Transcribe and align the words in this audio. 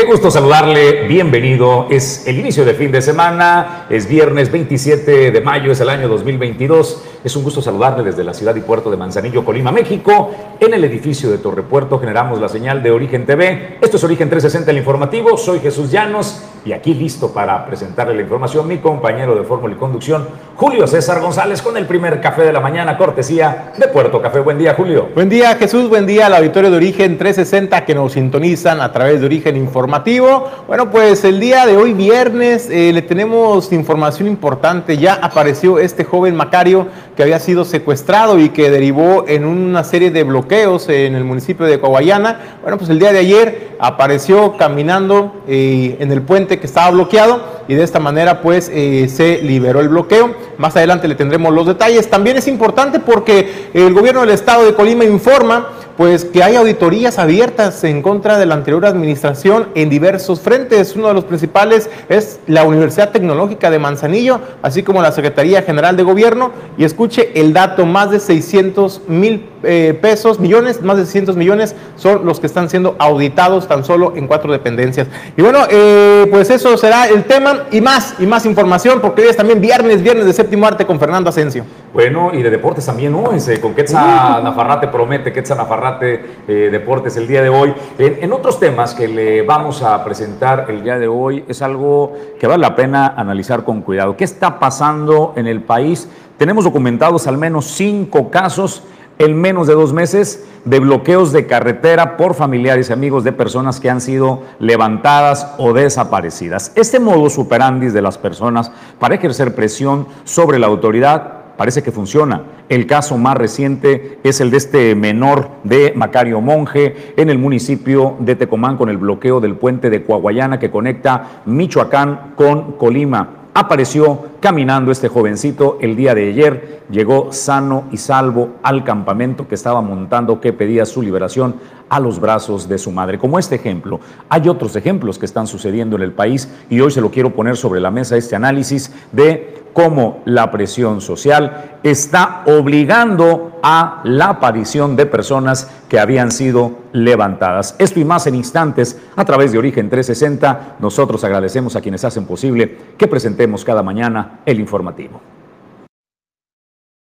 Qué 0.00 0.06
gusto 0.06 0.30
saludarle, 0.30 1.06
bienvenido. 1.06 1.86
Es 1.90 2.26
el 2.26 2.38
inicio 2.38 2.64
de 2.64 2.72
fin 2.72 2.90
de 2.90 3.02
semana, 3.02 3.84
es 3.90 4.08
viernes 4.08 4.50
27 4.50 5.30
de 5.30 5.40
mayo, 5.42 5.72
es 5.72 5.80
el 5.80 5.90
año 5.90 6.08
2022. 6.08 7.02
Es 7.22 7.36
un 7.36 7.44
gusto 7.44 7.60
saludarle 7.60 8.02
desde 8.02 8.24
la 8.24 8.32
ciudad 8.32 8.56
y 8.56 8.62
puerto 8.62 8.90
de 8.90 8.96
Manzanillo, 8.96 9.44
Colima, 9.44 9.70
México. 9.72 10.30
En 10.58 10.72
el 10.72 10.84
edificio 10.84 11.30
de 11.30 11.36
Torrepuerto 11.36 11.98
generamos 11.98 12.40
la 12.40 12.48
señal 12.48 12.82
de 12.82 12.92
Origen 12.92 13.26
TV. 13.26 13.76
Esto 13.82 13.98
es 13.98 14.04
Origen 14.04 14.30
360, 14.30 14.70
el 14.70 14.78
informativo. 14.78 15.36
Soy 15.36 15.60
Jesús 15.60 15.90
Llanos 15.90 16.44
y 16.70 16.72
aquí 16.72 16.94
listo 16.94 17.32
para 17.32 17.66
presentarle 17.66 18.14
la 18.14 18.22
información 18.22 18.68
mi 18.68 18.78
compañero 18.78 19.34
de 19.34 19.42
fórmula 19.42 19.74
y 19.74 19.76
conducción, 19.76 20.28
Julio 20.54 20.86
César 20.86 21.20
González, 21.20 21.62
con 21.62 21.76
el 21.76 21.84
primer 21.84 22.20
café 22.20 22.42
de 22.42 22.52
la 22.52 22.60
mañana, 22.60 22.96
cortesía 22.96 23.72
de 23.76 23.88
Puerto 23.88 24.22
Café. 24.22 24.38
Buen 24.38 24.56
día, 24.56 24.74
Julio. 24.74 25.08
Buen 25.12 25.28
día, 25.28 25.56
Jesús. 25.56 25.88
Buen 25.88 26.06
día 26.06 26.26
al 26.26 26.34
auditorio 26.34 26.70
de 26.70 26.76
Origen 26.76 27.18
360 27.18 27.84
que 27.84 27.94
nos 27.94 28.12
sintonizan 28.12 28.80
a 28.80 28.92
través 28.92 29.18
de 29.18 29.26
Origen 29.26 29.56
Informativo. 29.56 30.48
Bueno, 30.68 30.92
pues 30.92 31.24
el 31.24 31.40
día 31.40 31.66
de 31.66 31.76
hoy, 31.76 31.92
viernes, 31.92 32.68
eh, 32.70 32.92
le 32.92 33.02
tenemos 33.02 33.72
información 33.72 34.28
importante. 34.28 34.96
Ya 34.96 35.14
apareció 35.14 35.80
este 35.80 36.04
joven 36.04 36.36
Macario 36.36 36.86
que 37.16 37.24
había 37.24 37.40
sido 37.40 37.64
secuestrado 37.64 38.38
y 38.38 38.50
que 38.50 38.70
derivó 38.70 39.24
en 39.26 39.44
una 39.44 39.82
serie 39.82 40.12
de 40.12 40.22
bloqueos 40.22 40.88
en 40.88 41.16
el 41.16 41.24
municipio 41.24 41.66
de 41.66 41.80
Coahuayana. 41.80 42.58
Bueno, 42.62 42.78
pues 42.78 42.90
el 42.90 43.00
día 43.00 43.12
de 43.12 43.18
ayer 43.18 43.70
apareció 43.80 44.56
caminando 44.56 45.42
eh, 45.48 45.96
en 46.00 46.12
el 46.12 46.22
puente 46.22 46.59
que 46.60 46.66
estaba 46.66 46.90
bloqueado 46.90 47.42
y 47.68 47.74
de 47.74 47.82
esta 47.82 47.98
manera 47.98 48.42
pues 48.42 48.70
eh, 48.72 49.08
se 49.08 49.42
liberó 49.42 49.80
el 49.80 49.88
bloqueo. 49.88 50.34
Más 50.58 50.76
adelante 50.76 51.08
le 51.08 51.14
tendremos 51.14 51.52
los 51.52 51.66
detalles. 51.66 52.08
También 52.08 52.36
es 52.36 52.46
importante 52.46 53.00
porque 53.00 53.70
el 53.74 53.92
gobierno 53.92 54.20
del 54.20 54.30
estado 54.30 54.64
de 54.64 54.74
Colima 54.74 55.04
informa 55.04 55.68
pues 56.00 56.24
que 56.24 56.42
hay 56.42 56.56
auditorías 56.56 57.18
abiertas 57.18 57.84
en 57.84 58.00
contra 58.00 58.38
de 58.38 58.46
la 58.46 58.54
anterior 58.54 58.86
administración 58.86 59.68
en 59.74 59.90
diversos 59.90 60.40
frentes. 60.40 60.96
Uno 60.96 61.08
de 61.08 61.14
los 61.14 61.24
principales 61.24 61.90
es 62.08 62.40
la 62.46 62.64
Universidad 62.64 63.10
Tecnológica 63.10 63.70
de 63.70 63.78
Manzanillo, 63.78 64.40
así 64.62 64.82
como 64.82 65.02
la 65.02 65.12
Secretaría 65.12 65.60
General 65.60 65.98
de 65.98 66.02
Gobierno. 66.02 66.52
Y 66.78 66.84
escuche 66.84 67.38
el 67.38 67.52
dato, 67.52 67.84
más 67.84 68.10
de 68.10 68.18
600 68.18 69.02
mil 69.08 69.49
eh, 69.62 69.98
pesos, 70.00 70.40
millones, 70.40 70.82
más 70.82 70.96
de 70.96 71.04
600 71.04 71.36
millones 71.36 71.76
son 71.96 72.24
los 72.24 72.40
que 72.40 72.46
están 72.46 72.70
siendo 72.70 72.96
auditados 72.98 73.68
tan 73.68 73.84
solo 73.84 74.14
en 74.16 74.26
cuatro 74.26 74.52
dependencias. 74.52 75.08
Y 75.36 75.42
bueno, 75.42 75.60
eh, 75.70 76.26
pues 76.30 76.50
eso 76.50 76.76
será 76.76 77.08
el 77.08 77.24
tema 77.24 77.64
y 77.70 77.80
más, 77.80 78.14
y 78.18 78.26
más 78.26 78.46
información, 78.46 79.00
porque 79.00 79.22
hoy 79.22 79.28
es 79.28 79.36
también 79.36 79.60
viernes, 79.60 80.02
viernes 80.02 80.26
de 80.26 80.32
séptimo 80.32 80.66
arte 80.66 80.86
con 80.86 80.98
Fernando 80.98 81.30
Asensio. 81.30 81.64
Bueno, 81.92 82.30
y 82.32 82.42
de 82.42 82.50
deportes 82.50 82.86
también, 82.86 83.12
¿no? 83.12 83.32
Ese, 83.32 83.60
con 83.60 83.74
Quetzal 83.74 84.42
Nafarrate 84.44 84.88
promete, 84.88 85.32
Quetzal 85.32 85.58
Nafarrate 85.58 86.24
eh, 86.46 86.68
Deportes 86.70 87.16
el 87.16 87.26
día 87.26 87.42
de 87.42 87.48
hoy. 87.48 87.74
En, 87.98 88.18
en, 88.22 88.32
otros 88.32 88.60
temas 88.60 88.94
que 88.94 89.08
le 89.08 89.42
vamos 89.42 89.82
a 89.82 90.02
presentar 90.04 90.66
el 90.68 90.82
día 90.82 90.98
de 90.98 91.08
hoy, 91.08 91.44
es 91.48 91.62
algo 91.62 92.14
que 92.38 92.46
vale 92.46 92.62
la 92.62 92.76
pena 92.76 93.14
analizar 93.16 93.64
con 93.64 93.82
cuidado. 93.82 94.16
¿Qué 94.16 94.24
está 94.24 94.58
pasando 94.58 95.34
en 95.36 95.46
el 95.46 95.62
país? 95.62 96.08
Tenemos 96.38 96.64
documentados 96.64 97.26
al 97.26 97.36
menos 97.36 97.66
cinco 97.66 98.30
casos 98.30 98.84
en 99.20 99.38
menos 99.38 99.66
de 99.66 99.74
dos 99.74 99.92
meses 99.92 100.42
de 100.64 100.80
bloqueos 100.80 101.30
de 101.30 101.46
carretera 101.46 102.16
por 102.16 102.34
familiares 102.34 102.88
y 102.88 102.94
amigos 102.94 103.22
de 103.22 103.32
personas 103.32 103.78
que 103.78 103.90
han 103.90 104.00
sido 104.00 104.44
levantadas 104.58 105.54
o 105.58 105.74
desaparecidas. 105.74 106.72
Este 106.74 106.98
modo 106.98 107.28
superandis 107.28 107.92
de 107.92 108.00
las 108.00 108.16
personas 108.16 108.72
para 108.98 109.14
ejercer 109.14 109.54
presión 109.54 110.06
sobre 110.24 110.58
la 110.58 110.68
autoridad 110.68 111.34
parece 111.58 111.82
que 111.82 111.92
funciona. 111.92 112.44
El 112.70 112.86
caso 112.86 113.18
más 113.18 113.36
reciente 113.36 114.18
es 114.24 114.40
el 114.40 114.50
de 114.50 114.56
este 114.56 114.94
menor 114.94 115.50
de 115.64 115.92
Macario 115.94 116.40
Monje 116.40 117.12
en 117.18 117.28
el 117.28 117.36
municipio 117.36 118.16
de 118.20 118.36
Tecomán 118.36 118.78
con 118.78 118.88
el 118.88 118.96
bloqueo 118.96 119.40
del 119.40 119.56
puente 119.56 119.90
de 119.90 120.02
Coahuayana 120.02 120.58
que 120.58 120.70
conecta 120.70 121.42
Michoacán 121.44 122.32
con 122.36 122.72
Colima 122.72 123.39
apareció 123.54 124.26
caminando 124.40 124.90
este 124.90 125.08
jovencito 125.08 125.78
el 125.80 125.96
día 125.96 126.14
de 126.14 126.28
ayer, 126.28 126.82
llegó 126.90 127.32
sano 127.32 127.84
y 127.90 127.96
salvo 127.96 128.50
al 128.62 128.84
campamento 128.84 129.48
que 129.48 129.54
estaba 129.54 129.80
montando 129.80 130.40
que 130.40 130.52
pedía 130.52 130.86
su 130.86 131.02
liberación 131.02 131.56
a 131.90 132.00
los 132.00 132.18
brazos 132.18 132.68
de 132.68 132.78
su 132.78 132.90
madre. 132.90 133.18
Como 133.18 133.38
este 133.38 133.56
ejemplo, 133.56 134.00
hay 134.28 134.48
otros 134.48 134.74
ejemplos 134.76 135.18
que 135.18 135.26
están 135.26 135.46
sucediendo 135.46 135.96
en 135.96 136.02
el 136.02 136.12
país 136.12 136.48
y 136.70 136.80
hoy 136.80 136.90
se 136.90 137.02
lo 137.02 137.10
quiero 137.10 137.34
poner 137.34 137.56
sobre 137.56 137.80
la 137.80 137.90
mesa 137.90 138.16
este 138.16 138.36
análisis 138.36 138.90
de 139.12 139.60
cómo 139.72 140.22
la 140.24 140.50
presión 140.50 141.00
social 141.00 141.78
está 141.82 142.42
obligando 142.46 143.58
a 143.62 144.00
la 144.04 144.30
aparición 144.30 144.96
de 144.96 145.06
personas 145.06 145.68
que 145.88 145.98
habían 145.98 146.30
sido 146.30 146.78
levantadas. 146.92 147.76
Esto 147.78 148.00
y 148.00 148.04
más 148.04 148.26
en 148.26 148.36
instantes 148.36 148.98
a 149.16 149.24
través 149.24 149.52
de 149.52 149.58
Origen 149.58 149.90
360. 149.90 150.76
Nosotros 150.80 151.22
agradecemos 151.24 151.76
a 151.76 151.80
quienes 151.80 152.04
hacen 152.04 152.24
posible 152.24 152.78
que 152.96 153.08
presentemos 153.08 153.64
cada 153.64 153.82
mañana 153.82 154.40
el 154.46 154.60
informativo. 154.60 155.20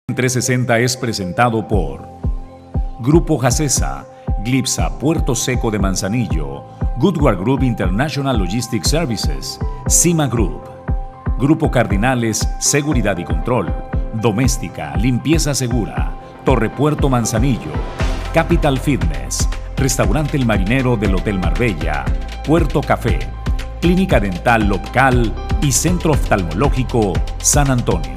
360 0.08 0.80
es 0.80 0.98
presentado 0.98 1.68
por 1.68 2.02
Grupo 3.00 3.38
Jacesa, 3.38 4.06
Glipsa 4.40 4.98
Puerto 5.00 5.36
Seco 5.36 5.72
de 5.72 5.80
Manzanillo, 5.80 6.64
Goodward 6.98 7.40
Group 7.40 7.64
International 7.64 8.38
Logistics 8.38 8.90
Services, 8.90 9.60
Cima 9.88 10.28
Group. 10.28 10.78
Grupo 11.38 11.70
Cardinales, 11.70 12.50
Seguridad 12.60 13.16
y 13.20 13.24
Control, 13.24 13.72
Doméstica, 14.14 14.98
Limpieza 14.98 15.54
Segura, 15.54 16.12
Torre 16.44 16.68
Puerto 16.70 17.10
Manzanillo, 17.10 17.72
Capital 18.34 18.80
Fitness, 18.80 19.48
Restaurante 19.76 20.36
El 20.36 20.48
Marinero 20.48 20.98
del 20.98 21.14
Hotel 21.14 21.38
Marbella, 21.38 22.06
Puerto 22.44 22.82
Café, 22.82 23.20
Clínica 23.82 24.20
Dental 24.20 24.68
Local 24.68 25.32
y 25.62 25.72
Centro 25.72 26.14
Oftalmológico 26.14 27.14
San 27.38 27.70
Antonio. 27.70 28.16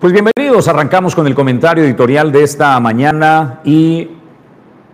Pues 0.00 0.12
bienvenidos, 0.12 0.68
arrancamos 0.68 1.16
con 1.16 1.26
el 1.26 1.34
comentario 1.34 1.82
editorial 1.82 2.30
de 2.30 2.44
esta 2.44 2.78
mañana 2.78 3.58
y 3.64 4.08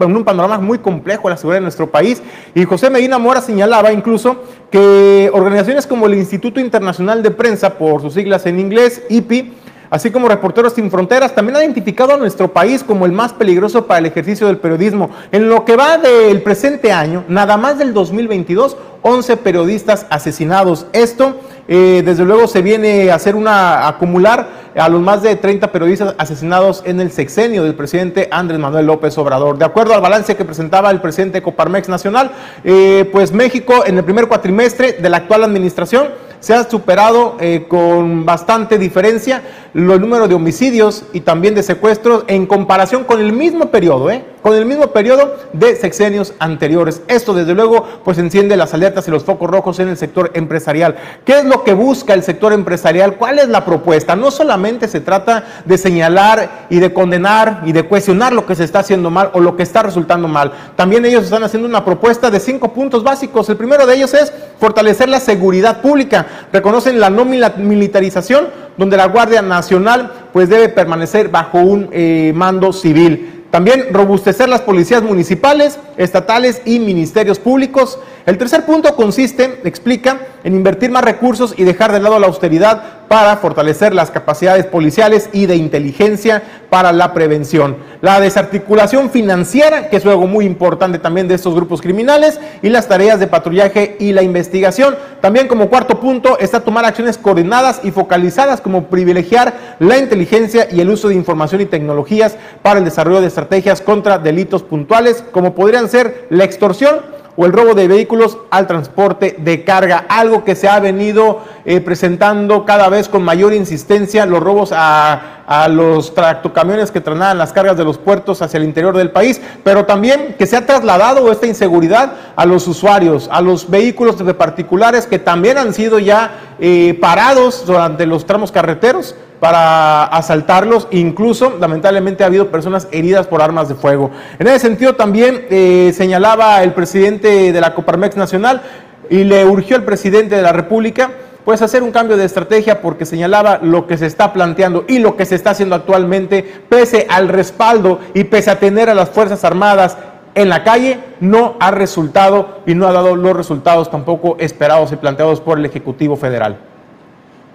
en, 0.00 0.16
un 0.16 0.24
panorama 0.24 0.58
muy 0.58 0.78
complejo 0.78 1.28
la 1.28 1.36
seguridad 1.36 1.58
de 1.58 1.62
nuestro 1.64 1.90
país 1.90 2.22
y 2.54 2.64
José 2.64 2.88
Medina 2.88 3.18
Mora 3.18 3.40
señalaba 3.40 3.92
incluso 3.92 4.36
que 4.70 5.28
organizaciones 5.32 5.88
como 5.88 6.06
el 6.06 6.14
Instituto 6.14 6.60
Internacional 6.60 7.22
de 7.22 7.32
Prensa, 7.32 7.74
por 7.74 8.00
sus 8.00 8.14
siglas 8.14 8.46
en 8.46 8.60
inglés, 8.60 9.02
IPI, 9.08 9.54
así 9.90 10.10
como 10.10 10.28
Reporteros 10.28 10.74
Sin 10.74 10.90
Fronteras, 10.90 11.34
también 11.34 11.56
ha 11.56 11.62
identificado 11.62 12.14
a 12.14 12.16
nuestro 12.16 12.52
país 12.52 12.82
como 12.84 13.06
el 13.06 13.12
más 13.12 13.32
peligroso 13.32 13.86
para 13.86 13.98
el 13.98 14.06
ejercicio 14.06 14.46
del 14.46 14.58
periodismo. 14.58 15.10
En 15.32 15.48
lo 15.48 15.64
que 15.64 15.76
va 15.76 15.98
del 15.98 16.42
presente 16.42 16.92
año, 16.92 17.24
nada 17.28 17.56
más 17.56 17.78
del 17.78 17.92
2022, 17.94 18.76
11 19.02 19.36
periodistas 19.36 20.06
asesinados. 20.10 20.86
Esto, 20.92 21.36
eh, 21.68 22.02
desde 22.04 22.24
luego, 22.24 22.46
se 22.48 22.62
viene 22.62 23.10
a 23.10 23.14
hacer 23.14 23.36
una 23.36 23.86
acumular 23.86 24.66
a 24.76 24.88
los 24.88 25.00
más 25.00 25.22
de 25.22 25.36
30 25.36 25.72
periodistas 25.72 26.14
asesinados 26.18 26.82
en 26.84 27.00
el 27.00 27.10
sexenio 27.10 27.62
del 27.62 27.74
presidente 27.74 28.28
Andrés 28.30 28.58
Manuel 28.58 28.86
López 28.86 29.16
Obrador. 29.16 29.58
De 29.58 29.64
acuerdo 29.64 29.94
al 29.94 30.00
balance 30.00 30.36
que 30.36 30.44
presentaba 30.44 30.90
el 30.90 31.00
presidente 31.00 31.40
Coparmex 31.40 31.88
Nacional, 31.88 32.32
eh, 32.64 33.08
pues 33.10 33.32
México 33.32 33.84
en 33.86 33.96
el 33.96 34.04
primer 34.04 34.28
cuatrimestre 34.28 34.92
de 34.92 35.08
la 35.08 35.18
actual 35.18 35.44
administración 35.44 36.08
se 36.46 36.54
ha 36.54 36.62
superado 36.70 37.36
eh, 37.40 37.64
con 37.66 38.24
bastante 38.24 38.78
diferencia 38.78 39.42
los 39.72 39.98
números 39.98 40.28
de 40.28 40.36
homicidios 40.36 41.04
y 41.12 41.22
también 41.22 41.56
de 41.56 41.64
secuestros 41.64 42.22
en 42.28 42.46
comparación 42.46 43.02
con 43.02 43.18
el 43.18 43.32
mismo 43.32 43.72
periodo, 43.72 44.12
¿eh? 44.12 44.24
Con 44.46 44.54
el 44.54 44.64
mismo 44.64 44.92
periodo 44.92 45.34
de 45.52 45.74
sexenios 45.74 46.32
anteriores. 46.38 47.02
Esto 47.08 47.34
desde 47.34 47.52
luego 47.52 47.84
pues 48.04 48.16
enciende 48.18 48.56
las 48.56 48.72
alertas 48.74 49.08
y 49.08 49.10
los 49.10 49.24
focos 49.24 49.50
rojos 49.50 49.80
en 49.80 49.88
el 49.88 49.96
sector 49.96 50.30
empresarial. 50.34 50.94
¿Qué 51.24 51.40
es 51.40 51.44
lo 51.44 51.64
que 51.64 51.74
busca 51.74 52.14
el 52.14 52.22
sector 52.22 52.52
empresarial? 52.52 53.16
¿Cuál 53.16 53.40
es 53.40 53.48
la 53.48 53.64
propuesta? 53.64 54.14
No 54.14 54.30
solamente 54.30 54.86
se 54.86 55.00
trata 55.00 55.62
de 55.64 55.76
señalar 55.76 56.66
y 56.70 56.78
de 56.78 56.94
condenar 56.94 57.62
y 57.66 57.72
de 57.72 57.88
cuestionar 57.88 58.32
lo 58.32 58.46
que 58.46 58.54
se 58.54 58.62
está 58.62 58.78
haciendo 58.78 59.10
mal 59.10 59.30
o 59.32 59.40
lo 59.40 59.56
que 59.56 59.64
está 59.64 59.82
resultando 59.82 60.28
mal. 60.28 60.52
También 60.76 61.04
ellos 61.04 61.24
están 61.24 61.42
haciendo 61.42 61.68
una 61.68 61.84
propuesta 61.84 62.30
de 62.30 62.38
cinco 62.38 62.72
puntos 62.72 63.02
básicos. 63.02 63.48
El 63.48 63.56
primero 63.56 63.84
de 63.84 63.96
ellos 63.96 64.14
es 64.14 64.32
fortalecer 64.60 65.08
la 65.08 65.18
seguridad 65.18 65.80
pública 65.80 66.24
reconocen 66.52 67.00
la 67.00 67.10
no 67.10 67.24
militarización, 67.24 68.46
donde 68.76 68.96
la 68.96 69.08
Guardia 69.08 69.42
Nacional 69.42 70.12
pues 70.32 70.48
debe 70.48 70.68
permanecer 70.68 71.30
bajo 71.30 71.58
un 71.58 71.88
eh, 71.90 72.32
mando 72.32 72.72
civil. 72.72 73.35
También 73.56 73.86
robustecer 73.90 74.50
las 74.50 74.60
policías 74.60 75.02
municipales, 75.02 75.78
estatales 75.96 76.60
y 76.66 76.78
ministerios 76.78 77.38
públicos. 77.38 77.98
El 78.26 78.36
tercer 78.36 78.66
punto 78.66 78.94
consiste, 78.94 79.62
explica, 79.64 80.20
en 80.44 80.54
invertir 80.54 80.90
más 80.90 81.02
recursos 81.02 81.54
y 81.56 81.64
dejar 81.64 81.90
de 81.90 82.00
lado 82.00 82.18
la 82.18 82.26
austeridad 82.26 83.05
para 83.08 83.36
fortalecer 83.36 83.94
las 83.94 84.10
capacidades 84.10 84.66
policiales 84.66 85.28
y 85.32 85.46
de 85.46 85.56
inteligencia 85.56 86.42
para 86.70 86.92
la 86.92 87.14
prevención. 87.14 87.76
La 88.00 88.20
desarticulación 88.20 89.10
financiera, 89.10 89.88
que 89.88 89.96
es 89.96 90.06
algo 90.06 90.26
muy 90.26 90.44
importante 90.44 90.98
también 90.98 91.28
de 91.28 91.34
estos 91.34 91.54
grupos 91.54 91.80
criminales, 91.80 92.40
y 92.62 92.68
las 92.68 92.88
tareas 92.88 93.20
de 93.20 93.26
patrullaje 93.26 93.96
y 94.00 94.12
la 94.12 94.22
investigación. 94.22 94.96
También 95.20 95.48
como 95.48 95.68
cuarto 95.68 96.00
punto 96.00 96.38
está 96.38 96.60
tomar 96.60 96.84
acciones 96.84 97.18
coordinadas 97.18 97.80
y 97.84 97.90
focalizadas 97.90 98.60
como 98.60 98.84
privilegiar 98.86 99.54
la 99.78 99.98
inteligencia 99.98 100.68
y 100.70 100.80
el 100.80 100.90
uso 100.90 101.08
de 101.08 101.14
información 101.14 101.60
y 101.60 101.66
tecnologías 101.66 102.36
para 102.62 102.78
el 102.78 102.84
desarrollo 102.84 103.20
de 103.20 103.28
estrategias 103.28 103.80
contra 103.80 104.18
delitos 104.18 104.62
puntuales, 104.62 105.24
como 105.32 105.54
podrían 105.54 105.88
ser 105.88 106.26
la 106.30 106.44
extorsión, 106.44 107.16
o 107.36 107.44
el 107.44 107.52
robo 107.52 107.74
de 107.74 107.86
vehículos 107.86 108.38
al 108.50 108.66
transporte 108.66 109.36
de 109.38 109.62
carga, 109.62 110.06
algo 110.08 110.44
que 110.44 110.56
se 110.56 110.68
ha 110.68 110.80
venido 110.80 111.42
eh, 111.68 111.80
presentando 111.80 112.64
cada 112.64 112.88
vez 112.88 113.08
con 113.08 113.24
mayor 113.24 113.52
insistencia, 113.52 114.24
los 114.24 114.40
robos 114.40 114.70
a, 114.72 115.32
los 115.68 116.14
tractocamiones 116.14 116.90
que 116.90 117.00
trasladan 117.00 117.38
las 117.38 117.52
cargas 117.52 117.76
de 117.76 117.84
los 117.84 117.98
puertos 117.98 118.42
hacia 118.42 118.58
el 118.58 118.64
interior 118.64 118.96
del 118.96 119.10
país, 119.10 119.40
pero 119.62 119.84
también 119.84 120.36
que 120.38 120.46
se 120.46 120.56
ha 120.56 120.66
trasladado 120.66 121.30
esta 121.30 121.46
inseguridad 121.46 122.12
a 122.36 122.46
los 122.46 122.66
usuarios, 122.66 123.28
a 123.30 123.40
los 123.40 123.68
vehículos 123.70 124.24
de 124.24 124.34
particulares 124.34 125.06
que 125.06 125.18
también 125.18 125.58
han 125.58 125.72
sido 125.72 125.98
ya 125.98 126.54
eh, 126.60 126.96
parados 127.00 127.64
durante 127.66 128.06
los 128.06 128.26
tramos 128.26 128.50
carreteros 128.50 129.16
para 129.40 130.04
asaltarlos. 130.04 130.88
Incluso, 130.92 131.56
lamentablemente, 131.60 132.24
ha 132.24 132.26
habido 132.26 132.48
personas 132.48 132.88
heridas 132.90 133.26
por 133.26 133.42
armas 133.42 133.68
de 133.68 133.74
fuego. 133.74 134.10
En 134.38 134.46
ese 134.46 134.60
sentido, 134.60 134.94
también 134.94 135.46
eh, 135.50 135.92
señalaba 135.96 136.62
el 136.62 136.72
presidente 136.72 137.52
de 137.52 137.60
la 137.60 137.74
Coparmex 137.74 138.16
Nacional 138.16 138.62
y 139.10 139.24
le 139.24 139.44
urgió 139.44 139.76
al 139.76 139.84
presidente 139.84 140.36
de 140.36 140.42
la 140.42 140.52
República 140.52 141.10
pues 141.46 141.62
hacer 141.62 141.84
un 141.84 141.92
cambio 141.92 142.16
de 142.16 142.24
estrategia 142.24 142.82
porque 142.82 143.06
señalaba 143.06 143.60
lo 143.62 143.86
que 143.86 143.96
se 143.96 144.06
está 144.06 144.32
planteando 144.32 144.84
y 144.88 144.98
lo 144.98 145.16
que 145.16 145.24
se 145.24 145.36
está 145.36 145.50
haciendo 145.50 145.76
actualmente, 145.76 146.42
pese 146.68 147.06
al 147.08 147.28
respaldo 147.28 148.00
y 148.14 148.24
pese 148.24 148.50
a 148.50 148.58
tener 148.58 148.90
a 148.90 148.96
las 148.96 149.10
Fuerzas 149.10 149.44
Armadas 149.44 149.96
en 150.34 150.48
la 150.48 150.64
calle, 150.64 150.98
no 151.20 151.54
ha 151.60 151.70
resultado 151.70 152.62
y 152.66 152.74
no 152.74 152.88
ha 152.88 152.92
dado 152.92 153.14
los 153.14 153.36
resultados 153.36 153.92
tampoco 153.92 154.36
esperados 154.40 154.90
y 154.90 154.96
planteados 154.96 155.40
por 155.40 155.60
el 155.60 155.66
Ejecutivo 155.66 156.16
Federal. 156.16 156.58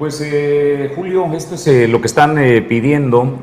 Pues 0.01 0.19
eh, 0.25 0.91
Julio, 0.95 1.29
esto 1.31 1.53
es 1.53 1.67
eh, 1.67 1.87
lo 1.87 2.01
que 2.01 2.07
están 2.07 2.35
eh, 2.39 2.63
pidiendo 2.63 3.37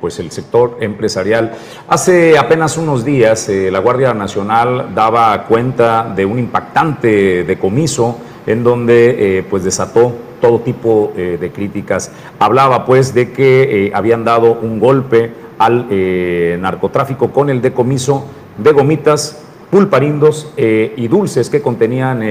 pues 0.00 0.18
el 0.18 0.30
sector 0.30 0.78
empresarial. 0.80 1.52
Hace 1.88 2.38
apenas 2.38 2.78
unos 2.78 3.04
días 3.04 3.50
la 3.50 3.80
Guardia 3.80 4.14
Nacional 4.14 4.94
daba 4.94 5.44
cuenta 5.44 6.10
de 6.16 6.24
un 6.24 6.38
impactante 6.38 7.44
decomiso 7.44 8.16
en 8.46 8.64
donde 8.64 9.44
pues 9.50 9.62
desató 9.62 10.14
todo 10.40 10.60
tipo 10.60 11.12
de 11.14 11.52
críticas. 11.54 12.10
Hablaba 12.38 12.86
pues 12.86 13.12
de 13.12 13.32
que 13.32 13.92
habían 13.94 14.24
dado 14.24 14.52
un 14.54 14.80
golpe 14.80 15.32
al 15.58 15.86
narcotráfico 16.62 17.30
con 17.30 17.50
el 17.50 17.60
decomiso 17.60 18.24
de 18.56 18.72
gomitas, 18.72 19.44
pulparindos 19.70 20.50
y 20.56 21.08
dulces 21.08 21.50
que 21.50 21.60
contenían 21.60 22.22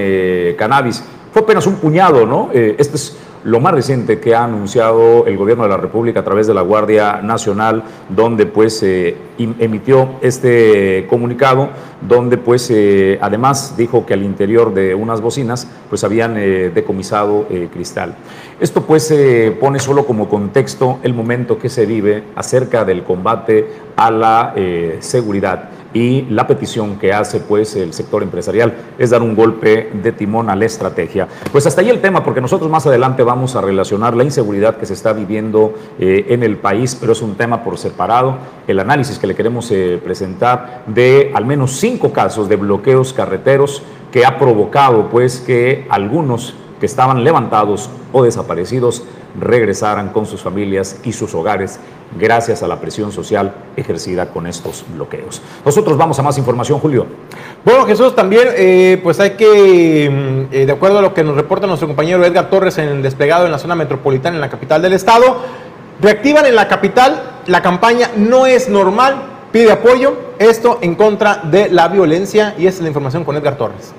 cannabis. 0.58 1.04
Fue 1.32 1.42
apenas 1.42 1.68
un 1.68 1.76
puñado, 1.76 2.26
¿no? 2.26 2.50
este 2.52 2.96
es 2.96 3.16
lo 3.44 3.60
más 3.60 3.74
reciente 3.74 4.20
que 4.20 4.34
ha 4.34 4.44
anunciado 4.44 5.26
el 5.26 5.36
gobierno 5.36 5.64
de 5.64 5.68
la 5.68 5.76
República 5.76 6.20
a 6.20 6.24
través 6.24 6.46
de 6.46 6.54
la 6.54 6.62
Guardia 6.62 7.20
Nacional, 7.22 7.82
donde 8.08 8.46
pues 8.46 8.82
eh, 8.82 9.16
emitió 9.38 10.14
este 10.22 11.06
comunicado, 11.10 11.68
donde 12.00 12.38
pues 12.38 12.70
eh, 12.70 13.18
además 13.20 13.76
dijo 13.76 14.06
que 14.06 14.14
al 14.14 14.22
interior 14.22 14.72
de 14.72 14.94
unas 14.94 15.20
bocinas 15.20 15.68
pues 15.90 16.04
habían 16.04 16.36
eh, 16.38 16.70
decomisado 16.74 17.46
cristal. 17.72 18.16
Esto 18.58 18.82
pues 18.82 19.12
pone 19.60 19.78
solo 19.78 20.06
como 20.06 20.28
contexto 20.28 20.98
el 21.02 21.12
momento 21.12 21.58
que 21.58 21.68
se 21.68 21.84
vive 21.86 22.24
acerca 22.36 22.84
del 22.84 23.02
combate 23.02 23.66
a 23.96 24.10
la 24.10 24.54
seguridad 25.00 25.68
y 25.94 26.22
la 26.22 26.46
petición 26.46 26.98
que 26.98 27.12
hace 27.12 27.40
pues 27.40 27.76
el 27.76 27.94
sector 27.94 28.22
empresarial 28.22 28.74
es 28.98 29.10
dar 29.10 29.22
un 29.22 29.34
golpe 29.34 29.90
de 30.02 30.12
timón 30.12 30.50
a 30.50 30.56
la 30.56 30.66
estrategia. 30.66 31.28
Pues 31.52 31.66
hasta 31.66 31.80
ahí 31.80 31.88
el 31.88 32.00
tema, 32.00 32.22
porque 32.24 32.40
nosotros 32.40 32.68
más 32.68 32.86
adelante 32.86 33.22
vamos 33.22 33.56
a 33.56 33.60
relacionar 33.60 34.14
la 34.16 34.24
inseguridad 34.24 34.76
que 34.76 34.86
se 34.86 34.92
está 34.92 35.12
viviendo 35.12 35.72
eh, 35.98 36.26
en 36.28 36.42
el 36.42 36.56
país, 36.58 36.96
pero 37.00 37.12
es 37.12 37.22
un 37.22 37.36
tema 37.36 37.62
por 37.62 37.78
separado. 37.78 38.36
El 38.66 38.80
análisis 38.80 39.18
que 39.18 39.28
le 39.28 39.36
queremos 39.36 39.70
eh, 39.70 40.00
presentar 40.02 40.82
de 40.86 41.30
al 41.34 41.46
menos 41.46 41.72
cinco 41.72 42.12
casos 42.12 42.48
de 42.48 42.56
bloqueos 42.56 43.12
carreteros 43.12 43.82
que 44.10 44.26
ha 44.26 44.38
provocado 44.38 45.08
pues 45.10 45.40
que 45.40 45.86
algunos 45.88 46.54
que 46.80 46.86
estaban 46.86 47.22
levantados 47.22 47.88
o 48.12 48.24
desaparecidos 48.24 49.04
regresaran 49.38 50.10
con 50.10 50.26
sus 50.26 50.42
familias 50.42 50.96
y 51.04 51.12
sus 51.12 51.34
hogares 51.34 51.80
gracias 52.18 52.62
a 52.62 52.68
la 52.68 52.80
presión 52.80 53.10
social 53.10 53.54
ejercida 53.76 54.26
con 54.26 54.46
estos 54.46 54.84
bloqueos. 54.94 55.42
Nosotros 55.64 55.96
vamos 55.96 56.18
a 56.18 56.22
más 56.22 56.38
información, 56.38 56.78
Julio. 56.78 57.06
Bueno, 57.64 57.86
Jesús, 57.86 58.14
también 58.14 58.48
eh, 58.56 59.00
pues 59.02 59.18
hay 59.20 59.30
que, 59.30 60.10
mm, 60.10 60.54
eh, 60.54 60.66
de 60.66 60.72
acuerdo 60.72 60.98
a 60.98 61.02
lo 61.02 61.14
que 61.14 61.24
nos 61.24 61.34
reporta 61.34 61.66
nuestro 61.66 61.88
compañero 61.88 62.24
Edgar 62.24 62.50
Torres 62.50 62.78
en 62.78 62.88
el 62.88 63.02
desplegado 63.02 63.46
en 63.46 63.52
la 63.52 63.58
zona 63.58 63.74
metropolitana, 63.74 64.36
en 64.36 64.40
la 64.40 64.50
capital 64.50 64.82
del 64.82 64.92
estado, 64.92 65.38
reactivan 66.00 66.46
en 66.46 66.54
la 66.54 66.68
capital 66.68 67.40
la 67.46 67.62
campaña 67.62 68.10
No 68.16 68.46
es 68.46 68.68
normal, 68.68 69.16
pide 69.50 69.72
apoyo, 69.72 70.16
esto 70.38 70.78
en 70.82 70.94
contra 70.94 71.40
de 71.44 71.68
la 71.68 71.88
violencia 71.88 72.54
y 72.58 72.66
esa 72.66 72.76
es 72.76 72.82
la 72.82 72.88
información 72.88 73.24
con 73.24 73.36
Edgar 73.36 73.56
Torres 73.56 73.92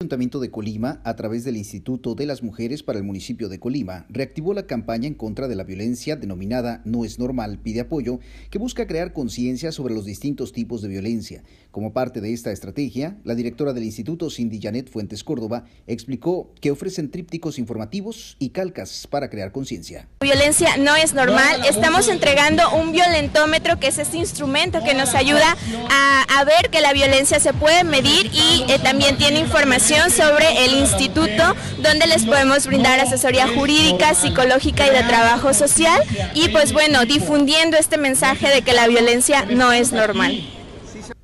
Ayuntamiento 0.00 0.38
de 0.38 0.52
Colima, 0.52 1.00
a 1.02 1.16
través 1.16 1.42
del 1.42 1.56
Instituto 1.56 2.14
de 2.14 2.24
las 2.24 2.44
Mujeres 2.44 2.84
para 2.84 3.00
el 3.00 3.04
municipio 3.04 3.48
de 3.48 3.58
Colima, 3.58 4.06
reactivó 4.08 4.54
la 4.54 4.64
campaña 4.64 5.08
en 5.08 5.14
contra 5.14 5.48
de 5.48 5.56
la 5.56 5.64
violencia 5.64 6.14
denominada 6.14 6.82
No 6.84 7.04
es 7.04 7.18
normal, 7.18 7.58
pide 7.58 7.80
apoyo, 7.80 8.20
que 8.48 8.60
busca 8.60 8.86
crear 8.86 9.12
conciencia 9.12 9.72
sobre 9.72 9.96
los 9.96 10.04
distintos 10.04 10.52
tipos 10.52 10.82
de 10.82 10.88
violencia. 10.88 11.42
Como 11.72 11.92
parte 11.92 12.20
de 12.20 12.32
esta 12.32 12.52
estrategia, 12.52 13.18
la 13.24 13.34
directora 13.34 13.72
del 13.72 13.82
instituto, 13.82 14.30
Cindy 14.30 14.60
Janet 14.62 14.88
Fuentes 14.88 15.24
Córdoba, 15.24 15.64
explicó 15.88 16.52
que 16.60 16.70
ofrecen 16.70 17.10
trípticos 17.10 17.58
informativos 17.58 18.36
y 18.38 18.50
calcas 18.50 19.08
para 19.08 19.28
crear 19.28 19.50
conciencia. 19.50 20.06
Violencia 20.20 20.76
no 20.76 20.94
es 20.94 21.12
normal, 21.12 21.62
estamos 21.68 22.06
entregando 22.06 22.62
un 22.76 22.92
violentómetro 22.92 23.80
que 23.80 23.88
es 23.88 23.98
este 23.98 24.18
instrumento 24.18 24.78
que 24.84 24.94
nos 24.94 25.16
ayuda 25.16 25.56
a, 25.90 26.44
ver 26.44 26.70
que 26.70 26.80
la 26.80 26.92
violencia 26.92 27.40
se 27.40 27.52
puede 27.52 27.82
medir 27.82 28.30
y 28.32 28.64
eh, 28.70 28.78
también 28.80 29.18
tiene 29.18 29.40
información 29.40 29.87
sobre 29.88 30.66
el 30.66 30.74
instituto 30.80 31.56
donde 31.82 32.06
les 32.06 32.26
podemos 32.26 32.66
brindar 32.66 33.00
asesoría 33.00 33.48
jurídica, 33.48 34.12
psicológica 34.12 34.86
y 34.86 34.90
de 34.90 35.02
trabajo 35.04 35.54
social 35.54 36.02
y 36.34 36.50
pues 36.50 36.74
bueno, 36.74 37.06
difundiendo 37.06 37.78
este 37.78 37.96
mensaje 37.96 38.48
de 38.48 38.60
que 38.60 38.74
la 38.74 38.86
violencia 38.86 39.46
no 39.46 39.72
es 39.72 39.92
normal. 39.92 40.42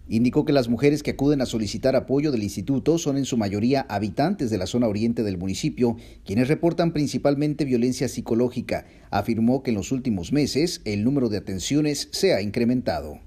Indicó 0.09 0.47
que 0.47 0.55
las 0.55 0.71
mujeres 0.71 1.03
que 1.03 1.11
acuden 1.11 1.43
a 1.43 1.47
solicitar 1.47 1.95
apoyo 1.95 2.33
del 2.33 2.43
instituto 2.43 2.97
son 2.97 3.19
en 3.19 3.27
su 3.27 3.37
mayoría 3.37 3.85
habitantes 3.91 4.49
de 4.49 4.57
la 4.57 4.67
zona 4.67 4.89
oriente 4.89 5.23
del 5.23 5.37
municipio, 5.37 5.99
quienes 6.25 6.49
reportan 6.49 6.95
principalmente 6.95 7.67
violencia 7.67 8.09
psicológica. 8.09 8.87
Afirmó 9.11 9.63
que 9.63 9.73
en 9.73 9.77
los 9.77 9.93
últimos 9.93 10.33
meses 10.33 10.81
el 10.87 11.05
número 11.05 11.29
de 11.29 11.37
atenciones 11.37 12.09
se 12.13 12.33
ha 12.33 12.41
incrementado. 12.41 13.21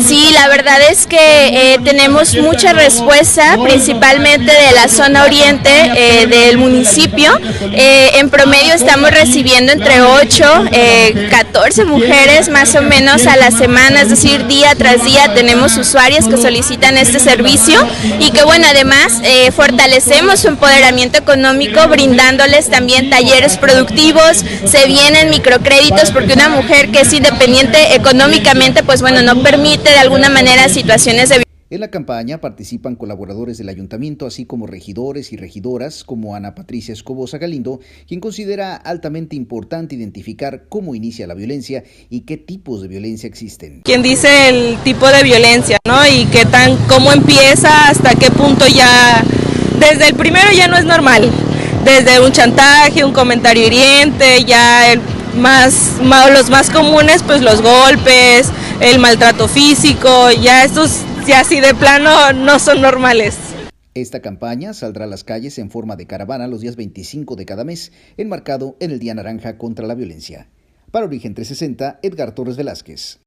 Sí, 0.00 0.30
la 0.32 0.48
verdad 0.48 0.78
es 0.90 1.06
que 1.06 1.16
eh, 1.16 1.78
tenemos 1.84 2.34
mucha 2.36 2.72
respuesta, 2.72 3.56
principalmente 3.62 4.50
de 4.50 4.72
la 4.74 4.88
zona 4.88 5.24
oriente 5.24 5.70
eh, 5.70 6.26
del 6.26 6.56
municipio. 6.58 7.30
Eh, 7.72 8.10
en 8.14 8.30
promedio 8.30 8.74
estamos 8.74 9.10
recibiendo 9.10 9.72
entre 9.72 10.00
8, 10.00 10.64
14 11.30 11.84
mujeres 11.84 12.48
más 12.48 12.74
o 12.74 12.82
menos 12.82 13.26
a 13.26 13.36
la 13.36 13.50
semana, 13.50 14.02
es 14.02 14.10
decir, 14.10 14.46
día 14.46 14.74
tras 14.74 15.04
día 15.04 15.34
tenemos 15.34 15.76
usuarias 15.76 16.26
que 16.26 16.36
solicitan 16.36 16.96
este 16.96 17.18
servicio 17.20 17.78
y 18.20 18.30
que 18.30 18.44
bueno, 18.44 18.66
además 18.68 19.20
fortalecemos 19.54 20.40
su 20.40 20.48
empoderamiento 20.48 21.18
económico 21.18 21.86
brindándoles 21.88 22.70
también 22.70 23.10
talleres 23.10 23.58
productivos, 23.58 24.38
se 24.64 24.86
vienen 24.86 25.30
microcréditos 25.30 26.10
porque 26.10 26.32
una 26.34 26.48
mujer 26.48 26.90
que 26.90 27.00
es 27.00 27.12
independiente 27.12 27.94
económicamente, 27.94 28.61
pues 28.86 29.00
bueno, 29.00 29.22
no 29.22 29.42
permite 29.42 29.90
de 29.90 29.98
alguna 29.98 30.28
manera 30.28 30.68
situaciones 30.68 31.28
de 31.28 31.42
en 31.70 31.80
la 31.80 31.88
campaña 31.88 32.38
participan 32.38 32.96
colaboradores 32.96 33.56
del 33.56 33.70
ayuntamiento, 33.70 34.26
así 34.26 34.44
como 34.44 34.66
regidores 34.66 35.32
y 35.32 35.38
regidoras, 35.38 36.04
como 36.04 36.36
Ana 36.36 36.54
Patricia 36.54 36.92
Escobosa 36.92 37.38
Galindo, 37.38 37.80
quien 38.06 38.20
considera 38.20 38.76
altamente 38.76 39.36
importante 39.36 39.94
identificar 39.94 40.64
cómo 40.68 40.94
inicia 40.94 41.26
la 41.26 41.32
violencia 41.32 41.82
y 42.10 42.20
qué 42.20 42.36
tipos 42.36 42.82
de 42.82 42.88
violencia 42.88 43.26
existen. 43.26 43.80
Quien 43.84 44.02
dice 44.02 44.50
el 44.50 44.76
tipo 44.84 45.08
de 45.08 45.22
violencia, 45.22 45.78
¿no? 45.88 46.06
Y 46.06 46.26
qué 46.26 46.44
tan, 46.44 46.76
cómo 46.88 47.10
empieza, 47.10 47.88
hasta 47.88 48.14
qué 48.16 48.30
punto 48.30 48.66
ya, 48.66 49.24
desde 49.80 50.08
el 50.08 50.14
primero 50.14 50.52
ya 50.54 50.68
no 50.68 50.76
es 50.76 50.84
normal, 50.84 51.30
desde 51.86 52.20
un 52.20 52.32
chantaje, 52.32 53.02
un 53.02 53.14
comentario 53.14 53.66
hiriente, 53.66 54.44
ya 54.44 54.92
el 54.92 55.00
más, 55.36 55.98
los 56.32 56.50
más 56.50 56.70
comunes, 56.70 57.22
pues 57.22 57.42
los 57.42 57.62
golpes, 57.62 58.50
el 58.80 58.98
maltrato 58.98 59.48
físico, 59.48 60.30
ya 60.30 60.64
estos 60.64 61.02
ya 61.26 61.40
así 61.40 61.60
de 61.60 61.74
plano 61.74 62.32
no 62.32 62.58
son 62.58 62.80
normales. 62.80 63.36
Esta 63.94 64.20
campaña 64.20 64.72
saldrá 64.72 65.04
a 65.04 65.08
las 65.08 65.22
calles 65.22 65.58
en 65.58 65.70
forma 65.70 65.96
de 65.96 66.06
caravana 66.06 66.48
los 66.48 66.62
días 66.62 66.76
25 66.76 67.36
de 67.36 67.44
cada 67.44 67.64
mes, 67.64 67.92
enmarcado 68.16 68.76
en 68.80 68.90
el 68.90 68.98
Día 68.98 69.14
Naranja 69.14 69.58
contra 69.58 69.86
la 69.86 69.94
Violencia. 69.94 70.48
Para 70.90 71.06
Origen 71.06 71.34
360, 71.34 72.00
Edgar 72.02 72.34
Torres 72.34 72.56
Velázquez. 72.56 73.20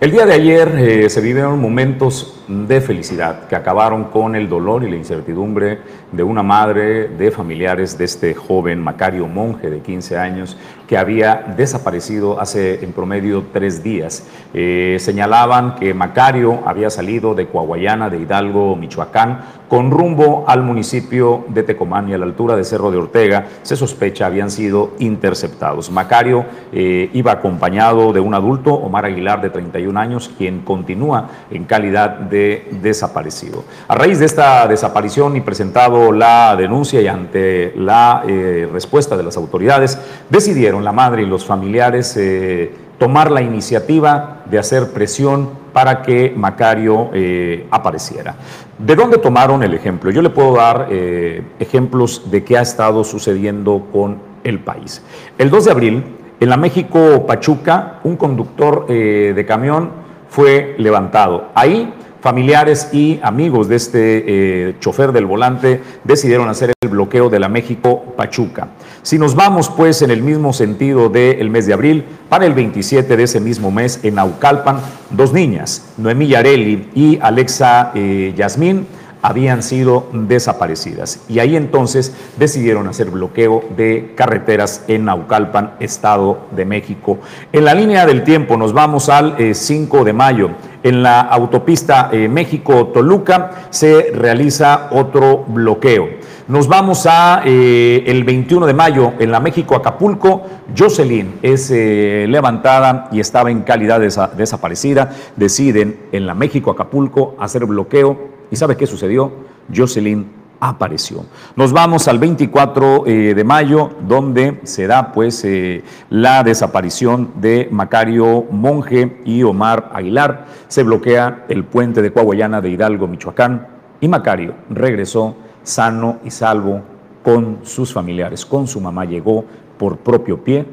El 0.00 0.12
día 0.12 0.26
de 0.26 0.34
ayer 0.34 0.68
eh, 0.78 1.10
se 1.10 1.20
vivieron 1.20 1.60
momentos 1.60 2.40
de 2.46 2.80
felicidad 2.80 3.48
que 3.48 3.56
acabaron 3.56 4.04
con 4.04 4.36
el 4.36 4.48
dolor 4.48 4.84
y 4.84 4.90
la 4.90 4.94
incertidumbre 4.94 5.80
de 6.12 6.22
una 6.22 6.44
madre 6.44 7.08
de 7.08 7.32
familiares 7.32 7.98
de 7.98 8.04
este 8.04 8.32
joven 8.32 8.80
Macario 8.80 9.26
Monje 9.26 9.70
de 9.70 9.80
15 9.80 10.16
años 10.16 10.56
que 10.86 10.96
había 10.96 11.52
desaparecido 11.56 12.40
hace 12.40 12.84
en 12.84 12.92
promedio 12.92 13.46
tres 13.52 13.82
días. 13.82 14.24
Eh, 14.54 14.98
señalaban 15.00 15.74
que 15.74 15.92
Macario 15.94 16.60
había 16.64 16.90
salido 16.90 17.34
de 17.34 17.48
Coahuayana, 17.48 18.08
de 18.08 18.18
Hidalgo, 18.20 18.76
Michoacán, 18.76 19.40
con 19.68 19.90
rumbo 19.90 20.44
al 20.48 20.62
municipio 20.62 21.44
de 21.48 21.62
Tecomán 21.62 22.08
y 22.08 22.14
a 22.14 22.18
la 22.18 22.24
altura 22.24 22.56
de 22.56 22.64
Cerro 22.64 22.90
de 22.90 22.96
Ortega, 22.96 23.46
se 23.62 23.76
sospecha 23.76 24.26
habían 24.26 24.50
sido 24.50 24.92
interceptados. 24.98 25.90
Macario 25.90 26.46
eh, 26.72 27.10
iba 27.12 27.32
acompañado 27.32 28.12
de 28.12 28.20
un 28.20 28.34
adulto, 28.34 28.74
Omar 28.74 29.04
Aguilar, 29.04 29.40
de 29.42 29.50
31 29.50 29.98
años, 30.00 30.30
quien 30.36 30.60
continúa 30.62 31.28
en 31.50 31.64
calidad 31.64 32.10
de 32.10 32.68
desaparecido. 32.82 33.64
A 33.86 33.94
raíz 33.94 34.18
de 34.18 34.26
esta 34.26 34.66
desaparición 34.66 35.36
y 35.36 35.40
presentado 35.42 36.12
la 36.12 36.56
denuncia 36.56 37.00
y 37.00 37.06
ante 37.06 37.74
la 37.76 38.22
eh, 38.26 38.68
respuesta 38.72 39.16
de 39.16 39.22
las 39.22 39.36
autoridades, 39.36 39.98
decidieron 40.30 40.84
la 40.84 40.92
madre 40.92 41.22
y 41.22 41.26
los 41.26 41.44
familiares 41.44 42.16
eh, 42.16 42.72
tomar 42.98 43.30
la 43.30 43.42
iniciativa 43.42 44.42
de 44.46 44.58
hacer 44.58 44.92
presión 44.92 45.50
para 45.78 46.02
que 46.02 46.34
Macario 46.34 47.10
eh, 47.14 47.68
apareciera. 47.70 48.34
¿De 48.76 48.96
dónde 48.96 49.18
tomaron 49.18 49.62
el 49.62 49.74
ejemplo? 49.74 50.10
Yo 50.10 50.22
le 50.22 50.30
puedo 50.30 50.56
dar 50.56 50.88
eh, 50.90 51.40
ejemplos 51.60 52.28
de 52.32 52.42
qué 52.42 52.58
ha 52.58 52.62
estado 52.62 53.04
sucediendo 53.04 53.86
con 53.92 54.18
el 54.42 54.58
país. 54.58 55.04
El 55.38 55.50
2 55.50 55.66
de 55.66 55.70
abril, 55.70 56.04
en 56.40 56.48
la 56.48 56.56
México 56.56 57.24
Pachuca, 57.28 58.00
un 58.02 58.16
conductor 58.16 58.88
de 58.88 59.44
camión 59.46 59.90
fue 60.28 60.74
levantado. 60.78 61.50
Ahí 61.54 61.92
familiares 62.20 62.90
y 62.92 63.20
amigos 63.22 63.68
de 63.68 63.76
este 63.76 64.24
eh, 64.26 64.76
chofer 64.80 65.12
del 65.12 65.26
volante 65.26 65.80
decidieron 66.04 66.48
hacer 66.48 66.72
el 66.80 66.88
bloqueo 66.88 67.30
de 67.30 67.38
la 67.38 67.48
México 67.48 68.02
Pachuca. 68.16 68.68
Si 69.08 69.18
nos 69.18 69.34
vamos 69.34 69.70
pues 69.70 70.02
en 70.02 70.10
el 70.10 70.22
mismo 70.22 70.52
sentido 70.52 71.08
del 71.08 71.48
mes 71.48 71.64
de 71.64 71.72
abril, 71.72 72.04
para 72.28 72.44
el 72.44 72.52
27 72.52 73.16
de 73.16 73.22
ese 73.22 73.40
mismo 73.40 73.70
mes 73.70 74.00
en 74.02 74.16
Naucalpan, 74.16 74.82
dos 75.08 75.32
niñas, 75.32 75.94
Noemí 75.96 76.26
Yareli 76.26 76.90
y 76.94 77.18
Alexa 77.22 77.92
eh, 77.94 78.34
Yasmín, 78.36 78.86
habían 79.22 79.62
sido 79.62 80.08
desaparecidas. 80.12 81.20
Y 81.26 81.38
ahí 81.38 81.56
entonces 81.56 82.12
decidieron 82.36 82.86
hacer 82.86 83.10
bloqueo 83.10 83.64
de 83.74 84.12
carreteras 84.14 84.84
en 84.88 85.06
Naucalpan, 85.06 85.72
Estado 85.80 86.40
de 86.50 86.66
México. 86.66 87.18
En 87.50 87.64
la 87.64 87.72
línea 87.72 88.04
del 88.04 88.24
tiempo 88.24 88.58
nos 88.58 88.74
vamos 88.74 89.08
al 89.08 89.54
5 89.54 89.98
eh, 90.00 90.04
de 90.04 90.12
mayo. 90.12 90.50
En 90.82 91.02
la 91.02 91.22
autopista 91.22 92.10
eh, 92.12 92.28
México-Toluca 92.28 93.68
se 93.70 94.10
realiza 94.12 94.88
otro 94.90 95.44
bloqueo. 95.48 96.17
Nos 96.48 96.66
vamos 96.66 97.06
a 97.06 97.42
eh, 97.44 98.04
el 98.06 98.24
21 98.24 98.66
de 98.66 98.74
mayo 98.74 99.12
en 99.18 99.30
la 99.30 99.38
México-Acapulco. 99.38 100.42
Jocelyn 100.76 101.38
es 101.42 101.70
levantada 101.70 103.08
y 103.12 103.20
estaba 103.20 103.50
en 103.50 103.62
calidad 103.62 104.00
de 104.00 104.10
desaparecida. 104.36 105.14
Deciden 105.36 106.00
en 106.10 106.26
la 106.26 106.34
México-Acapulco 106.34 107.36
hacer 107.38 107.66
bloqueo 107.66 108.38
¿Y 108.50 108.56
sabe 108.56 108.76
qué 108.76 108.86
sucedió? 108.86 109.32
Jocelyn 109.74 110.26
apareció. 110.60 111.24
Nos 111.54 111.72
vamos 111.72 112.08
al 112.08 112.18
24 112.18 113.06
eh, 113.06 113.34
de 113.34 113.44
mayo, 113.44 113.90
donde 114.00 114.60
se 114.64 114.86
da 114.86 115.12
pues 115.12 115.44
eh, 115.44 115.84
la 116.10 116.42
desaparición 116.42 117.32
de 117.36 117.68
Macario 117.70 118.46
Monje 118.50 119.20
y 119.24 119.42
Omar 119.42 119.90
Aguilar. 119.92 120.46
Se 120.68 120.82
bloquea 120.82 121.44
el 121.48 121.64
puente 121.64 122.00
de 122.02 122.12
Coahuayana 122.12 122.60
de 122.60 122.70
Hidalgo, 122.70 123.06
Michoacán, 123.06 123.66
y 124.00 124.08
Macario 124.08 124.54
regresó 124.70 125.36
sano 125.68 126.18
y 126.24 126.30
salvo 126.30 126.80
con 127.22 127.58
sus 127.62 127.92
familiares. 127.92 128.46
Con 128.46 128.66
su 128.66 128.80
mamá 128.80 129.04
llegó 129.04 129.44
por 129.76 129.98
propio 129.98 130.42
pie 130.42 130.66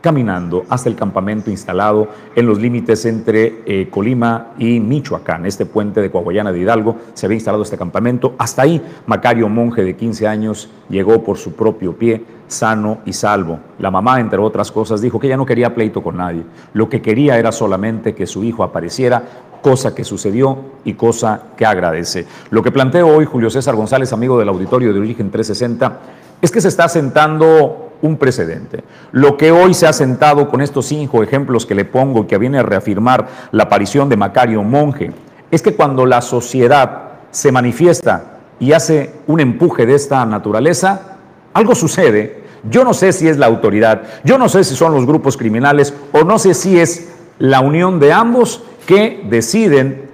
caminando 0.00 0.64
hasta 0.68 0.88
el 0.88 0.96
campamento 0.96 1.50
instalado 1.50 2.08
en 2.34 2.46
los 2.46 2.58
límites 2.58 3.04
entre 3.04 3.62
eh, 3.66 3.88
Colima 3.90 4.52
y 4.58 4.80
Michoacán. 4.80 5.46
Este 5.46 5.66
puente 5.66 6.00
de 6.00 6.10
Coahuayana 6.10 6.52
de 6.52 6.60
Hidalgo 6.60 6.96
se 7.14 7.26
había 7.26 7.36
instalado 7.36 7.62
este 7.62 7.76
campamento. 7.76 8.34
Hasta 8.38 8.62
ahí, 8.62 8.82
Macario 9.06 9.48
Monje, 9.48 9.84
de 9.84 9.96
15 9.96 10.26
años, 10.26 10.70
llegó 10.88 11.22
por 11.22 11.36
su 11.36 11.52
propio 11.52 11.96
pie, 11.96 12.24
sano 12.46 12.98
y 13.04 13.12
salvo. 13.12 13.60
La 13.78 13.90
mamá, 13.90 14.20
entre 14.20 14.38
otras 14.38 14.72
cosas, 14.72 15.00
dijo 15.00 15.20
que 15.20 15.26
ella 15.26 15.36
no 15.36 15.46
quería 15.46 15.74
pleito 15.74 16.02
con 16.02 16.16
nadie. 16.16 16.44
Lo 16.72 16.88
que 16.88 17.02
quería 17.02 17.38
era 17.38 17.52
solamente 17.52 18.14
que 18.14 18.26
su 18.26 18.42
hijo 18.42 18.64
apareciera, 18.64 19.22
cosa 19.60 19.94
que 19.94 20.04
sucedió 20.04 20.58
y 20.84 20.94
cosa 20.94 21.42
que 21.56 21.66
agradece. 21.66 22.26
Lo 22.50 22.62
que 22.62 22.72
planteo 22.72 23.08
hoy 23.08 23.24
Julio 23.24 23.50
César 23.50 23.76
González, 23.76 24.12
amigo 24.12 24.38
del 24.38 24.48
auditorio 24.48 24.92
de 24.92 25.00
Origen 25.00 25.30
360, 25.30 25.98
es 26.40 26.50
que 26.50 26.60
se 26.60 26.68
está 26.68 26.88
sentando 26.88 27.90
un 28.02 28.16
precedente. 28.16 28.82
Lo 29.12 29.36
que 29.36 29.52
hoy 29.52 29.74
se 29.74 29.86
ha 29.86 29.92
sentado 29.92 30.48
con 30.48 30.60
estos 30.60 30.86
cinco 30.86 31.22
ejemplos 31.22 31.66
que 31.66 31.74
le 31.74 31.84
pongo 31.84 32.22
y 32.22 32.26
que 32.26 32.38
viene 32.38 32.58
a 32.58 32.62
reafirmar 32.62 33.28
la 33.52 33.64
aparición 33.64 34.08
de 34.08 34.16
Macario 34.16 34.62
Monge, 34.62 35.12
es 35.50 35.62
que 35.62 35.74
cuando 35.74 36.06
la 36.06 36.22
sociedad 36.22 37.10
se 37.30 37.52
manifiesta 37.52 38.38
y 38.58 38.72
hace 38.72 39.14
un 39.26 39.40
empuje 39.40 39.86
de 39.86 39.94
esta 39.94 40.24
naturaleza, 40.26 41.16
algo 41.52 41.74
sucede. 41.74 42.44
Yo 42.70 42.84
no 42.84 42.92
sé 42.92 43.12
si 43.12 43.26
es 43.26 43.38
la 43.38 43.46
autoridad, 43.46 44.02
yo 44.22 44.36
no 44.38 44.48
sé 44.48 44.64
si 44.64 44.76
son 44.76 44.92
los 44.92 45.06
grupos 45.06 45.36
criminales 45.36 45.94
o 46.12 46.24
no 46.24 46.38
sé 46.38 46.54
si 46.54 46.78
es 46.78 47.08
la 47.38 47.60
unión 47.60 47.98
de 47.98 48.12
ambos 48.12 48.62
que 48.90 49.22
deciden 49.22 50.10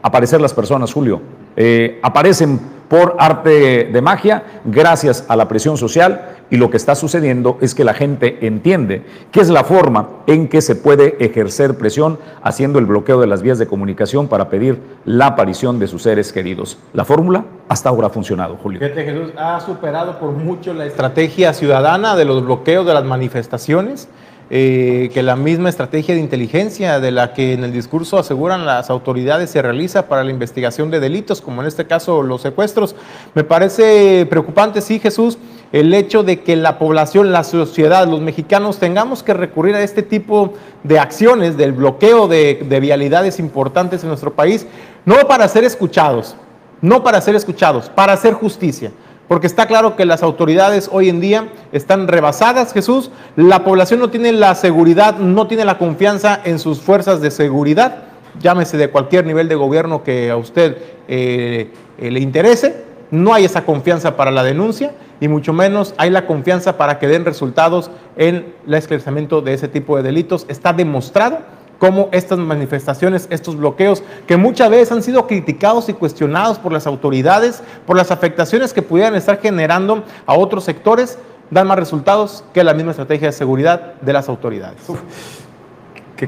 aparecer 0.00 0.40
las 0.40 0.54
personas, 0.54 0.94
Julio. 0.94 1.20
Eh, 1.56 2.00
aparecen 2.02 2.58
por 2.88 3.16
arte 3.18 3.84
de 3.92 4.00
magia, 4.00 4.44
gracias 4.64 5.26
a 5.28 5.36
la 5.36 5.46
presión 5.46 5.76
social, 5.76 6.38
y 6.48 6.56
lo 6.56 6.70
que 6.70 6.78
está 6.78 6.94
sucediendo 6.94 7.58
es 7.60 7.74
que 7.74 7.84
la 7.84 7.92
gente 7.92 8.38
entiende 8.46 9.04
que 9.30 9.40
es 9.40 9.50
la 9.50 9.62
forma 9.62 10.08
en 10.26 10.48
que 10.48 10.62
se 10.62 10.74
puede 10.74 11.22
ejercer 11.22 11.76
presión 11.76 12.18
haciendo 12.42 12.78
el 12.78 12.86
bloqueo 12.86 13.20
de 13.20 13.26
las 13.26 13.42
vías 13.42 13.58
de 13.58 13.66
comunicación 13.66 14.26
para 14.26 14.48
pedir 14.48 14.80
la 15.04 15.26
aparición 15.26 15.78
de 15.78 15.86
sus 15.86 16.04
seres 16.04 16.32
queridos. 16.32 16.78
La 16.94 17.04
fórmula 17.04 17.44
hasta 17.68 17.90
ahora 17.90 18.06
ha 18.06 18.10
funcionado, 18.10 18.56
Julio. 18.56 18.80
Fíjate, 18.80 19.04
Jesús, 19.04 19.32
ha 19.36 19.60
superado 19.60 20.18
por 20.18 20.30
mucho 20.30 20.72
la 20.72 20.86
estrategia 20.86 21.52
ciudadana 21.52 22.16
de 22.16 22.24
los 22.24 22.42
bloqueos 22.42 22.86
de 22.86 22.94
las 22.94 23.04
manifestaciones. 23.04 24.08
Eh, 24.52 25.10
que 25.14 25.22
la 25.22 25.36
misma 25.36 25.68
estrategia 25.68 26.12
de 26.12 26.20
inteligencia 26.20 26.98
de 26.98 27.12
la 27.12 27.34
que 27.34 27.52
en 27.52 27.62
el 27.62 27.72
discurso 27.72 28.18
aseguran 28.18 28.66
las 28.66 28.90
autoridades 28.90 29.48
se 29.50 29.62
realiza 29.62 30.08
para 30.08 30.24
la 30.24 30.32
investigación 30.32 30.90
de 30.90 30.98
delitos, 30.98 31.40
como 31.40 31.60
en 31.62 31.68
este 31.68 31.86
caso 31.86 32.24
los 32.24 32.42
secuestros. 32.42 32.96
Me 33.34 33.44
parece 33.44 34.26
preocupante, 34.28 34.80
sí, 34.80 34.98
Jesús, 34.98 35.38
el 35.70 35.94
hecho 35.94 36.24
de 36.24 36.40
que 36.40 36.56
la 36.56 36.80
población, 36.80 37.30
la 37.30 37.44
sociedad, 37.44 38.08
los 38.08 38.20
mexicanos 38.20 38.78
tengamos 38.78 39.22
que 39.22 39.34
recurrir 39.34 39.76
a 39.76 39.84
este 39.84 40.02
tipo 40.02 40.54
de 40.82 40.98
acciones, 40.98 41.56
del 41.56 41.70
bloqueo 41.70 42.26
de, 42.26 42.66
de 42.68 42.80
vialidades 42.80 43.38
importantes 43.38 44.02
en 44.02 44.08
nuestro 44.08 44.34
país, 44.34 44.66
no 45.04 45.14
para 45.28 45.46
ser 45.46 45.62
escuchados, 45.62 46.34
no 46.80 47.04
para 47.04 47.20
ser 47.20 47.36
escuchados, 47.36 47.88
para 47.88 48.14
hacer 48.14 48.34
justicia 48.34 48.90
porque 49.30 49.46
está 49.46 49.66
claro 49.66 49.94
que 49.94 50.06
las 50.06 50.24
autoridades 50.24 50.90
hoy 50.92 51.08
en 51.08 51.20
día 51.20 51.50
están 51.70 52.08
rebasadas, 52.08 52.72
Jesús. 52.72 53.12
La 53.36 53.62
población 53.62 54.00
no 54.00 54.10
tiene 54.10 54.32
la 54.32 54.56
seguridad, 54.56 55.18
no 55.18 55.46
tiene 55.46 55.64
la 55.64 55.78
confianza 55.78 56.40
en 56.42 56.58
sus 56.58 56.80
fuerzas 56.80 57.20
de 57.20 57.30
seguridad, 57.30 58.02
llámese 58.40 58.76
de 58.76 58.90
cualquier 58.90 59.24
nivel 59.26 59.48
de 59.48 59.54
gobierno 59.54 60.02
que 60.02 60.32
a 60.32 60.36
usted 60.36 60.78
eh, 61.06 61.70
eh, 61.98 62.10
le 62.10 62.18
interese. 62.18 62.82
No 63.12 63.32
hay 63.32 63.44
esa 63.44 63.64
confianza 63.64 64.16
para 64.16 64.32
la 64.32 64.42
denuncia 64.42 64.94
y 65.20 65.28
mucho 65.28 65.52
menos 65.52 65.94
hay 65.96 66.10
la 66.10 66.26
confianza 66.26 66.76
para 66.76 66.98
que 66.98 67.06
den 67.06 67.24
resultados 67.24 67.92
en 68.16 68.52
el 68.66 68.74
esclarecimiento 68.74 69.42
de 69.42 69.54
ese 69.54 69.68
tipo 69.68 69.96
de 69.96 70.02
delitos. 70.02 70.44
Está 70.48 70.72
demostrado 70.72 71.38
cómo 71.80 72.10
estas 72.12 72.38
manifestaciones, 72.38 73.26
estos 73.30 73.56
bloqueos, 73.56 74.04
que 74.28 74.36
muchas 74.36 74.70
veces 74.70 74.92
han 74.92 75.02
sido 75.02 75.26
criticados 75.26 75.88
y 75.88 75.94
cuestionados 75.94 76.58
por 76.58 76.72
las 76.72 76.86
autoridades, 76.86 77.62
por 77.86 77.96
las 77.96 78.12
afectaciones 78.12 78.72
que 78.72 78.82
pudieran 78.82 79.16
estar 79.16 79.40
generando 79.40 80.04
a 80.26 80.34
otros 80.34 80.62
sectores, 80.62 81.18
dan 81.50 81.66
más 81.66 81.78
resultados 81.78 82.44
que 82.52 82.62
la 82.62 82.74
misma 82.74 82.92
estrategia 82.92 83.28
de 83.28 83.32
seguridad 83.32 83.94
de 84.00 84.12
las 84.12 84.28
autoridades. 84.28 84.82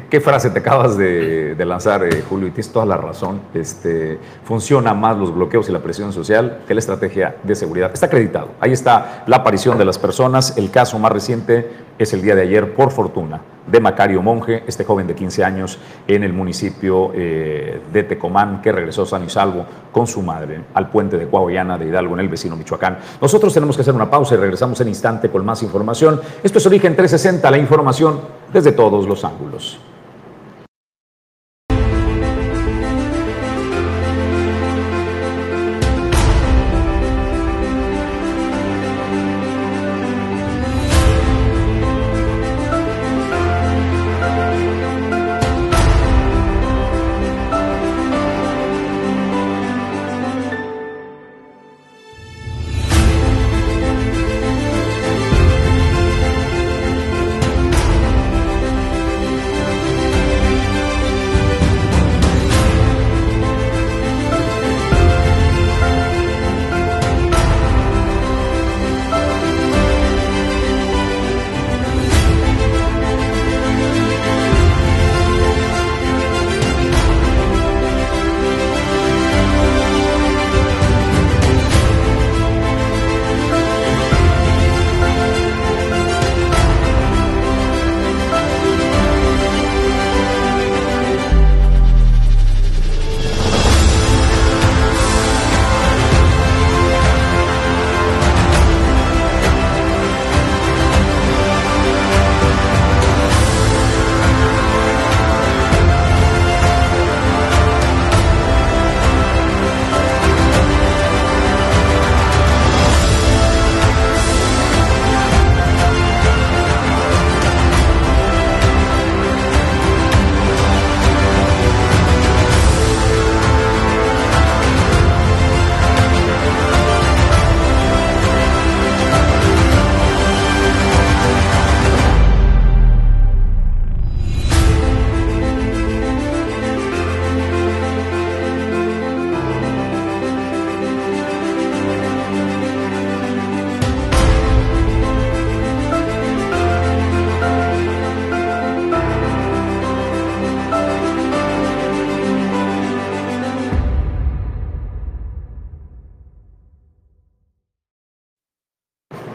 ¿Qué, 0.09 0.23
frase 0.23 0.49
te 0.49 0.61
acabas 0.61 0.97
de, 0.97 1.55
lanzar, 1.67 2.03
eh, 2.03 2.25
Julio? 2.27 2.49
Y 2.49 2.53
tienes 2.53 2.73
toda 2.73 2.87
la 2.87 2.97
razón. 2.97 3.43
Este, 3.53 4.19
funciona 4.43 4.95
más 4.95 5.19
los 5.19 5.35
bloqueos 5.35 5.69
y 5.69 5.73
la 5.73 5.81
presión 5.81 6.15
social 6.15 6.61
que 6.67 6.73
la 6.73 6.81
estrategia 6.81 7.37
de 7.43 7.55
seguridad. 7.55 7.91
Está 7.93 8.07
acreditado. 8.07 8.53
Ahí 8.59 8.73
está 8.73 9.23
la 9.27 9.37
aparición 9.37 9.77
de 9.77 9.85
las 9.85 9.99
personas. 9.99 10.57
El 10.57 10.71
caso 10.71 10.99
más 10.99 11.13
reciente 11.13 11.71
es 11.99 12.13
el 12.13 12.23
día 12.23 12.35
de 12.35 12.43
ayer, 12.43 12.75
por 12.75 12.91
fortuna, 12.91 13.41
de 13.67 13.81
Macario 13.81 14.23
Monge, 14.23 14.65
este 14.67 14.85
joven 14.85 15.07
de 15.07 15.15
15 15.15 15.45
años 15.45 15.79
en 16.07 16.25
el 16.25 16.33
municipio 16.33 17.13
eh, 17.15 17.81
de 17.93 18.03
Tecomán, 18.03 18.61
que 18.61 18.73
regresó 18.73 19.07
sano 19.07 19.25
y 19.25 19.31
salvo 19.31 19.65
con 19.93 20.07
su 20.07 20.23
madre 20.23 20.63
al 20.75 20.91
puente 20.91 21.17
de 21.17 21.29
Coahuillana 21.29 21.79
de 21.79 21.87
Hidalgo 21.87 22.15
en 22.15 22.21
el 22.21 22.29
vecino 22.29 22.57
Michoacán. 22.57 22.99
Nosotros 23.21 23.55
tenemos 23.55 23.77
que 23.77 23.83
hacer 23.83 23.95
una 23.95 24.11
pausa 24.11 24.35
y 24.35 24.39
regresamos 24.39 24.81
en 24.81 24.89
instante 24.89 25.31
con 25.31 25.45
más 25.45 25.63
información. 25.63 26.21
Esto 26.43 26.59
es 26.59 26.67
Origen 26.67 26.97
360, 26.97 27.51
la 27.51 27.59
información 27.59 28.21
desde 28.53 28.73
todos 28.73 29.07
los 29.07 29.25
ángulos. 29.25 29.79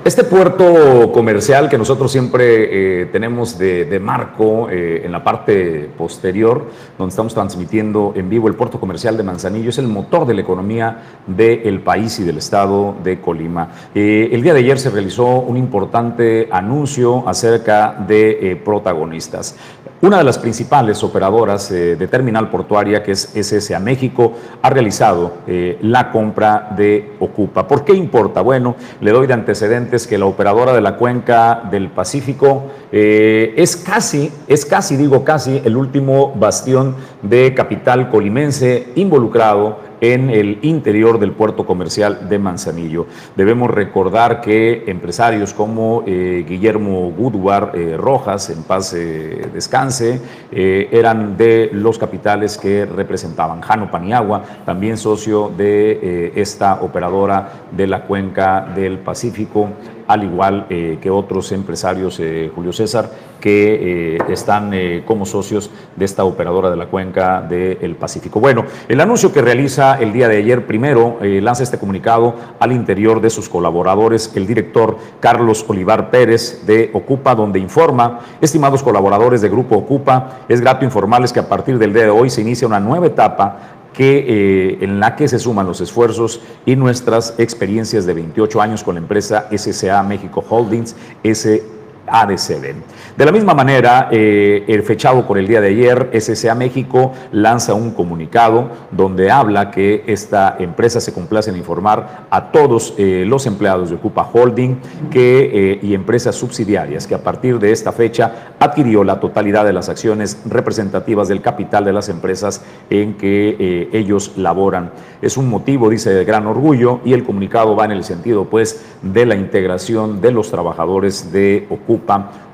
Este 0.08 0.24
puerto 0.24 1.12
comercial 1.12 1.68
que 1.68 1.78
nosotros 1.78 2.10
siempre 2.14 3.02
eh, 3.02 3.06
tenemos 3.08 3.58
de, 3.58 4.00
marco 4.02 4.70
eh, 4.70 5.02
en 5.04 5.12
la 5.12 5.22
parte 5.22 5.90
posterior, 5.98 6.68
donde 6.98 7.10
estamos 7.10 7.34
transmitiendo 7.34 8.14
en 8.16 8.30
vivo 8.30 8.48
el 8.48 8.56
puerto 8.56 8.80
comercial 8.80 9.18
de 9.18 9.24
Manzanillo, 9.24 9.70
es 9.70 9.80
el 9.80 9.90
motor 9.90 10.26
de 10.26 10.36
la 10.36 10.40
economía 10.40 11.04
del 11.28 11.82
país 11.82 12.18
y 12.20 12.24
del 12.24 12.38
estado 12.38 12.96
de 13.04 13.20
Colima. 13.20 13.70
Eh, 13.94 14.30
el 14.32 14.42
día 14.42 14.54
de 14.54 14.60
ayer 14.60 14.80
se 14.80 14.92
realizó 14.92 15.42
un 15.42 15.58
importante 15.58 16.48
anuncio 16.54 17.28
acerca 17.28 17.92
de 18.08 18.62
protagonistas. 18.64 19.58
Una 20.00 20.20
de 20.20 20.24
las 20.24 20.38
principales 20.38 21.04
operadoras 21.04 21.72
eh, 21.72 21.96
de 21.96 22.08
terminal 22.08 22.52
portuaria, 22.52 23.02
que 23.02 23.14
es 23.14 23.32
SSA 23.34 23.80
México, 23.80 24.34
ha 24.62 24.70
realizado 24.70 25.38
eh, 25.48 25.80
la 25.82 26.12
compra 26.12 26.70
de 26.78 27.14
Ocupa. 27.20 27.68
¿Por 27.68 27.84
qué 27.84 27.94
importa? 27.94 28.42
Bueno, 28.42 28.76
le 29.02 29.10
doy 29.10 29.26
de 29.26 29.34
antecedentes 29.34 30.06
que 30.06 30.20
la 30.20 30.28
operadora 30.28 30.74
de 30.74 30.82
la 30.82 30.98
cuenca 30.98 31.64
del 31.72 31.90
Pacífico 31.90 32.66
eh, 32.92 33.56
es 33.58 33.76
casi, 33.76 34.32
es 34.48 34.68
casi, 34.68 34.98
digo 34.98 35.24
casi, 35.24 35.64
el 35.66 35.76
último 35.76 36.32
bastión 36.36 36.96
de 37.24 37.56
capital 37.56 38.12
colimense 38.12 38.90
involucrado 38.94 39.80
en 40.02 40.30
el 40.30 40.60
interior 40.62 41.20
del 41.20 41.32
puerto 41.32 41.66
comercial 41.66 42.30
de 42.30 42.40
Manzanillo. 42.40 43.08
Debemos 43.36 43.72
recordar 43.72 44.42
que 44.42 44.84
empresarios 44.88 45.54
como 45.54 46.04
eh, 46.06 46.46
Guillermo 46.48 47.12
Goodward 47.12 47.76
eh, 47.76 47.98
Rojas, 47.98 48.50
en 48.50 48.64
paz 48.64 48.94
eh, 48.94 49.50
descanse, 49.54 50.22
eran 50.52 51.38
de 51.38 51.70
los 51.74 51.98
capitales 51.98 52.58
que 52.58 52.86
representaban. 52.86 53.62
Jano 53.62 53.92
Paniagua, 53.92 54.44
también 54.66 54.98
socio 54.98 55.52
de 55.56 56.32
esta 56.36 56.82
operadora 56.82 57.68
de 57.72 57.88
la 57.88 58.04
cuenca 58.04 58.68
del 58.76 59.00
Pacífico, 59.00 59.70
al 60.08 60.24
igual 60.24 60.68
que 60.68 61.10
otros 61.10 61.52
empresarios, 61.52 62.22
Julio 62.56 62.74
César, 62.74 63.10
que 63.40 64.16
eh, 64.16 64.18
están 64.30 64.74
eh, 64.74 65.04
como 65.06 65.26
socios 65.26 65.70
de 65.96 66.06
esta 66.06 66.24
operadora 66.24 66.70
de 66.70 66.76
la 66.76 66.88
cuenca 66.88 67.42
del 67.42 67.96
Pacífico. 67.96 68.40
Bueno, 68.40 68.66
el 68.88 69.00
anuncio 69.00 69.32
que 69.32 69.42
realiza 69.42 70.00
el 70.00 70.14
día 70.14 70.28
de 70.28 70.38
ayer, 70.38 70.66
primero 70.66 71.20
eh, 71.22 71.40
lanza 71.42 71.64
este 71.64 71.78
comunicado 71.78 72.36
al 72.60 72.72
interior 72.72 73.22
de 73.22 73.30
sus 73.30 73.50
colaboradores, 73.50 74.32
el 74.36 74.48
director 74.48 74.98
Carlos 75.20 75.66
Olivar 75.68 76.10
Pérez 76.10 76.66
de 76.66 76.90
Ocupa, 76.94 77.36
donde 77.36 77.60
informa, 77.60 78.20
estimados 78.42 78.84
colaboradores 78.84 79.42
de 79.42 79.50
Grupo 79.50 79.76
Ocupa, 79.76 80.40
es 80.48 80.62
grato 80.62 80.86
informarles 80.86 81.32
que 81.32 81.40
a 81.40 81.48
partir 81.48 81.78
del 81.78 81.94
día 81.94 82.04
de 82.04 82.10
hoy 82.10 82.30
se 82.30 82.42
inicia 82.42 82.68
una 82.68 82.80
nueva 82.80 83.08
etapa 83.08 83.77
que, 83.98 84.78
en 84.80 85.00
la 85.00 85.16
que 85.16 85.28
se 85.28 85.40
suman 85.40 85.66
los 85.66 85.82
esfuerzos 85.82 86.40
y 86.68 86.76
nuestras 86.76 87.34
experiencias 87.40 88.06
de 88.06 88.14
28 88.14 88.62
años 88.62 88.84
con 88.84 88.94
la 88.94 89.02
empresa 89.02 89.50
SCA 89.52 90.04
México 90.04 90.46
Holdings, 90.48 90.96
S 91.24 91.64
ADCB. 92.08 92.76
De 93.18 93.26
la 93.26 93.32
misma 93.32 93.54
manera, 93.54 94.10
eh, 94.12 94.64
el 94.68 94.84
fechado 94.84 95.26
por 95.26 95.38
el 95.38 95.48
día 95.48 95.60
de 95.62 95.70
ayer, 95.70 96.10
SSA 96.14 96.56
México 96.56 97.14
lanza 97.32 97.74
un 97.74 97.92
comunicado 97.92 98.70
donde 98.92 99.32
habla 99.32 99.72
que 99.72 100.04
esta 100.08 100.56
empresa 100.60 101.02
se 101.02 101.14
complace 101.14 101.50
en 101.50 101.58
informar 101.58 102.28
a 102.30 102.52
todos 102.52 102.94
eh, 102.98 103.26
los 103.28 103.46
empleados 103.46 103.90
de 103.90 103.96
Ocupa 103.96 104.30
Holding 104.32 104.78
que, 105.10 105.74
eh, 105.74 105.80
y 105.82 105.94
empresas 105.94 106.36
subsidiarias 106.36 107.08
que 107.08 107.16
a 107.16 107.24
partir 107.24 107.60
de 107.60 107.72
esta 107.72 107.92
fecha 107.92 108.54
adquirió 108.60 109.04
la 109.04 109.20
totalidad 109.20 109.66
de 109.66 109.74
las 109.74 109.90
acciones 109.90 110.42
representativas 110.46 111.28
del 111.28 111.42
capital 111.42 111.86
de 111.86 111.94
las 111.94 112.10
empresas 112.10 112.64
en 112.90 113.16
que 113.16 113.90
ellos 113.92 114.34
laboran. 114.38 114.92
Es 115.22 115.38
un 115.38 115.50
motivo, 115.50 115.90
dice, 115.90 116.12
de 116.12 116.24
gran 116.24 116.46
orgullo 116.46 117.00
y 117.04 117.14
el 117.14 117.24
comunicado 117.24 117.76
va 117.76 117.86
en 117.86 117.92
el 117.92 118.04
sentido, 118.04 118.46
pues, 118.46 118.86
de 119.02 119.26
la 119.26 119.36
integración 119.36 120.22
de 120.22 120.32
los 120.32 120.52
trabajadores 120.52 121.32
de 121.32 121.66
Ocupa 121.70 121.97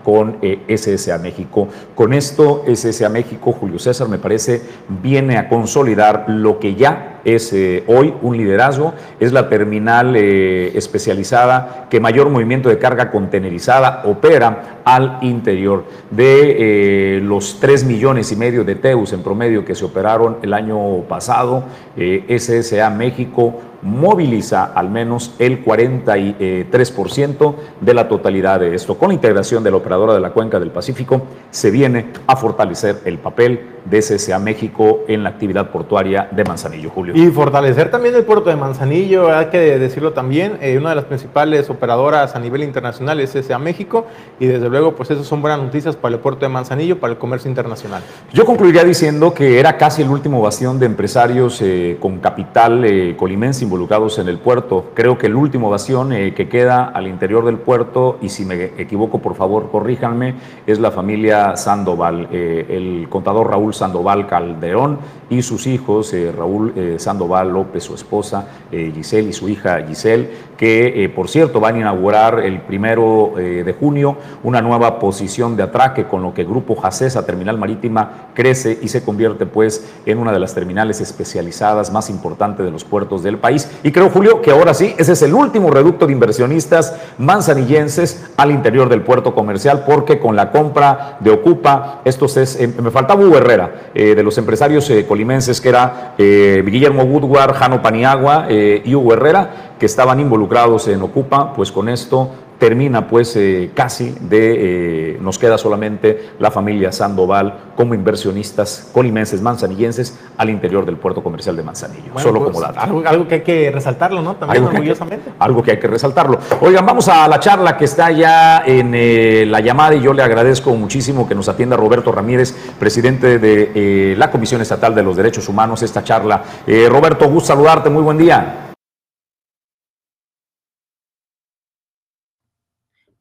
con 0.04 0.38
eh, 0.42 0.60
SSA 0.68 1.18
México. 1.18 1.68
Con 1.96 2.14
esto, 2.14 2.64
SSA 2.68 3.10
México, 3.10 3.54
Julio 3.54 3.80
César, 3.80 4.10
me 4.10 4.18
parece, 4.18 4.62
viene 5.02 5.38
a 5.38 5.48
consolidar 5.48 6.26
lo 6.28 6.60
que 6.60 6.76
ya 6.76 7.22
es 7.24 7.54
eh, 7.54 7.86
hoy 7.88 8.14
un 8.22 8.36
liderazgo, 8.36 8.94
es 9.20 9.32
la 9.32 9.48
terminal 9.48 10.14
eh, 10.18 10.72
especializada 10.76 11.88
que 11.90 12.02
mayor 12.02 12.30
movimiento 12.30 12.68
de 12.68 12.78
carga 12.78 13.12
contenerizada 13.12 14.02
opera 14.06 14.82
al 14.84 15.20
interior 15.22 15.86
de 16.12 17.22
los 17.24 17.62
3 17.62 17.86
millones 17.86 18.32
y 18.34 18.36
medio 18.36 18.66
de 18.66 18.76
TEUs 18.76 19.14
en 19.14 19.24
promedio 19.24 19.64
que 19.64 19.76
se 19.76 19.86
operaron 19.86 20.38
el 20.42 20.54
año 20.54 21.04
pasado, 21.08 21.64
SSA 21.96 22.90
México 22.90 23.62
moviliza 23.84 24.66
al 24.66 24.90
menos 24.90 25.36
el 25.40 25.64
43% 25.64 27.56
de 27.82 27.94
la 27.94 28.08
totalidad 28.08 28.60
de 28.60 28.76
esto. 28.76 28.98
Con 28.98 29.10
la 29.10 29.16
integración 29.16 29.64
de 29.64 29.72
la 29.72 29.78
operadora 29.78 30.14
de 30.14 30.20
la 30.20 30.32
cuenca 30.32 30.60
del 30.60 30.72
Pacífico, 30.72 31.22
se 31.52 31.72
viene 31.72 32.08
a 32.28 32.36
fortalecer 32.36 33.02
el 33.06 33.20
papel 33.20 33.73
de 33.86 34.02
SSA 34.02 34.40
México 34.40 35.02
en 35.08 35.24
la 35.24 35.30
actividad 35.30 35.70
portuaria 35.70 36.28
de 36.32 36.44
Manzanillo, 36.44 36.90
Julio. 36.90 37.14
Y 37.16 37.28
fortalecer 37.32 37.92
también 37.92 38.16
el 38.16 38.24
puerto 38.24 38.50
de 38.50 38.56
Manzanillo, 38.56 39.34
hay 39.36 39.48
que 39.48 39.80
decirlo 39.80 40.14
también, 40.14 40.58
eh, 40.62 40.78
una 40.78 40.90
de 40.90 40.96
las 40.96 41.06
principales 41.06 41.70
operadoras 41.70 42.36
a 42.36 42.40
nivel 42.40 42.64
internacional 42.64 43.20
es 43.20 43.32
SSA 43.32 43.60
México 43.60 44.06
y 44.40 44.48
desde 44.48 44.70
luego 44.70 44.96
pues 44.96 45.12
eso 45.12 45.24
son 45.24 45.42
buenas 45.42 45.60
noticias 45.60 45.96
para 45.96 46.16
el 46.16 46.22
puerto 46.22 46.46
de 46.46 46.50
Manzanillo, 46.50 47.00
para 47.00 47.14
el 47.14 47.20
comercio 47.20 47.50
internacional. 47.50 48.02
Yo 48.32 48.46
concluiría 48.46 48.84
diciendo 48.84 49.34
que 49.34 49.60
era 49.60 49.78
casi 49.78 50.02
el 50.02 50.10
último 50.10 50.42
bastión 50.42 50.80
de 50.80 50.86
empresarios 50.86 51.62
eh, 51.62 51.98
con 52.00 52.20
capital 52.20 52.86
eh, 52.86 53.16
colimense 53.18 53.64
involucrados 53.64 54.20
en 54.20 54.28
el 54.28 54.38
puerto. 54.38 54.92
Creo 54.94 55.18
que 55.18 55.28
el 55.28 55.36
último 55.36 55.70
bastión 55.70 56.12
que 56.14 56.50
queda 56.50 56.86
al 56.86 57.08
interior 57.08 57.46
del 57.46 57.58
puerto, 57.58 58.18
y 58.22 58.30
si 58.30 58.46
me 58.46 58.66
equivoco 58.78 59.20
por 59.20 59.36
favor 59.36 59.70
corríjanme, 59.72 60.36
es 60.68 60.80
la 60.80 60.92
familia 60.92 61.56
Sandoval, 61.56 62.28
el 62.32 63.08
contador 63.10 63.50
Raúl 63.50 63.73
Sandoval 63.74 64.28
Calderón 64.28 65.00
y 65.30 65.42
sus 65.42 65.68
hijos, 65.68 66.14
eh, 66.14 66.32
Raúl 66.32 66.74
eh, 66.76 66.96
Sandoval 67.00 67.52
López, 67.52 67.84
su 67.84 67.96
esposa 67.96 68.48
eh, 68.72 68.92
Giselle 68.94 69.30
y 69.30 69.34
su 69.34 69.50
hija 69.50 69.84
Giselle, 69.88 70.30
que 70.58 71.12
por 71.14 71.28
cierto 71.28 71.60
van 71.60 71.76
a 71.76 71.80
inaugurar 71.80 72.40
el 72.40 72.62
primero 72.62 73.34
de 73.36 73.76
junio 73.78 74.16
una 74.44 74.62
nueva 74.62 74.98
posición 74.98 75.58
de 75.58 75.64
atraque 75.64 76.06
con 76.06 76.22
lo 76.22 76.34
que 76.34 76.46
Grupo 76.46 76.76
Jacesa 76.76 77.26
Terminal 77.26 77.58
Marítima 77.58 78.30
crece 78.34 78.80
y 78.82 78.88
se 78.88 79.04
convierte 79.04 79.46
pues 79.46 79.94
en 80.06 80.20
una 80.20 80.32
de 80.32 80.40
las 80.40 80.54
terminales 80.54 81.02
especializadas 81.02 81.92
más 81.92 82.10
importantes 82.10 82.66
de 82.66 82.72
los 82.72 82.86
puertos 82.86 83.24
del 83.24 83.40
país. 83.40 83.70
Y 83.84 83.92
creo, 83.92 84.10
Julio, 84.10 84.42
que 84.42 84.52
ahora 84.52 84.74
sí, 84.74 84.96
ese 84.98 85.14
es 85.14 85.22
el 85.24 85.34
último 85.34 85.70
reducto 85.70 86.08
de 86.08 86.14
inversionistas 86.14 86.96
manzanillenses 87.18 88.32
al 88.38 88.52
interior 88.52 88.88
del 88.88 89.02
puerto 89.02 89.36
comercial, 89.36 89.84
porque 89.86 90.20
con 90.20 90.36
la 90.36 90.52
compra 90.52 91.18
de 91.20 91.32
Ocupa, 91.32 92.02
estos 92.06 92.38
es, 92.38 92.60
me 92.82 92.92
faltaba 92.92 93.24
Hugo 93.24 93.38
Herrera, 93.38 93.63
de 93.94 94.24
los 94.24 94.38
empresarios 94.38 94.92
colimenses, 95.08 95.62
que 95.62 95.70
era 95.70 96.16
eh, 96.18 96.64
Guillermo 96.66 97.04
Woodward, 97.04 97.54
Jano 97.54 97.82
Paniagua 97.82 98.48
eh, 98.50 98.82
y 98.84 98.96
Hugo 98.96 99.14
Herrera, 99.14 99.76
que 99.80 99.86
estaban 99.86 100.20
involucrados 100.20 100.88
en 100.88 101.02
Ocupa, 101.02 101.54
pues 101.54 101.72
con 101.72 101.90
esto 101.90 102.30
termina 102.64 103.06
pues 103.10 103.36
eh, 103.36 103.72
casi 103.74 104.16
de, 104.22 105.18
nos 105.20 105.38
queda 105.38 105.58
solamente 105.58 106.30
la 106.40 106.50
familia 106.50 106.94
Sandoval 106.94 107.74
como 107.76 107.94
inversionistas 107.94 108.90
colimenses, 108.94 109.42
manzanillenses 109.42 110.18
al 110.38 110.50
interior 110.50 110.86
del 110.86 110.96
puerto 110.96 111.22
comercial 111.22 111.58
de 111.58 111.64
Manzanillo, 111.64 112.18
solo 112.20 112.40
pues, 112.40 112.54
como 112.54 112.62
dato. 112.62 112.80
Algo, 112.80 113.28
que 113.28 113.36
hay 113.36 113.42
que 113.42 113.70
resaltarlo, 113.70 114.22
¿no? 114.22 114.38
También 114.38 114.64
algo 114.64 114.78
orgullosamente. 114.78 115.32
Que 115.32 115.36
algo 115.40 115.62
que 115.62 115.72
hay 115.72 115.80
que 115.80 115.88
resaltarlo. 115.88 116.40
Oigan, 116.62 116.86
vamos 116.86 117.10
a 117.10 117.28
la 117.28 117.38
charla 117.38 117.76
que 117.76 117.84
está 117.84 118.12
ya 118.12 118.64
en 118.66 119.52
la 119.52 119.60
llamada 119.60 119.96
y 119.96 120.02
yo 120.02 120.14
le 120.14 120.24
agradezco 120.24 120.74
muchísimo 120.74 121.28
que 121.28 121.36
nos 121.36 121.50
atienda 121.50 121.76
Roberto 121.76 122.14
Ramírez, 122.14 122.56
presidente 122.80 123.40
de 123.40 123.72
eh, 123.76 124.16
la 124.18 124.32
Comisión 124.32 124.62
Estatal 124.62 124.96
de 124.96 125.04
los 125.04 125.18
Derechos 125.18 125.50
Humanos, 125.50 125.84
esta 125.84 126.02
charla. 126.02 126.42
Eh, 126.66 126.88
Roberto, 126.90 127.30
gusto 127.30 127.48
saludarte, 127.48 127.90
muy 127.90 128.04
buen 128.04 128.18
día. 128.18 128.73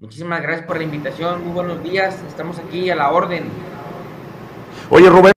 Muchísimas 0.02 0.42
gracias 0.42 0.66
por 0.66 0.78
la 0.78 0.82
invitación, 0.82 1.44
muy 1.44 1.52
buenos 1.52 1.80
días, 1.80 2.20
estamos 2.26 2.58
aquí 2.58 2.90
a 2.90 2.96
la 2.96 3.12
orden. 3.12 3.44
Oye, 4.90 5.08
Roberto. 5.08 5.32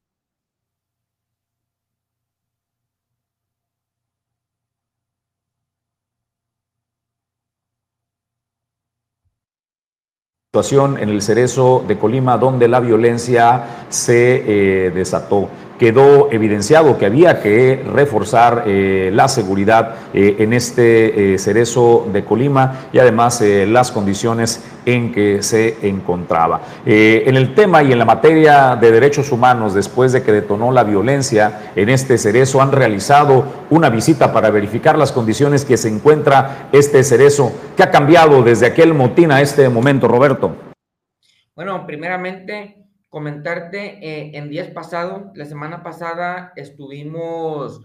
situación 10.51 10.97
en 10.97 11.09
el 11.09 11.21
Cerezo 11.21 11.83
de 11.85 11.99
Colima 11.99 12.37
donde 12.37 12.69
la 12.69 12.79
violencia 12.79 13.85
se 13.89 14.85
eh, 14.87 14.89
desató 14.89 15.49
quedó 15.77 16.31
evidenciado 16.31 16.97
que 16.97 17.05
había 17.05 17.41
que 17.41 17.83
reforzar 17.91 18.63
eh, 18.65 19.09
la 19.13 19.27
seguridad 19.27 19.95
eh, 20.13 20.37
en 20.39 20.53
este 20.53 21.33
eh, 21.33 21.37
cerezo 21.37 22.07
de 22.11 22.23
Colima 22.23 22.87
y 22.93 22.99
además 22.99 23.41
las 23.41 23.91
condiciones 23.91 24.63
en 24.85 25.11
que 25.11 25.41
se 25.41 25.87
encontraba. 25.87 26.61
en 26.85 27.35
el 27.35 27.53
tema 27.55 27.83
y 27.83 27.91
en 27.91 27.99
la 27.99 28.05
materia 28.05 28.75
de 28.75 28.91
derechos 28.91 29.31
humanos, 29.31 29.73
después 29.73 30.11
de 30.11 30.23
que 30.23 30.31
detonó 30.31 30.71
la 30.71 30.83
violencia 30.83 31.71
en 31.75 31.89
este 31.89 32.17
cerezo, 32.17 32.61
han 32.61 32.71
realizado 32.71 33.45
una 33.69 33.89
visita 33.89 34.31
para 34.31 34.51
verificar 34.51 34.97
las 34.97 35.11
condiciones 35.11 35.65
que 35.65 35.77
se 35.77 35.89
encuentra 35.89 36.69
este 36.71 37.03
cerezo. 37.03 37.51
¿Qué 37.75 37.83
ha 37.83 37.91
cambiado 37.91 38.43
desde 38.43 38.67
aquel 38.67 38.93
motín 38.93 39.31
a 39.31 39.41
este 39.41 39.67
momento, 39.69 40.07
Roberto? 40.07 40.55
Bueno, 41.55 41.85
primeramente 41.85 42.84
comentarte, 43.15 44.05
eh, 44.05 44.31
en 44.33 44.49
días 44.49 44.67
pasados, 44.71 45.27
la 45.35 45.45
semana 45.45 45.81
pasada 45.83 46.51
estuvimos 46.57 47.81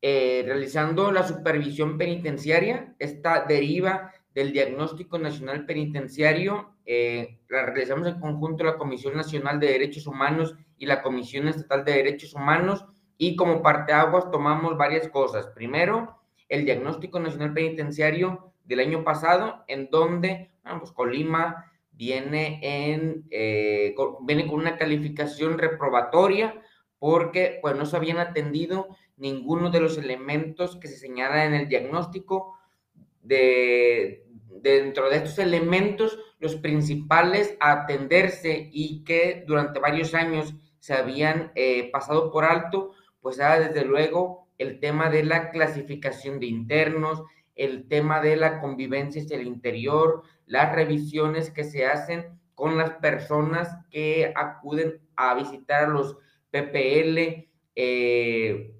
eh, 0.00 0.44
realizando 0.46 1.10
la 1.10 1.26
supervisión 1.26 1.98
penitenciaria, 1.98 2.94
esta 3.00 3.44
deriva 3.44 4.12
del 4.36 4.52
Diagnóstico 4.52 5.18
Nacional 5.18 5.66
Penitenciario 5.66 6.76
eh, 6.86 7.40
la 7.48 7.66
realizamos 7.66 8.06
en 8.06 8.20
conjunto 8.20 8.62
la 8.62 8.78
Comisión 8.78 9.16
Nacional 9.16 9.58
de 9.58 9.66
Derechos 9.66 10.06
Humanos 10.06 10.54
y 10.76 10.86
la 10.86 11.02
Comisión 11.02 11.48
Estatal 11.48 11.84
de 11.84 11.94
Derechos 11.94 12.34
Humanos 12.34 12.86
y 13.16 13.34
como 13.34 13.62
parte 13.62 13.92
aguas 13.92 14.30
tomamos 14.30 14.78
varias 14.78 15.08
cosas. 15.08 15.48
Primero, 15.48 16.20
el 16.48 16.64
diagnóstico 16.64 17.18
nacional 17.18 17.52
penitenciario 17.52 18.52
del 18.64 18.78
año 18.78 19.02
pasado, 19.02 19.64
en 19.66 19.90
donde 19.90 20.52
bueno, 20.62 20.78
pues 20.78 20.92
Colima 20.92 21.64
viene, 21.98 22.60
en, 22.62 23.26
eh, 23.30 23.94
viene 24.20 24.46
con 24.46 24.60
una 24.60 24.76
calificación 24.76 25.58
reprobatoria 25.58 26.62
porque 27.00 27.58
pues, 27.60 27.76
no 27.76 27.86
se 27.86 27.96
habían 27.96 28.18
atendido 28.18 28.88
ninguno 29.16 29.70
de 29.70 29.80
los 29.80 29.98
elementos 29.98 30.76
que 30.76 30.86
se 30.86 30.96
señalan 30.96 31.52
en 31.52 31.60
el 31.60 31.68
diagnóstico. 31.68 32.54
De, 33.20 34.24
dentro 34.62 35.10
de 35.10 35.16
estos 35.16 35.38
elementos, 35.38 36.18
los 36.38 36.56
principales 36.56 37.56
a 37.60 37.72
atenderse 37.72 38.70
y 38.72 39.04
que 39.04 39.44
durante 39.46 39.80
varios 39.80 40.14
años 40.14 40.54
se 40.78 40.94
habían 40.94 41.52
eh, 41.56 41.90
pasado 41.90 42.30
por 42.30 42.44
alto, 42.44 42.92
pues 43.20 43.38
era 43.38 43.58
desde 43.58 43.84
luego 43.84 44.48
el 44.56 44.80
tema 44.80 45.10
de 45.10 45.24
la 45.24 45.50
clasificación 45.50 46.38
de 46.40 46.46
internos, 46.46 47.22
el 47.54 47.88
tema 47.88 48.20
de 48.20 48.36
la 48.36 48.60
convivencia 48.60 49.20
hacia 49.20 49.36
el 49.36 49.46
interior, 49.46 50.22
las 50.48 50.74
revisiones 50.74 51.50
que 51.50 51.64
se 51.64 51.86
hacen 51.86 52.38
con 52.54 52.76
las 52.76 52.90
personas 52.94 53.76
que 53.90 54.32
acuden 54.34 55.00
a 55.14 55.34
visitar 55.34 55.84
a 55.84 55.88
los 55.88 56.16
PPL, 56.50 57.48
eh, 57.76 58.74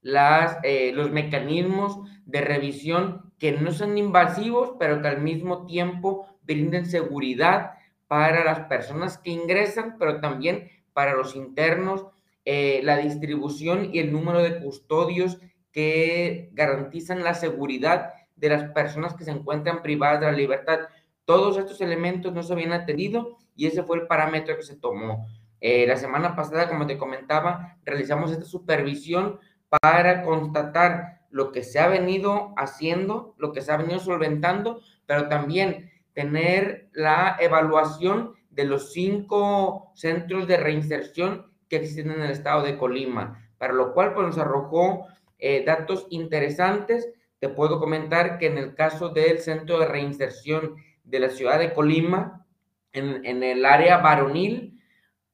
las, 0.00 0.58
eh, 0.64 0.90
los 0.92 1.12
mecanismos 1.12 2.00
de 2.26 2.40
revisión 2.40 3.32
que 3.38 3.52
no 3.52 3.70
son 3.70 3.96
invasivos, 3.98 4.72
pero 4.78 5.00
que 5.00 5.08
al 5.08 5.20
mismo 5.20 5.66
tiempo 5.66 6.26
brinden 6.42 6.86
seguridad 6.86 7.72
para 8.08 8.44
las 8.44 8.60
personas 8.66 9.18
que 9.18 9.30
ingresan, 9.30 9.96
pero 9.98 10.20
también 10.20 10.68
para 10.92 11.14
los 11.14 11.36
internos, 11.36 12.06
eh, 12.44 12.80
la 12.82 12.96
distribución 12.96 13.94
y 13.94 14.00
el 14.00 14.12
número 14.12 14.42
de 14.42 14.60
custodios 14.60 15.38
que 15.70 16.50
garantizan 16.52 17.22
la 17.22 17.34
seguridad 17.34 18.12
de 18.36 18.48
las 18.48 18.70
personas 18.72 19.14
que 19.14 19.24
se 19.24 19.30
encuentran 19.30 19.82
privadas 19.82 20.20
de 20.20 20.26
la 20.26 20.32
libertad. 20.32 20.80
Todos 21.24 21.56
estos 21.56 21.80
elementos 21.80 22.32
no 22.32 22.42
se 22.42 22.52
habían 22.52 22.72
atendido 22.72 23.38
y 23.54 23.66
ese 23.66 23.82
fue 23.82 23.98
el 23.98 24.06
parámetro 24.06 24.56
que 24.56 24.62
se 24.62 24.76
tomó. 24.76 25.26
Eh, 25.60 25.86
la 25.86 25.96
semana 25.96 26.34
pasada, 26.34 26.68
como 26.68 26.86
te 26.86 26.98
comentaba, 26.98 27.76
realizamos 27.84 28.32
esta 28.32 28.44
supervisión 28.44 29.38
para 29.80 30.22
constatar 30.22 31.22
lo 31.30 31.52
que 31.52 31.62
se 31.62 31.78
ha 31.78 31.88
venido 31.88 32.52
haciendo, 32.56 33.34
lo 33.38 33.52
que 33.52 33.62
se 33.62 33.72
ha 33.72 33.76
venido 33.76 34.00
solventando, 34.00 34.80
pero 35.06 35.28
también 35.28 35.90
tener 36.12 36.90
la 36.92 37.36
evaluación 37.40 38.34
de 38.50 38.64
los 38.64 38.92
cinco 38.92 39.92
centros 39.94 40.46
de 40.46 40.58
reinserción 40.58 41.50
que 41.68 41.76
existen 41.76 42.10
en 42.10 42.22
el 42.22 42.30
estado 42.30 42.62
de 42.62 42.76
Colima, 42.76 43.48
para 43.56 43.72
lo 43.72 43.94
cual 43.94 44.12
pues, 44.12 44.26
nos 44.26 44.38
arrojó 44.38 45.06
eh, 45.38 45.64
datos 45.64 46.06
interesantes. 46.10 47.08
Te 47.38 47.48
puedo 47.48 47.80
comentar 47.80 48.38
que 48.38 48.46
en 48.46 48.58
el 48.58 48.74
caso 48.74 49.08
del 49.08 49.38
centro 49.38 49.78
de 49.78 49.86
reinserción 49.86 50.76
de 51.04 51.20
la 51.20 51.30
ciudad 51.30 51.58
de 51.58 51.72
Colima, 51.72 52.46
en, 52.92 53.24
en 53.24 53.42
el 53.42 53.64
área 53.64 53.98
varonil, 53.98 54.72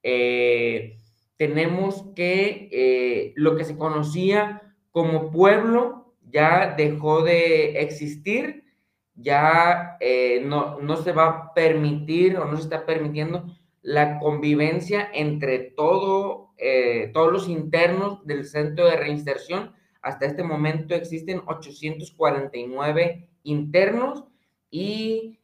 eh, 0.02 0.96
tenemos 1.36 2.06
que 2.14 2.68
eh, 2.72 3.32
lo 3.36 3.56
que 3.56 3.64
se 3.64 3.76
conocía 3.76 4.74
como 4.90 5.30
pueblo 5.30 6.14
ya 6.30 6.74
dejó 6.76 7.22
de 7.22 7.80
existir, 7.80 8.64
ya 9.14 9.96
eh, 10.00 10.42
no, 10.44 10.80
no, 10.80 10.96
se 10.96 11.12
va 11.12 11.26
a 11.26 11.54
permitir 11.54 12.36
o 12.36 12.44
no 12.44 12.56
se 12.56 12.64
está 12.64 12.86
permitiendo 12.86 13.46
la 13.82 14.18
convivencia 14.18 15.08
entre 15.12 15.58
todo, 15.58 16.54
todos 17.12 17.32
los 17.32 17.48
internos 17.48 18.26
del 18.26 18.44
centro 18.44 18.86
de 18.86 18.96
reinserción. 18.96 19.72
Hasta 20.02 20.26
este 20.26 20.42
momento 20.42 20.94
existen 20.94 21.42
849 21.46 23.28
internos 23.44 24.24
y 24.70 25.38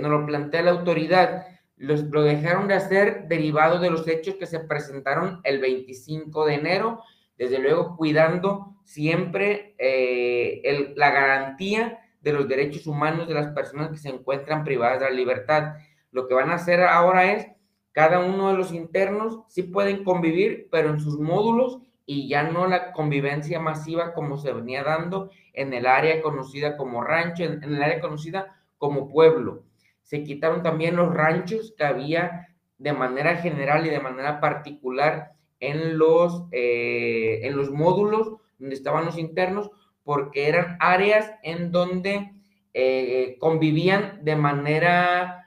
nos 0.00 0.10
lo 0.10 0.26
plantea 0.26 0.62
la 0.62 0.70
autoridad 0.70 1.46
los, 1.80 2.02
lo 2.04 2.22
dejaron 2.22 2.68
de 2.68 2.74
hacer 2.74 3.26
derivado 3.26 3.78
de 3.78 3.88
los 3.88 4.06
hechos 4.06 4.34
que 4.34 4.46
se 4.46 4.60
presentaron 4.60 5.40
el 5.44 5.60
25 5.60 6.44
de 6.44 6.54
enero, 6.54 7.02
desde 7.38 7.58
luego 7.58 7.96
cuidando 7.96 8.76
siempre 8.84 9.74
eh, 9.78 10.92
la 10.94 11.10
garantía 11.10 12.00
de 12.20 12.34
los 12.34 12.46
derechos 12.48 12.86
humanos 12.86 13.28
de 13.28 13.34
las 13.34 13.52
personas 13.54 13.88
que 13.88 13.96
se 13.96 14.10
encuentran 14.10 14.62
privadas 14.62 15.00
de 15.00 15.06
la 15.06 15.12
libertad. 15.12 15.72
Lo 16.12 16.28
que 16.28 16.34
van 16.34 16.50
a 16.50 16.56
hacer 16.56 16.82
ahora 16.82 17.32
es, 17.32 17.46
cada 17.92 18.20
uno 18.20 18.50
de 18.50 18.58
los 18.58 18.72
internos 18.72 19.40
sí 19.48 19.62
pueden 19.62 20.04
convivir, 20.04 20.68
pero 20.70 20.90
en 20.90 21.00
sus 21.00 21.18
módulos 21.18 21.78
y 22.04 22.28
ya 22.28 22.42
no 22.42 22.66
la 22.66 22.92
convivencia 22.92 23.58
masiva 23.58 24.12
como 24.12 24.36
se 24.36 24.52
venía 24.52 24.84
dando 24.84 25.30
en 25.54 25.72
el 25.72 25.86
área 25.86 26.20
conocida 26.20 26.76
como 26.76 27.02
rancho, 27.02 27.42
en 27.42 27.62
el 27.62 27.82
área 27.82 28.00
conocida 28.00 28.59
como 28.80 29.10
pueblo. 29.10 29.62
Se 30.02 30.24
quitaron 30.24 30.64
también 30.64 30.96
los 30.96 31.14
ranchos 31.14 31.74
que 31.76 31.84
había 31.84 32.48
de 32.78 32.94
manera 32.94 33.36
general 33.36 33.86
y 33.86 33.90
de 33.90 34.00
manera 34.00 34.40
particular 34.40 35.34
en 35.60 35.98
los, 35.98 36.46
eh, 36.50 37.40
en 37.42 37.56
los 37.56 37.70
módulos 37.70 38.32
donde 38.58 38.74
estaban 38.74 39.04
los 39.04 39.18
internos, 39.18 39.70
porque 40.02 40.48
eran 40.48 40.78
áreas 40.80 41.30
en 41.42 41.70
donde 41.70 42.32
eh, 42.72 43.36
convivían 43.38 44.24
de 44.24 44.36
manera, 44.36 45.46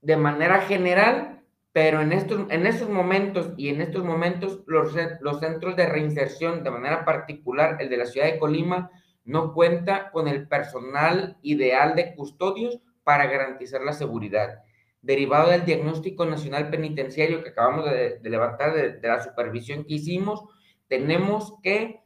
de 0.00 0.16
manera 0.16 0.60
general, 0.60 1.42
pero 1.72 2.00
en 2.00 2.12
estos, 2.12 2.48
en 2.50 2.68
estos 2.68 2.88
momentos 2.88 3.52
y 3.56 3.68
en 3.68 3.80
estos 3.80 4.04
momentos 4.04 4.62
los, 4.66 4.94
los 5.20 5.40
centros 5.40 5.74
de 5.74 5.86
reinserción, 5.86 6.62
de 6.62 6.70
manera 6.70 7.04
particular 7.04 7.78
el 7.80 7.88
de 7.88 7.96
la 7.96 8.06
ciudad 8.06 8.28
de 8.28 8.38
Colima, 8.38 8.92
no 9.24 9.54
cuenta 9.54 10.10
con 10.10 10.28
el 10.28 10.46
personal 10.48 11.38
ideal 11.42 11.94
de 11.94 12.14
custodios 12.14 12.80
para 13.02 13.26
garantizar 13.26 13.82
la 13.82 13.92
seguridad. 13.92 14.62
Derivado 15.02 15.50
del 15.50 15.64
diagnóstico 15.64 16.24
nacional 16.24 16.70
penitenciario 16.70 17.42
que 17.42 17.50
acabamos 17.50 17.86
de, 17.86 18.20
levantar 18.22 18.74
de, 18.74 18.98
la 19.02 19.22
supervisión 19.22 19.84
que 19.84 19.94
hicimos, 19.94 20.44
tenemos 20.88 21.54
que 21.62 22.02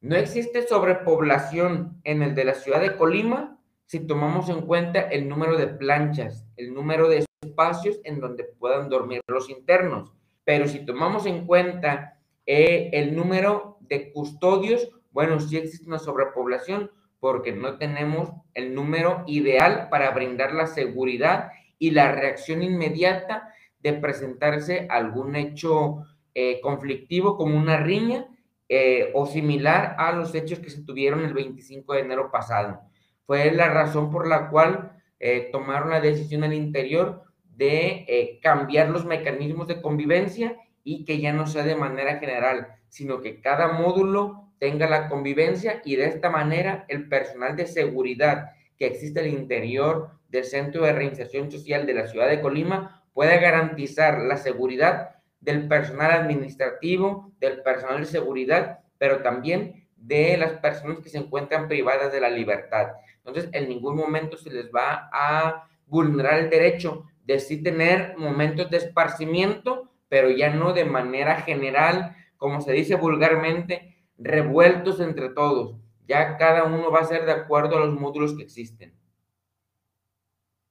no 0.00 0.16
existe 0.16 0.66
sobrepoblación 0.66 2.00
en 2.04 2.22
el 2.22 2.34
de 2.34 2.44
la 2.44 2.54
ciudad 2.54 2.80
de 2.80 2.96
Colima 2.96 3.58
si 3.86 4.00
tomamos 4.00 4.48
en 4.48 4.62
cuenta 4.62 5.00
el 5.00 5.28
número 5.28 5.56
de 5.56 5.68
planchas, 5.68 6.44
el 6.56 6.74
número 6.74 7.08
de 7.08 7.24
espacios 7.40 8.00
en 8.04 8.20
donde 8.20 8.44
puedan 8.44 8.88
dormir 8.88 9.22
los 9.28 9.48
internos. 9.48 10.12
Pero 10.44 10.68
si 10.68 10.84
tomamos 10.84 11.24
en 11.26 11.46
cuenta 11.46 12.18
eh, 12.44 12.90
el 12.92 13.16
número 13.16 13.78
de 13.80 14.12
custodios, 14.12 14.88
bueno, 15.16 15.40
sí 15.40 15.56
existe 15.56 15.86
una 15.86 15.98
sobrepoblación, 15.98 16.90
porque 17.20 17.50
no 17.50 17.78
tenemos 17.78 18.32
el 18.52 18.74
número 18.74 19.24
ideal 19.26 19.88
para 19.90 20.10
brindar 20.10 20.52
la 20.52 20.66
seguridad 20.66 21.52
y 21.78 21.92
la 21.92 22.12
reacción 22.12 22.62
inmediata 22.62 23.48
de 23.78 23.94
presentarse 23.94 24.86
algún 24.90 25.34
hecho 25.34 26.04
eh, 26.34 26.60
conflictivo 26.60 27.38
como 27.38 27.56
una 27.56 27.78
riña 27.78 28.26
eh, 28.68 29.10
o 29.14 29.24
similar 29.24 29.96
a 29.98 30.12
los 30.12 30.34
hechos 30.34 30.58
que 30.58 30.68
se 30.68 30.82
tuvieron 30.82 31.24
el 31.24 31.32
25 31.32 31.94
de 31.94 32.00
enero 32.00 32.30
pasado. 32.30 32.82
Fue 33.24 33.50
la 33.52 33.70
razón 33.70 34.10
por 34.10 34.28
la 34.28 34.50
cual 34.50 35.00
eh, 35.18 35.48
tomaron 35.50 35.88
la 35.88 36.00
decisión 36.02 36.44
al 36.44 36.52
interior 36.52 37.22
de 37.42 38.38
cambiar 38.42 38.90
los 38.90 39.06
mecanismos 39.06 39.66
de 39.66 39.80
convivencia 39.80 40.58
y 40.84 41.06
que 41.06 41.20
ya 41.20 41.32
no 41.32 41.46
sea 41.46 41.62
de 41.62 41.74
manera 41.74 42.18
general, 42.18 42.68
sino 42.90 43.22
que 43.22 43.40
cada 43.40 43.72
módulo 43.72 44.45
tenga 44.58 44.88
la 44.88 45.08
convivencia 45.08 45.82
y 45.84 45.96
de 45.96 46.06
esta 46.06 46.30
manera 46.30 46.84
el 46.88 47.08
personal 47.08 47.56
de 47.56 47.66
seguridad 47.66 48.50
que 48.78 48.86
existe 48.86 49.20
al 49.20 49.26
interior 49.26 50.10
del 50.28 50.44
Centro 50.44 50.84
de 50.84 50.92
Reinserción 50.92 51.50
Social 51.50 51.86
de 51.86 51.94
la 51.94 52.06
ciudad 52.06 52.28
de 52.28 52.40
Colima 52.40 53.04
pueda 53.12 53.36
garantizar 53.38 54.20
la 54.20 54.36
seguridad 54.36 55.16
del 55.40 55.68
personal 55.68 56.10
administrativo, 56.10 57.32
del 57.40 57.62
personal 57.62 58.00
de 58.00 58.06
seguridad, 58.06 58.80
pero 58.98 59.22
también 59.22 59.86
de 59.96 60.36
las 60.36 60.52
personas 60.54 60.98
que 60.98 61.08
se 61.08 61.18
encuentran 61.18 61.68
privadas 61.68 62.12
de 62.12 62.20
la 62.20 62.28
libertad. 62.28 62.92
Entonces, 63.18 63.48
en 63.52 63.68
ningún 63.68 63.96
momento 63.96 64.36
se 64.36 64.50
les 64.50 64.66
va 64.66 65.08
a 65.12 65.68
vulnerar 65.86 66.38
el 66.38 66.50
derecho 66.50 67.04
de 67.24 67.40
sí 67.40 67.62
tener 67.62 68.16
momentos 68.16 68.70
de 68.70 68.76
esparcimiento, 68.78 69.90
pero 70.08 70.30
ya 70.30 70.50
no 70.50 70.72
de 70.72 70.84
manera 70.84 71.36
general, 71.36 72.14
como 72.36 72.60
se 72.60 72.72
dice 72.72 72.94
vulgarmente, 72.94 73.95
revueltos 74.18 75.00
entre 75.00 75.30
todos. 75.30 75.76
Ya 76.08 76.36
cada 76.36 76.64
uno 76.64 76.90
va 76.90 77.00
a 77.00 77.06
ser 77.06 77.26
de 77.26 77.32
acuerdo 77.32 77.76
a 77.76 77.86
los 77.86 77.98
módulos 77.98 78.34
que 78.36 78.42
existen. 78.42 78.94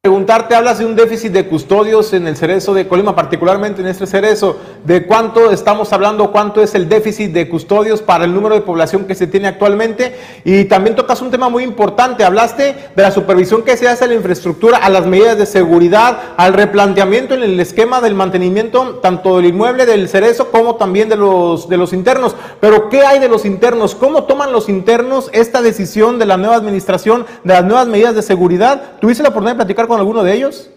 Preguntarte, 0.06 0.54
hablas 0.54 0.78
de 0.78 0.86
un 0.86 0.96
déficit 0.96 1.32
de 1.32 1.48
custodios 1.48 2.14
en 2.14 2.28
el 2.28 2.38
cerezo 2.38 2.76
de 2.76 2.88
Colima, 2.88 3.16
particularmente 3.16 3.82
en 3.82 3.88
este 3.88 4.06
cerezo. 4.06 4.60
¿De 4.84 5.08
cuánto 5.08 5.50
estamos 5.50 5.92
hablando? 5.94 6.32
¿Cuánto 6.32 6.62
es 6.62 6.76
el 6.76 6.88
déficit 6.88 7.32
de 7.32 7.50
custodios 7.50 8.04
para 8.04 8.26
el 8.26 8.32
número 8.32 8.54
de 8.54 8.62
población 8.62 9.06
que 9.06 9.16
se 9.16 9.26
tiene 9.26 9.48
actualmente? 9.48 10.16
Y 10.44 10.66
también 10.66 10.96
tocas 10.96 11.24
un 11.24 11.32
tema 11.32 11.50
muy 11.50 11.64
importante. 11.64 12.24
Hablaste 12.24 12.76
de 12.96 13.02
la 13.02 13.10
supervisión 13.10 13.64
que 13.64 13.76
se 13.78 13.88
hace 13.88 14.04
a 14.04 14.08
la 14.08 14.14
infraestructura, 14.14 14.78
a 14.78 14.92
las 14.92 15.08
medidas 15.08 15.40
de 15.40 15.48
seguridad, 15.48 16.20
al 16.38 16.54
replanteamiento 16.54 17.34
en 17.34 17.42
el 17.42 17.60
esquema 17.60 18.00
del 18.00 18.14
mantenimiento 18.14 19.00
tanto 19.02 19.38
del 19.38 19.48
inmueble 19.48 19.88
del 19.88 20.08
cerezo 20.08 20.52
como 20.52 20.76
también 20.76 21.10
de 21.10 21.16
los, 21.16 21.68
de 21.68 21.78
los 21.78 21.94
internos. 21.94 22.36
Pero 22.60 22.90
¿qué 22.90 23.02
hay 23.02 23.18
de 23.18 23.28
los 23.28 23.44
internos? 23.44 23.96
¿Cómo 23.96 24.26
toman 24.26 24.52
los 24.52 24.70
internos 24.70 25.32
esta 25.34 25.64
decisión 25.64 26.20
de 26.20 26.28
la 26.28 26.38
nueva 26.38 26.58
administración, 26.58 27.26
de 27.44 27.54
las 27.56 27.64
nuevas 27.64 27.88
medidas 27.88 28.14
de 28.14 28.22
seguridad? 28.22 29.00
¿Tuviste 29.02 29.24
la 29.24 29.30
oportunidad 29.30 29.56
de 29.56 29.66
platicar 29.66 29.88
con 29.88 29.95
alguno 29.96 30.24
de 30.24 30.34
ellos? 30.34 30.72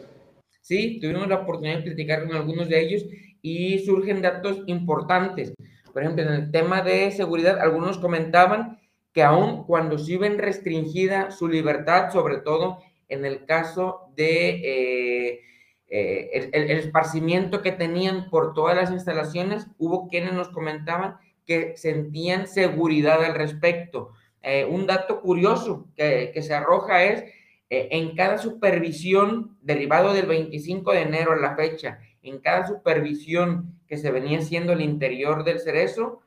Sí, 0.61 0.99
tuvimos 1.01 1.29
la 1.29 1.37
oportunidad 1.37 1.79
de 1.79 1.85
platicar 1.85 2.27
con 2.27 2.37
algunos 2.37 2.69
de 2.69 2.81
ellos 2.81 3.05
y 3.43 3.79
surgen 3.81 4.21
datos 4.21 4.63
importantes. 4.67 5.55
Por 5.93 6.03
ejemplo, 6.03 6.25
en 6.25 6.33
el 6.33 6.51
tema 6.51 6.83
de 6.83 7.11
seguridad, 7.11 7.59
algunos 7.59 7.99
comentaban 7.99 8.79
que 9.13 9.23
aún 9.23 9.65
cuando 9.65 9.99
se 9.99 10.19
ven 10.19 10.39
restringida 10.39 11.31
su 11.31 11.49
libertad, 11.49 12.13
sobre 12.13 12.39
todo 12.39 12.79
en 13.09 13.25
el 13.25 13.47
caso 13.47 14.13
de 14.15 14.51
eh, 14.63 15.41
eh, 15.89 16.51
el, 16.53 16.71
esparcimiento 16.71 17.63
que 17.63 17.73
tenían 17.73 18.29
por 18.29 18.53
todas 18.53 18.77
las 18.77 18.91
instalaciones, 18.91 19.67
hubo 19.79 20.09
quienes 20.09 20.35
nos 20.35 20.51
comentaban 20.51 21.17
que 21.47 21.77
sentían 21.77 22.47
seguridad 22.47 23.25
al 23.25 23.35
respecto. 23.35 24.11
Eh, 24.43 24.67
un 24.67 24.87
dato 24.87 25.23
curioso 25.23 25.89
que, 25.97 26.31
que 26.35 26.43
se 26.43 26.55
arroja 26.55 27.05
es 27.05 27.25
eh, 27.71 27.89
en 27.93 28.15
cada 28.17 28.39
supervisión, 28.39 29.57
derivado 29.61 30.15
del 30.15 30.27
25 30.27 30.93
de 30.93 31.03
enero 31.03 31.33
a 31.33 31.37
la 31.37 31.55
fecha, 31.55 32.01
en 32.23 32.39
cada 32.39 32.67
supervisión 32.67 33.79
que 33.87 33.99
se 33.99 34.11
venía 34.11 34.39
haciendo 34.39 34.73
al 34.73 34.81
interior 34.81 35.45
del 35.45 35.61
cerezo, 35.61 36.21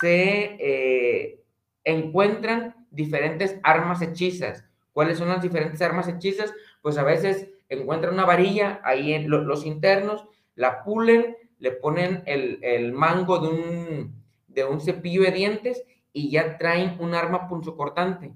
se 0.00 0.56
eh, 0.58 1.40
encuentran 1.84 2.86
diferentes 2.90 3.58
armas 3.62 4.02
hechizas. 4.02 4.64
¿Cuáles 4.92 5.18
son 5.18 5.28
las 5.28 5.42
diferentes 5.42 5.80
armas 5.82 6.08
hechizas? 6.08 6.52
Pues 6.82 6.98
a 6.98 7.04
veces 7.04 7.48
encuentran 7.68 8.14
una 8.14 8.24
varilla 8.24 8.80
ahí 8.82 9.12
en 9.12 9.30
los 9.30 9.66
internos, 9.66 10.24
la 10.56 10.82
pulen, 10.82 11.36
le 11.60 11.72
ponen 11.72 12.22
el, 12.26 12.92
mango 12.92 13.38
de 13.38 13.48
un, 13.48 14.24
de 14.48 14.64
un 14.64 14.80
cepillo 14.80 15.22
de 15.22 15.30
dientes 15.30 15.84
y 16.12 16.30
ya 16.30 16.58
traen 16.58 16.96
un 16.98 17.14
arma 17.14 17.46
punzocortante 17.48 18.32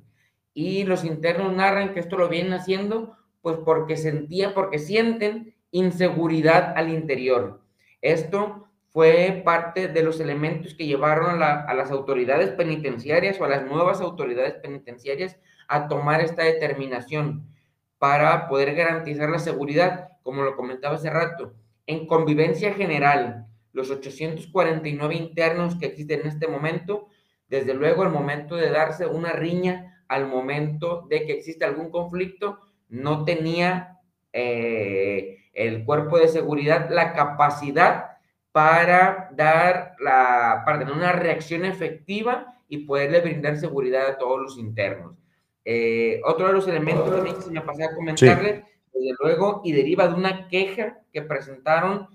y 0.54 0.84
los 0.84 1.04
internos 1.04 1.52
narran 1.52 1.94
que 1.94 2.00
esto 2.00 2.16
lo 2.16 2.28
vienen 2.28 2.52
haciendo 2.52 3.16
pues 3.40 3.56
porque 3.64 3.96
sentían, 3.96 4.54
porque 4.54 4.78
sienten 4.78 5.54
inseguridad 5.70 6.74
al 6.76 6.90
interior. 6.90 7.60
Esto 8.00 8.68
fue 8.90 9.42
parte 9.44 9.88
de 9.88 10.02
los 10.02 10.20
elementos 10.20 10.74
que 10.74 10.86
llevaron 10.86 11.42
a, 11.42 11.62
a, 11.62 11.74
las 11.74 11.90
autoridades 11.90 12.50
penitenciarias 12.50 13.40
o 13.40 13.44
a 13.44 13.48
las 13.48 13.64
nuevas 13.64 14.00
autoridades 14.00 14.54
penitenciarias 14.54 15.38
a 15.66 15.88
tomar 15.88 16.20
esta 16.20 16.44
determinación 16.44 17.48
para 17.98 18.48
poder 18.48 18.74
garantizar 18.74 19.30
la 19.30 19.38
seguridad, 19.38 20.10
como 20.22 20.42
lo 20.42 20.56
comentaba 20.56 20.96
hace 20.96 21.10
rato. 21.10 21.54
En 21.86 22.06
convivencia 22.06 22.74
general, 22.74 23.46
los 23.72 23.90
849 23.90 25.14
internos 25.14 25.76
que 25.76 25.86
existen 25.86 26.20
en 26.20 26.26
este 26.26 26.46
momento, 26.46 27.08
desde 27.48 27.74
luego 27.74 28.02
el 28.02 28.10
momento 28.10 28.56
de 28.56 28.70
darse 28.70 29.06
una 29.06 29.32
riña 29.32 29.91
al 30.12 30.26
momento 30.28 31.06
de 31.08 31.24
que 31.24 31.32
existe 31.32 31.64
algún 31.64 31.90
conflicto, 31.90 32.58
no 32.90 33.24
tenía 33.24 33.98
eh, 34.30 35.38
el 35.54 35.86
cuerpo 35.86 36.18
de 36.18 36.28
seguridad 36.28 36.90
la 36.90 37.14
capacidad 37.14 38.18
para 38.52 39.30
dar 39.32 39.94
la, 39.98 40.62
para 40.66 40.80
tener 40.80 40.92
una 40.92 41.12
reacción 41.12 41.64
efectiva 41.64 42.58
y 42.68 42.84
poderle 42.84 43.20
brindar 43.20 43.56
seguridad 43.56 44.06
a 44.06 44.18
todos 44.18 44.38
los 44.38 44.58
internos. 44.58 45.16
Eh, 45.64 46.20
otro 46.26 46.48
de 46.48 46.52
los 46.52 46.68
elementos 46.68 47.10
también 47.10 47.36
que 47.36 47.42
se 47.42 47.50
me 47.50 47.62
pasó 47.62 47.84
a 47.84 47.94
comentarle, 47.94 48.64
desde 48.92 49.14
luego, 49.18 49.62
y 49.64 49.72
deriva 49.72 50.08
de 50.08 50.14
una 50.14 50.46
queja 50.48 50.98
que 51.10 51.22
presentaron 51.22 52.06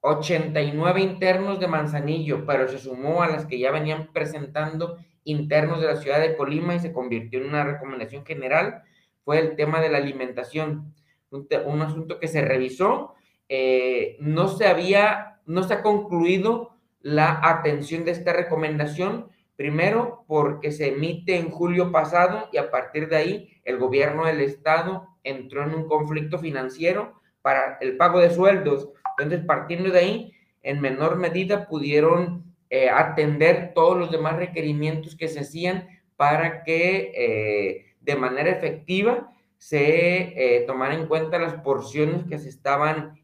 89 0.00 1.00
eh, 1.00 1.04
internos 1.04 1.60
de 1.60 1.68
Manzanillo, 1.68 2.46
pero 2.46 2.68
se 2.68 2.78
sumó 2.78 3.22
a 3.22 3.28
las 3.28 3.44
que 3.44 3.58
ya 3.58 3.70
venían 3.70 4.10
presentando 4.14 4.96
internos 5.24 5.80
de 5.80 5.88
la 5.88 5.96
ciudad 5.96 6.20
de 6.20 6.36
Colima 6.36 6.74
y 6.74 6.80
se 6.80 6.92
convirtió 6.92 7.40
en 7.40 7.48
una 7.48 7.64
recomendación 7.64 8.24
general 8.24 8.82
fue 9.24 9.38
el 9.38 9.56
tema 9.56 9.80
de 9.80 9.88
la 9.88 9.98
alimentación, 9.98 10.94
un, 11.30 11.82
asunto 11.82 12.20
que 12.20 12.28
se 12.28 12.42
revisó, 12.42 13.14
eh, 13.48 14.16
no 14.20 14.48
se 14.48 14.66
había, 14.66 15.40
no 15.46 15.62
se 15.62 15.74
ha 15.74 15.82
concluido 15.82 16.76
la 17.00 17.40
atención 17.42 18.04
de 18.04 18.12
esta 18.12 18.32
recomendación, 18.32 19.28
primero 19.56 20.24
porque 20.28 20.72
se 20.72 20.88
emite 20.88 21.36
en 21.36 21.50
julio 21.50 21.90
pasado 21.90 22.48
y 22.52 22.58
a 22.58 22.70
partir 22.70 23.08
de 23.08 23.16
ahí 23.16 23.60
el 23.64 23.78
gobierno 23.78 24.26
del 24.26 24.40
estado 24.40 25.08
entró 25.22 25.62
en 25.64 25.74
un 25.74 25.88
conflicto 25.88 26.38
financiero 26.38 27.20
para 27.42 27.78
el 27.80 27.96
pago 27.96 28.20
de 28.20 28.30
sueldos. 28.30 28.90
Entonces, 29.16 29.44
partiendo 29.46 29.90
de 29.90 29.98
ahí, 29.98 30.32
en 30.62 30.80
menor 30.80 31.16
medida 31.16 31.66
pudieron 31.68 32.53
eh, 32.76 32.90
atender 32.90 33.70
todos 33.72 33.96
los 33.96 34.10
demás 34.10 34.34
requerimientos 34.34 35.14
que 35.14 35.28
se 35.28 35.38
hacían 35.38 35.86
para 36.16 36.64
que 36.64 37.12
eh, 37.14 37.94
de 38.00 38.16
manera 38.16 38.50
efectiva 38.50 39.30
se 39.58 40.56
eh, 40.56 40.64
tomara 40.66 40.94
en 40.94 41.06
cuenta 41.06 41.38
las 41.38 41.54
porciones 41.54 42.24
que 42.24 42.36
se 42.36 42.48
estaban 42.48 43.22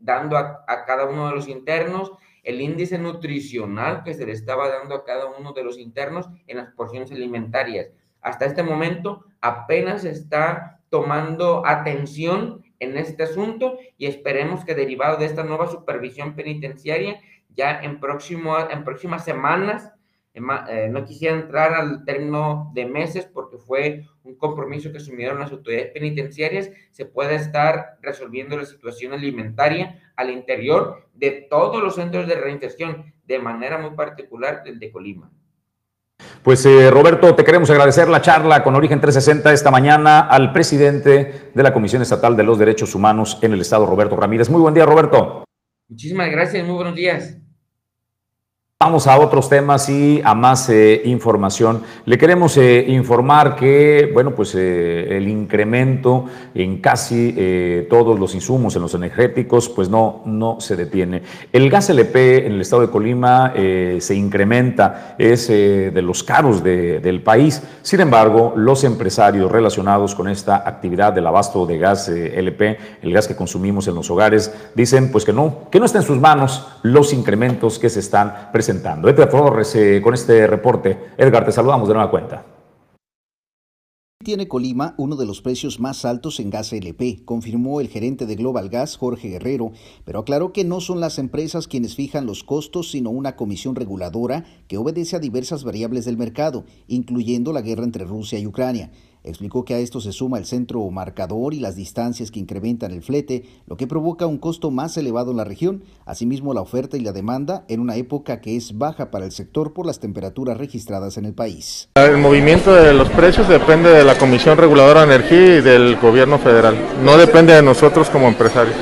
dando 0.00 0.36
a, 0.36 0.64
a, 0.68 0.84
cada 0.84 1.06
uno 1.06 1.28
de 1.28 1.34
los 1.34 1.48
internos, 1.48 2.12
el 2.42 2.60
índice 2.60 2.98
nutricional 2.98 4.02
que 4.02 4.12
se 4.12 4.26
le 4.26 4.32
estaba 4.32 4.68
dando 4.68 4.94
a 4.96 5.04
cada 5.04 5.30
uno 5.30 5.54
de 5.54 5.64
los 5.64 5.78
internos 5.78 6.28
en 6.46 6.58
las 6.58 6.70
porciones 6.72 7.10
alimentarias. 7.10 7.88
Hasta 8.20 8.44
este 8.44 8.62
momento 8.62 9.24
apenas 9.40 10.02
se 10.02 10.10
está 10.10 10.82
tomando 10.90 11.62
atención 11.64 12.62
en 12.80 12.98
este 12.98 13.22
asunto 13.22 13.78
y 13.96 14.06
esperemos 14.06 14.64
que 14.64 14.74
derivado 14.74 15.16
de 15.16 15.26
esta 15.26 15.42
nueva 15.42 15.68
supervisión 15.68 16.34
penitenciaria 16.34 17.20
ya 17.56 17.80
en, 17.82 18.00
próximo, 18.00 18.56
en 18.58 18.84
próximas 18.84 19.24
semanas. 19.24 19.92
Eh, 20.34 20.88
no 20.90 21.04
quisiera 21.04 21.36
entrar 21.36 21.74
al 21.74 22.04
término 22.04 22.72
de 22.74 22.86
meses 22.86 23.24
porque 23.24 23.56
fue 23.56 24.04
un 24.24 24.34
compromiso 24.34 24.90
que 24.90 24.98
asumieron 24.98 25.38
las 25.38 25.52
autoridades 25.52 25.92
penitenciarias. 25.92 26.70
Se 26.90 27.04
puede 27.04 27.36
estar 27.36 27.98
resolviendo 28.02 28.56
la 28.56 28.64
situación 28.64 29.12
alimentaria 29.12 30.00
al 30.16 30.30
interior 30.30 31.08
de 31.14 31.46
todos 31.48 31.82
los 31.82 31.94
centros 31.94 32.26
de 32.26 32.34
reinserción, 32.34 33.14
de 33.24 33.38
manera 33.38 33.78
muy 33.78 33.90
particular 33.96 34.64
del 34.64 34.80
de 34.80 34.90
Colima. 34.90 35.30
Pues 36.42 36.64
eh, 36.66 36.90
Roberto, 36.90 37.34
te 37.34 37.44
queremos 37.44 37.70
agradecer 37.70 38.08
la 38.08 38.20
charla 38.20 38.62
con 38.62 38.74
Origen 38.74 39.00
360 39.00 39.52
esta 39.52 39.70
mañana 39.70 40.20
al 40.20 40.52
presidente 40.52 41.50
de 41.54 41.62
la 41.62 41.72
Comisión 41.72 42.02
Estatal 42.02 42.36
de 42.36 42.42
los 42.42 42.58
Derechos 42.58 42.94
Humanos 42.94 43.38
en 43.40 43.52
el 43.52 43.60
Estado, 43.60 43.86
Roberto 43.86 44.16
Ramírez. 44.16 44.50
Muy 44.50 44.60
buen 44.60 44.74
día, 44.74 44.84
Roberto. 44.84 45.44
Muchísimas 45.88 46.30
gracias, 46.30 46.66
muy 46.66 46.74
buenos 46.74 46.94
días. 46.94 47.38
Vamos 48.84 49.06
a 49.06 49.18
otros 49.18 49.48
temas 49.48 49.88
y 49.88 50.20
a 50.22 50.34
más 50.34 50.68
eh, 50.68 51.00
información. 51.06 51.80
Le 52.04 52.18
queremos 52.18 52.54
eh, 52.58 52.84
informar 52.88 53.56
que, 53.56 54.10
bueno, 54.12 54.34
pues 54.34 54.54
eh, 54.54 55.16
el 55.16 55.26
incremento 55.26 56.26
en 56.54 56.82
casi 56.82 57.86
todos 57.88 58.20
los 58.20 58.34
insumos, 58.34 58.76
en 58.76 58.82
los 58.82 58.92
energéticos, 58.92 59.70
pues 59.70 59.88
no, 59.88 60.20
no 60.26 60.60
se 60.60 60.76
detiene. 60.76 61.22
El 61.50 61.70
gas 61.70 61.88
LP 61.88 62.46
en 62.46 62.52
el 62.52 62.60
estado 62.60 62.82
de 62.82 62.90
Colima 62.90 63.54
se 63.54 64.14
incrementa, 64.14 65.16
es 65.18 65.48
de 65.48 66.02
los 66.02 66.22
caros 66.22 66.62
del 66.62 67.22
país. 67.22 67.62
Sin 67.80 68.00
embargo, 68.00 68.52
los 68.54 68.84
empresarios 68.84 69.50
relacionados 69.50 70.14
con 70.14 70.28
esta 70.28 70.56
actividad 70.56 71.14
del 71.14 71.26
abasto 71.26 71.64
de 71.64 71.78
gas 71.78 72.08
LP, 72.08 72.78
el 73.02 73.12
gas 73.12 73.26
que 73.26 73.34
consumimos 73.34 73.88
en 73.88 73.94
los 73.94 74.10
hogares, 74.10 74.52
dicen 74.74 75.10
pues 75.10 75.24
que 75.24 75.32
no, 75.32 75.70
que 75.70 75.80
no 75.80 75.86
está 75.86 75.98
en 75.98 76.04
sus 76.04 76.18
manos 76.18 76.66
los 76.82 77.12
incrementos 77.14 77.78
que 77.78 77.88
se 77.88 78.00
están 78.00 78.50
presentando 78.52 78.73
Edgar 78.74 79.30
Flores 79.30 79.74
eh, 79.74 80.00
con 80.02 80.14
este 80.14 80.46
reporte. 80.46 81.12
Edgar, 81.16 81.44
te 81.44 81.52
saludamos 81.52 81.88
de 81.88 81.94
nueva 81.94 82.10
cuenta. 82.10 82.44
Tiene 84.24 84.48
Colima 84.48 84.94
uno 84.96 85.16
de 85.16 85.26
los 85.26 85.42
precios 85.42 85.80
más 85.80 86.06
altos 86.06 86.40
en 86.40 86.48
gas 86.48 86.72
LP, 86.72 87.26
confirmó 87.26 87.82
el 87.82 87.88
gerente 87.88 88.24
de 88.24 88.36
Global 88.36 88.70
Gas, 88.70 88.96
Jorge 88.96 89.28
Guerrero, 89.28 89.72
pero 90.06 90.20
aclaró 90.20 90.54
que 90.54 90.64
no 90.64 90.80
son 90.80 90.98
las 90.98 91.18
empresas 91.18 91.68
quienes 91.68 91.94
fijan 91.94 92.24
los 92.24 92.42
costos, 92.42 92.90
sino 92.90 93.10
una 93.10 93.36
comisión 93.36 93.74
reguladora 93.74 94.46
que 94.66 94.78
obedece 94.78 95.16
a 95.16 95.18
diversas 95.18 95.62
variables 95.62 96.06
del 96.06 96.16
mercado, 96.16 96.64
incluyendo 96.86 97.52
la 97.52 97.60
guerra 97.60 97.84
entre 97.84 98.06
Rusia 98.06 98.38
y 98.38 98.46
Ucrania. 98.46 98.90
Explicó 99.24 99.64
que 99.64 99.72
a 99.72 99.78
esto 99.78 100.02
se 100.02 100.12
suma 100.12 100.36
el 100.36 100.44
centro 100.44 100.88
marcador 100.90 101.54
y 101.54 101.58
las 101.58 101.76
distancias 101.76 102.30
que 102.30 102.40
incrementan 102.40 102.92
el 102.92 103.02
flete, 103.02 103.44
lo 103.66 103.78
que 103.78 103.86
provoca 103.86 104.26
un 104.26 104.36
costo 104.36 104.70
más 104.70 104.98
elevado 104.98 105.30
en 105.30 105.38
la 105.38 105.44
región, 105.44 105.82
asimismo 106.04 106.52
la 106.52 106.60
oferta 106.60 106.98
y 106.98 107.00
la 107.00 107.12
demanda 107.12 107.64
en 107.68 107.80
una 107.80 107.96
época 107.96 108.42
que 108.42 108.54
es 108.54 108.76
baja 108.76 109.10
para 109.10 109.24
el 109.24 109.32
sector 109.32 109.72
por 109.72 109.86
las 109.86 109.98
temperaturas 109.98 110.58
registradas 110.58 111.16
en 111.16 111.24
el 111.24 111.32
país. 111.32 111.88
El 111.94 112.18
movimiento 112.18 112.74
de 112.74 112.92
los 112.92 113.08
precios 113.08 113.48
depende 113.48 113.88
de 113.88 114.04
la 114.04 114.18
Comisión 114.18 114.58
Reguladora 114.58 115.06
de 115.06 115.14
Energía 115.14 115.56
y 115.56 115.60
del 115.62 115.96
gobierno 115.96 116.38
federal, 116.38 116.76
no 117.02 117.16
depende 117.16 117.54
de 117.54 117.62
nosotros 117.62 118.10
como 118.10 118.28
empresarios. 118.28 118.76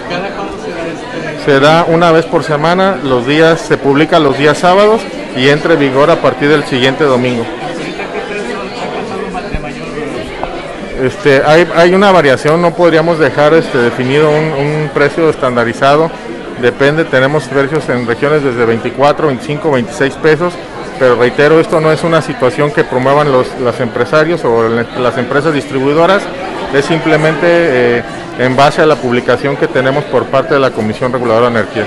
Se 1.45 1.61
da 1.61 1.85
una 1.85 2.11
vez 2.11 2.27
por 2.27 2.43
semana, 2.43 2.97
los 2.97 3.29
días 3.29 3.61
se 3.61 3.77
publica 3.77 4.19
los 4.19 4.37
días 4.37 4.59
sábados 4.59 5.03
y 5.37 5.49
entra 5.49 5.75
en 5.75 5.81
vigor 5.81 6.11
a 6.11 6.21
partir 6.21 6.49
del 6.49 6.65
siguiente 6.65 7.05
domingo. 7.05 7.45
Este, 11.03 11.43
hay, 11.45 11.95
una 11.95 12.13
variación, 12.13 12.63
no 12.63 12.75
podríamos 12.75 13.19
dejar 13.19 13.55
este, 13.55 13.77
definido 13.77 14.31
un, 14.31 14.89
precio 14.95 15.29
estandarizado. 15.31 16.09
Depende, 16.61 17.05
tenemos 17.05 17.43
precios 17.45 17.89
en 17.89 18.07
regiones 18.07 18.45
desde 18.45 18.65
24, 18.65 19.27
25, 19.27 19.71
26 19.73 20.15
pesos, 20.15 20.55
pero 21.01 21.17
reitero, 21.17 21.59
esto 21.59 21.81
no 21.81 21.91
es 21.91 22.05
una 22.05 22.23
situación 22.23 22.71
que 22.71 22.85
promuevan 22.85 23.33
los 23.33 23.81
empresarios 23.81 24.45
o 24.45 24.69
las 24.69 25.19
empresas 25.19 25.53
distribuidoras, 25.53 26.23
es 26.73 26.85
simplemente 26.85 27.47
eh, 27.49 28.03
en 28.39 28.55
base 28.55 28.83
a 28.83 28.87
la 28.87 28.95
publicación 28.95 29.57
que 29.57 29.67
tenemos 29.67 30.05
por 30.05 30.27
parte 30.27 30.55
de 30.55 30.61
la 30.61 30.71
Comisión 30.71 31.13
Reguladora 31.13 31.51
de 31.51 31.59
Energía 31.59 31.87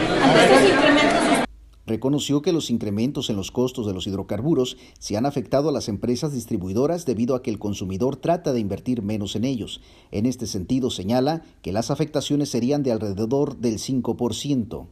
reconoció 1.85 2.41
que 2.41 2.51
los 2.51 2.69
incrementos 2.69 3.29
en 3.29 3.35
los 3.35 3.51
costos 3.51 3.87
de 3.87 3.93
los 3.93 4.07
hidrocarburos 4.07 4.77
se 4.99 5.17
han 5.17 5.25
afectado 5.25 5.69
a 5.69 5.71
las 5.71 5.87
empresas 5.87 6.33
distribuidoras 6.33 7.05
debido 7.05 7.35
a 7.35 7.43
que 7.43 7.51
el 7.51 7.59
consumidor 7.59 8.15
trata 8.15 8.53
de 8.53 8.59
invertir 8.59 9.01
menos 9.01 9.35
en 9.35 9.45
ellos. 9.45 9.81
En 10.11 10.25
este 10.25 10.47
sentido, 10.47 10.89
señala 10.89 11.43
que 11.61 11.71
las 11.71 11.91
afectaciones 11.91 12.49
serían 12.49 12.83
de 12.83 12.91
alrededor 12.91 13.57
del 13.57 13.77
5%. 13.77 14.87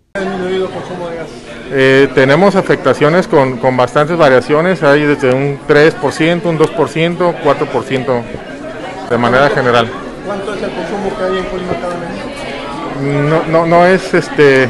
Eh, 1.72 2.10
tenemos 2.14 2.56
afectaciones 2.56 3.28
con, 3.28 3.58
con, 3.58 3.76
bastantes 3.76 4.18
variaciones, 4.18 4.84
hay 4.84 5.02
desde 5.02 5.34
un 5.34 5.58
3%, 5.68 6.46
un 6.46 6.60
2%, 6.60 7.44
4% 7.44 8.24
de 9.10 9.18
manera 9.18 9.50
general. 9.50 9.90
¿Cuánto 10.26 10.54
es 10.54 10.64
el 10.64 10.72
consumo 10.72 11.18
que 11.18 11.24
hay 11.24 11.38
en 11.40 11.46
Colima 11.46 11.74
cada 11.80 11.98
mes? 12.00 12.13
No, 13.04 13.44
no, 13.48 13.66
no 13.66 13.86
es 13.86 14.14
este 14.14 14.70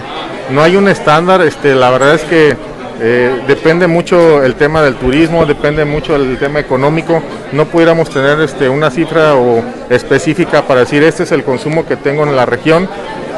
no 0.50 0.62
hay 0.62 0.76
un 0.76 0.88
estándar, 0.88 1.42
este, 1.42 1.74
la 1.74 1.90
verdad 1.90 2.16
es 2.16 2.24
que 2.24 2.56
eh, 3.00 3.42
depende 3.48 3.88
mucho 3.88 4.44
el 4.44 4.56
tema 4.56 4.82
del 4.82 4.96
turismo, 4.96 5.46
depende 5.46 5.86
mucho 5.86 6.16
el 6.16 6.38
tema 6.38 6.60
económico. 6.60 7.22
No 7.52 7.66
pudiéramos 7.66 8.10
tener 8.10 8.40
este, 8.42 8.70
una 8.70 8.92
cifra 8.92 9.36
o 9.36 9.64
específica 9.90 10.64
para 10.64 10.82
decir 10.82 11.02
este 11.04 11.24
es 11.24 11.32
el 11.32 11.44
consumo 11.44 11.86
que 11.86 11.96
tengo 11.96 12.24
en 12.24 12.36
la 12.36 12.46
región. 12.46 12.88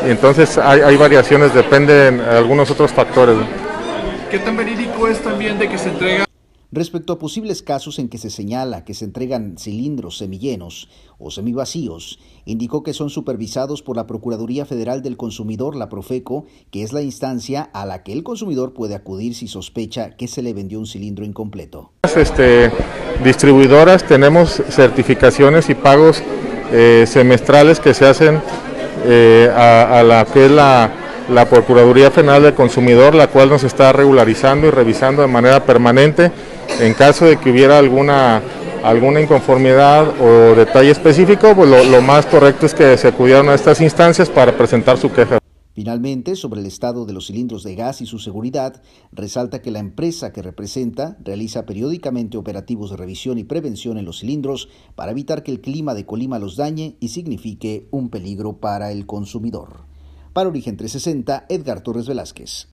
Entonces 0.06 0.58
hay, 0.58 0.98
variaciones, 0.98 1.54
dependen 1.54 2.18
de 2.18 2.38
algunos 2.38 2.70
otros 2.70 2.91
factores. 2.91 3.38
¿Qué 4.30 4.39
tan 4.39 4.58
verídico 4.58 5.08
es 5.08 5.20
también 5.20 5.58
de 5.58 5.70
que 5.70 5.78
se 5.78 5.89
entrega 5.89 6.26
Respecto 6.76 7.14
a 7.14 7.20
posibles 7.20 7.64
casos 7.64 8.00
en 8.00 8.10
que 8.10 8.18
se 8.18 8.30
señala 8.30 8.84
que 8.84 8.94
se 8.94 9.06
entregan 9.06 9.56
cilindros 9.58 10.18
semillenos 10.18 10.90
o 11.18 11.32
semivacíos, 11.32 12.20
indicó 12.44 12.84
que 12.84 12.92
son 12.92 13.10
supervisados 13.10 13.82
por 13.82 13.96
la 13.96 14.08
Procuraduría 14.08 14.66
Federal 14.66 15.02
del 15.02 15.16
Consumidor, 15.16 15.78
la 15.78 15.88
Profeco, 15.88 16.48
que 16.72 16.84
es 16.84 16.92
la 16.92 17.02
instancia 17.02 17.70
a 17.72 17.86
la 17.86 18.04
que 18.04 18.12
el 18.12 18.24
consumidor 18.24 18.74
puede 18.74 18.94
acudir 18.94 19.36
si 19.36 19.48
sospecha 19.48 20.18
que 20.18 20.28
se 20.28 20.42
le 20.42 20.54
vendió 20.54 20.78
un 20.78 20.86
cilindro 20.86 21.24
incompleto. 21.24 21.94
Este, 22.14 22.70
distribuidoras 23.24 24.06
tenemos 24.06 24.62
certificaciones 24.70 25.70
y 25.70 25.76
pagos 25.76 26.22
eh, 26.74 27.06
semestrales 27.08 27.80
que 27.80 27.94
se 27.94 28.06
hacen 28.06 28.42
eh, 29.06 29.50
a, 29.56 30.04
la 30.04 30.26
que 30.26 30.50
la 30.50 30.92
la 31.30 31.46
Procuraduría 31.46 32.12
Federal 32.12 32.44
del 32.44 32.54
Consumidor, 32.54 33.16
la 33.16 33.28
cual 33.28 33.50
nos 33.50 33.64
está 33.64 33.92
regularizando 33.92 34.68
y 34.68 34.70
revisando 34.70 35.22
de 35.22 35.28
manera 35.28 35.64
permanente 35.64 36.32
en 36.80 36.93
caso 36.93 37.26
de 37.26 37.38
que 37.38 37.51
hubiera 37.51 37.78
alguna, 37.78 38.41
alguna 38.84 39.22
inconformidad 39.22 40.07
o 40.22 40.55
detalle 40.55 40.91
específico, 40.91 41.55
pues 41.55 41.70
lo, 41.89 42.01
más 42.01 42.26
correcto 42.26 42.66
es 42.66 42.74
que 42.74 42.97
se 42.97 43.07
acudieran 43.07 43.49
a 43.49 43.55
estas 43.55 43.82
instancias 43.82 44.30
para 44.30 44.55
presentar 44.55 44.97
su 44.97 45.11
queja. 45.11 45.39
Finalmente, 45.74 46.38
sobre 46.38 46.61
el 46.61 46.68
estado 46.68 47.05
de 47.05 47.11
los 47.11 47.28
cilindros 47.28 47.63
de 47.63 47.76
gas 47.76 47.99
y 47.99 48.05
su 48.05 48.18
seguridad, 48.18 48.82
resalta 49.11 49.61
que 49.61 49.72
la 49.72 49.80
empresa 49.80 50.32
que 50.32 50.41
representa 50.41 51.18
realiza 51.22 51.66
periódicamente 51.66 52.38
operativos 52.38 52.91
de 52.91 52.97
revisión 52.97 53.38
y 53.38 53.43
prevención 53.43 53.97
en 53.97 54.05
los 54.05 54.20
cilindros 54.20 54.70
para 54.95 55.11
evitar 55.11 55.43
que 55.43 55.51
el 55.51 55.59
clima 55.59 55.93
de 55.93 56.05
Colima 56.05 56.39
los 56.39 56.55
dañe 56.55 56.95
y 57.01 57.09
signifique 57.09 57.89
un 57.91 58.09
peligro 58.09 58.53
para 58.53 58.93
el 58.93 59.05
consumidor. 59.05 59.84
Para 60.32 60.47
Origen 60.47 60.78
360, 60.78 61.45
Edgar 61.49 61.82
Torres 61.82 62.07
Velázquez. 62.07 62.68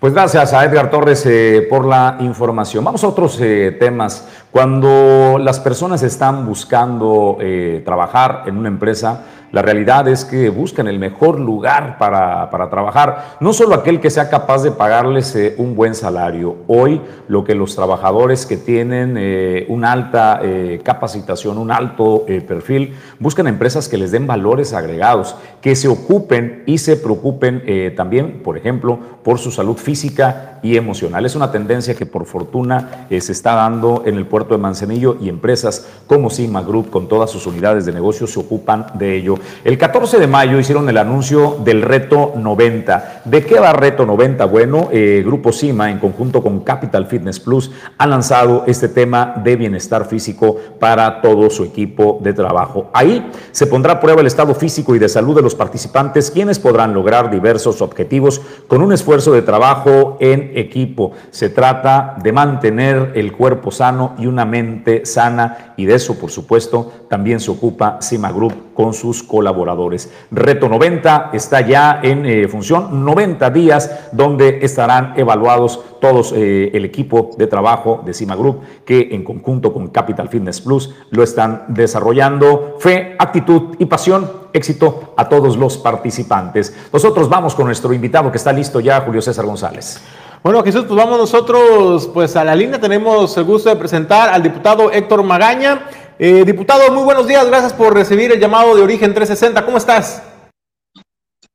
Pues 0.00 0.14
gracias 0.14 0.54
a 0.54 0.64
Edgar 0.64 0.88
Torres 0.88 1.26
eh, 1.26 1.66
por 1.68 1.84
la 1.84 2.16
información. 2.20 2.82
Vamos 2.82 3.04
a 3.04 3.08
otros 3.08 3.38
eh, 3.38 3.76
temas. 3.78 4.26
Cuando 4.50 5.36
las 5.38 5.60
personas 5.60 6.02
están 6.02 6.46
buscando 6.46 7.36
eh, 7.38 7.82
trabajar 7.84 8.44
en 8.46 8.56
una 8.56 8.68
empresa, 8.68 9.26
la 9.52 9.62
realidad 9.62 10.06
es 10.06 10.24
que 10.24 10.48
buscan 10.48 10.86
el 10.86 10.98
mejor 10.98 11.40
lugar 11.40 11.98
para, 11.98 12.48
trabajar, 12.70 13.36
no 13.40 13.52
solo 13.52 13.74
aquel 13.74 14.00
que 14.00 14.10
sea 14.10 14.30
capaz 14.30 14.62
de 14.62 14.70
pagarles 14.70 15.34
eh, 15.34 15.54
un 15.58 15.74
buen 15.74 15.94
salario. 15.94 16.58
Hoy 16.68 17.00
lo 17.26 17.42
que 17.44 17.56
los 17.56 17.74
trabajadores 17.74 18.46
que 18.46 18.56
tienen 18.56 19.16
eh, 19.18 19.66
una 19.68 19.90
alta 19.90 20.40
eh, 20.42 20.80
capacitación, 20.84 21.58
un 21.58 21.72
alto 21.72 22.24
perfil, 22.46 22.94
buscan 23.18 23.48
empresas 23.48 23.88
que 23.88 23.98
les 23.98 24.12
den 24.12 24.26
valores 24.26 24.72
agregados, 24.72 25.34
que 25.60 25.74
se 25.74 25.88
ocupen 25.88 26.62
y 26.66 26.78
se 26.78 26.96
preocupen 26.96 27.62
también, 27.96 28.42
por 28.42 28.56
ejemplo, 28.56 28.98
por 29.22 29.38
su 29.38 29.50
salud 29.50 29.76
física 29.76 30.58
y 30.62 30.76
emocional. 30.76 31.24
Es 31.26 31.34
una 31.34 31.50
tendencia 31.50 31.94
que 31.94 32.06
por 32.06 32.26
fortuna 32.26 33.06
se 33.08 33.32
está 33.32 33.54
dando 33.54 34.02
en 34.06 34.16
el 34.16 34.26
puerto 34.26 34.54
de 34.54 34.60
Manzanillo 34.60 35.16
y 35.20 35.28
empresas 35.28 35.86
como 36.06 36.30
Cima 36.30 36.62
Group 36.62 36.90
con 36.90 37.08
todas 37.08 37.30
sus 37.30 37.46
unidades 37.46 37.86
de 37.86 37.92
negocio 37.92 38.26
se 38.26 38.40
ocupan 38.40 38.86
de 38.94 39.16
ello. 39.16 39.39
El 39.64 39.78
14 39.78 40.18
de 40.18 40.26
mayo 40.26 40.58
hicieron 40.58 40.88
el 40.88 40.96
anuncio 40.96 41.58
del 41.64 41.82
reto 41.82 42.32
90. 42.36 43.22
¿De 43.24 43.44
qué 43.44 43.58
va 43.58 43.72
reto 43.72 44.06
90? 44.06 44.44
Bueno, 44.46 44.88
eh, 44.92 45.22
Grupo 45.24 45.52
Cima, 45.52 45.90
en 45.90 45.98
conjunto 45.98 46.42
con 46.42 46.60
Capital 46.60 47.06
Fitness 47.06 47.40
Plus, 47.40 47.70
ha 47.98 48.06
lanzado 48.06 48.64
este 48.66 48.88
tema 48.88 49.34
de 49.42 49.56
bienestar 49.56 50.06
físico 50.06 50.56
para 50.78 51.20
todo 51.20 51.50
su 51.50 51.64
equipo 51.64 52.18
de 52.22 52.32
trabajo. 52.32 52.90
Ahí 52.92 53.30
se 53.52 53.66
pondrá 53.66 53.94
a 53.94 54.00
prueba 54.00 54.20
el 54.20 54.26
estado 54.26 54.54
físico 54.54 54.94
y 54.94 54.98
de 54.98 55.08
salud 55.08 55.36
de 55.36 55.42
los 55.42 55.54
participantes, 55.54 56.30
quienes 56.30 56.58
podrán 56.58 56.94
lograr 56.94 57.30
diversos 57.30 57.82
objetivos 57.82 58.40
con 58.68 58.82
un 58.82 58.92
esfuerzo 58.92 59.32
de 59.32 59.42
trabajo 59.42 60.16
en 60.20 60.52
equipo. 60.54 61.12
Se 61.30 61.48
trata 61.48 62.16
de 62.22 62.32
mantener 62.32 63.12
el 63.14 63.32
cuerpo 63.32 63.70
sano 63.70 64.14
y 64.18 64.26
una 64.26 64.44
mente 64.44 65.06
sana 65.06 65.74
y 65.76 65.86
de 65.86 65.94
eso, 65.94 66.18
por 66.18 66.30
supuesto, 66.30 66.92
también 67.08 67.40
se 67.40 67.50
ocupa 67.50 67.98
Cima 68.00 68.30
Group 68.32 68.74
con 68.74 68.94
sus 68.94 69.22
colaboradores. 69.30 70.10
Reto 70.32 70.68
90 70.68 71.30
está 71.32 71.60
ya 71.60 72.00
en 72.02 72.26
eh, 72.26 72.48
función, 72.48 73.04
90 73.04 73.50
días 73.50 74.08
donde 74.10 74.58
estarán 74.62 75.14
evaluados 75.16 75.80
todos 76.00 76.32
eh, 76.32 76.72
el 76.74 76.84
equipo 76.84 77.30
de 77.38 77.46
trabajo 77.46 78.02
de 78.04 78.12
Cima 78.12 78.34
Group 78.34 78.62
que 78.84 79.10
en 79.12 79.22
conjunto 79.22 79.72
con 79.72 79.88
Capital 79.88 80.28
Fitness 80.28 80.60
Plus 80.60 80.92
lo 81.10 81.22
están 81.22 81.66
desarrollando. 81.68 82.76
Fe, 82.80 83.14
actitud 83.18 83.76
y 83.78 83.86
pasión. 83.86 84.40
Éxito 84.52 85.14
a 85.16 85.28
todos 85.28 85.56
los 85.56 85.78
participantes. 85.78 86.74
Nosotros 86.92 87.28
vamos 87.28 87.54
con 87.54 87.66
nuestro 87.66 87.92
invitado 87.92 88.32
que 88.32 88.38
está 88.38 88.52
listo 88.52 88.80
ya, 88.80 89.00
Julio 89.02 89.22
César 89.22 89.46
González. 89.46 90.02
Bueno, 90.42 90.62
Jesús, 90.64 90.86
pues 90.88 90.96
vamos 90.96 91.18
nosotros 91.18 92.08
pues 92.14 92.34
a 92.34 92.42
la 92.42 92.56
línea. 92.56 92.80
Tenemos 92.80 93.36
el 93.36 93.44
gusto 93.44 93.68
de 93.68 93.76
presentar 93.76 94.30
al 94.30 94.42
diputado 94.42 94.90
Héctor 94.90 95.22
Magaña. 95.22 95.82
Eh, 96.22 96.44
diputado, 96.44 96.92
muy 96.92 97.02
buenos 97.02 97.26
días. 97.26 97.46
Gracias 97.46 97.72
por 97.72 97.94
recibir 97.94 98.30
el 98.30 98.38
llamado 98.38 98.76
de 98.76 98.82
Origen 98.82 99.14
360. 99.14 99.64
¿Cómo 99.64 99.78
estás? 99.78 100.22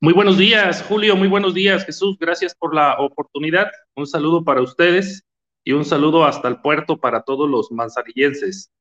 Muy 0.01 0.11
buenos 0.11 0.39
días, 0.39 0.83
Julio. 0.89 1.15
Muy 1.15 1.27
buenos 1.27 1.53
días, 1.53 1.85
Jesús. 1.85 2.17
Gracias 2.19 2.55
por 2.55 2.73
la 2.73 2.95
oportunidad. 2.97 3.67
Un 3.95 4.07
saludo 4.07 4.43
para 4.43 4.63
ustedes 4.63 5.23
y 5.63 5.73
un 5.73 5.85
saludo 5.85 6.25
hasta 6.25 6.47
el 6.47 6.61
puerto 6.61 6.97
para 6.97 7.21
todos 7.21 7.47
los 7.47 7.71
manzanillenses. 7.71 8.71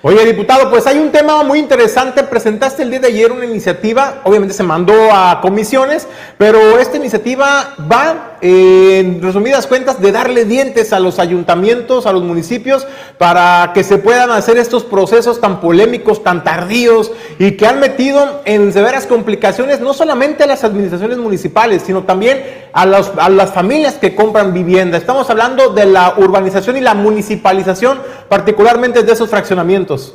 Oye, 0.00 0.24
diputado, 0.24 0.70
pues 0.70 0.86
hay 0.86 0.96
un 0.98 1.10
tema 1.10 1.42
muy 1.42 1.58
interesante. 1.58 2.22
Presentaste 2.22 2.84
el 2.84 2.90
día 2.90 3.00
de 3.00 3.08
ayer 3.08 3.32
una 3.32 3.46
iniciativa, 3.46 4.20
obviamente 4.22 4.54
se 4.54 4.62
mandó 4.62 4.94
a 5.12 5.40
comisiones, 5.40 6.06
pero 6.38 6.78
esta 6.78 6.98
iniciativa 6.98 7.74
va 7.90 8.37
en 8.40 9.20
resumidas 9.22 9.66
cuentas, 9.66 10.00
de 10.00 10.12
darle 10.12 10.44
dientes 10.44 10.92
a 10.92 11.00
los 11.00 11.18
ayuntamientos, 11.18 12.06
a 12.06 12.12
los 12.12 12.22
municipios, 12.22 12.86
para 13.18 13.72
que 13.74 13.84
se 13.84 13.98
puedan 13.98 14.30
hacer 14.30 14.58
estos 14.58 14.84
procesos 14.84 15.40
tan 15.40 15.60
polémicos, 15.60 16.22
tan 16.22 16.44
tardíos 16.44 17.12
y 17.38 17.52
que 17.52 17.66
han 17.66 17.80
metido 17.80 18.42
en 18.44 18.72
severas 18.72 19.06
complicaciones 19.06 19.80
no 19.80 19.94
solamente 19.94 20.44
a 20.44 20.46
las 20.46 20.64
administraciones 20.64 21.18
municipales, 21.18 21.82
sino 21.82 22.04
también 22.04 22.42
a, 22.72 22.82
a 22.82 23.28
las 23.28 23.52
familias 23.52 23.94
que 23.94 24.14
compran 24.14 24.52
vivienda. 24.52 24.98
Estamos 24.98 25.28
hablando 25.30 25.70
de 25.74 25.86
la 25.86 26.14
urbanización 26.16 26.76
y 26.76 26.80
la 26.80 26.94
municipalización, 26.94 28.00
particularmente 28.28 29.02
de 29.02 29.12
esos 29.12 29.30
fraccionamientos. 29.30 30.14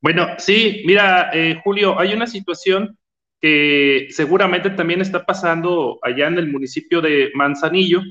Bueno, 0.00 0.26
sí, 0.38 0.82
mira, 0.86 1.30
eh, 1.32 1.60
Julio, 1.64 1.98
hay 1.98 2.12
una 2.12 2.26
situación 2.26 2.97
que 3.40 4.08
seguramente 4.10 4.70
también 4.70 5.00
está 5.00 5.24
pasando 5.24 5.98
allá 6.02 6.26
en 6.26 6.38
el 6.38 6.50
municipio 6.50 7.00
de 7.00 7.30
Manzanillo, 7.34 8.02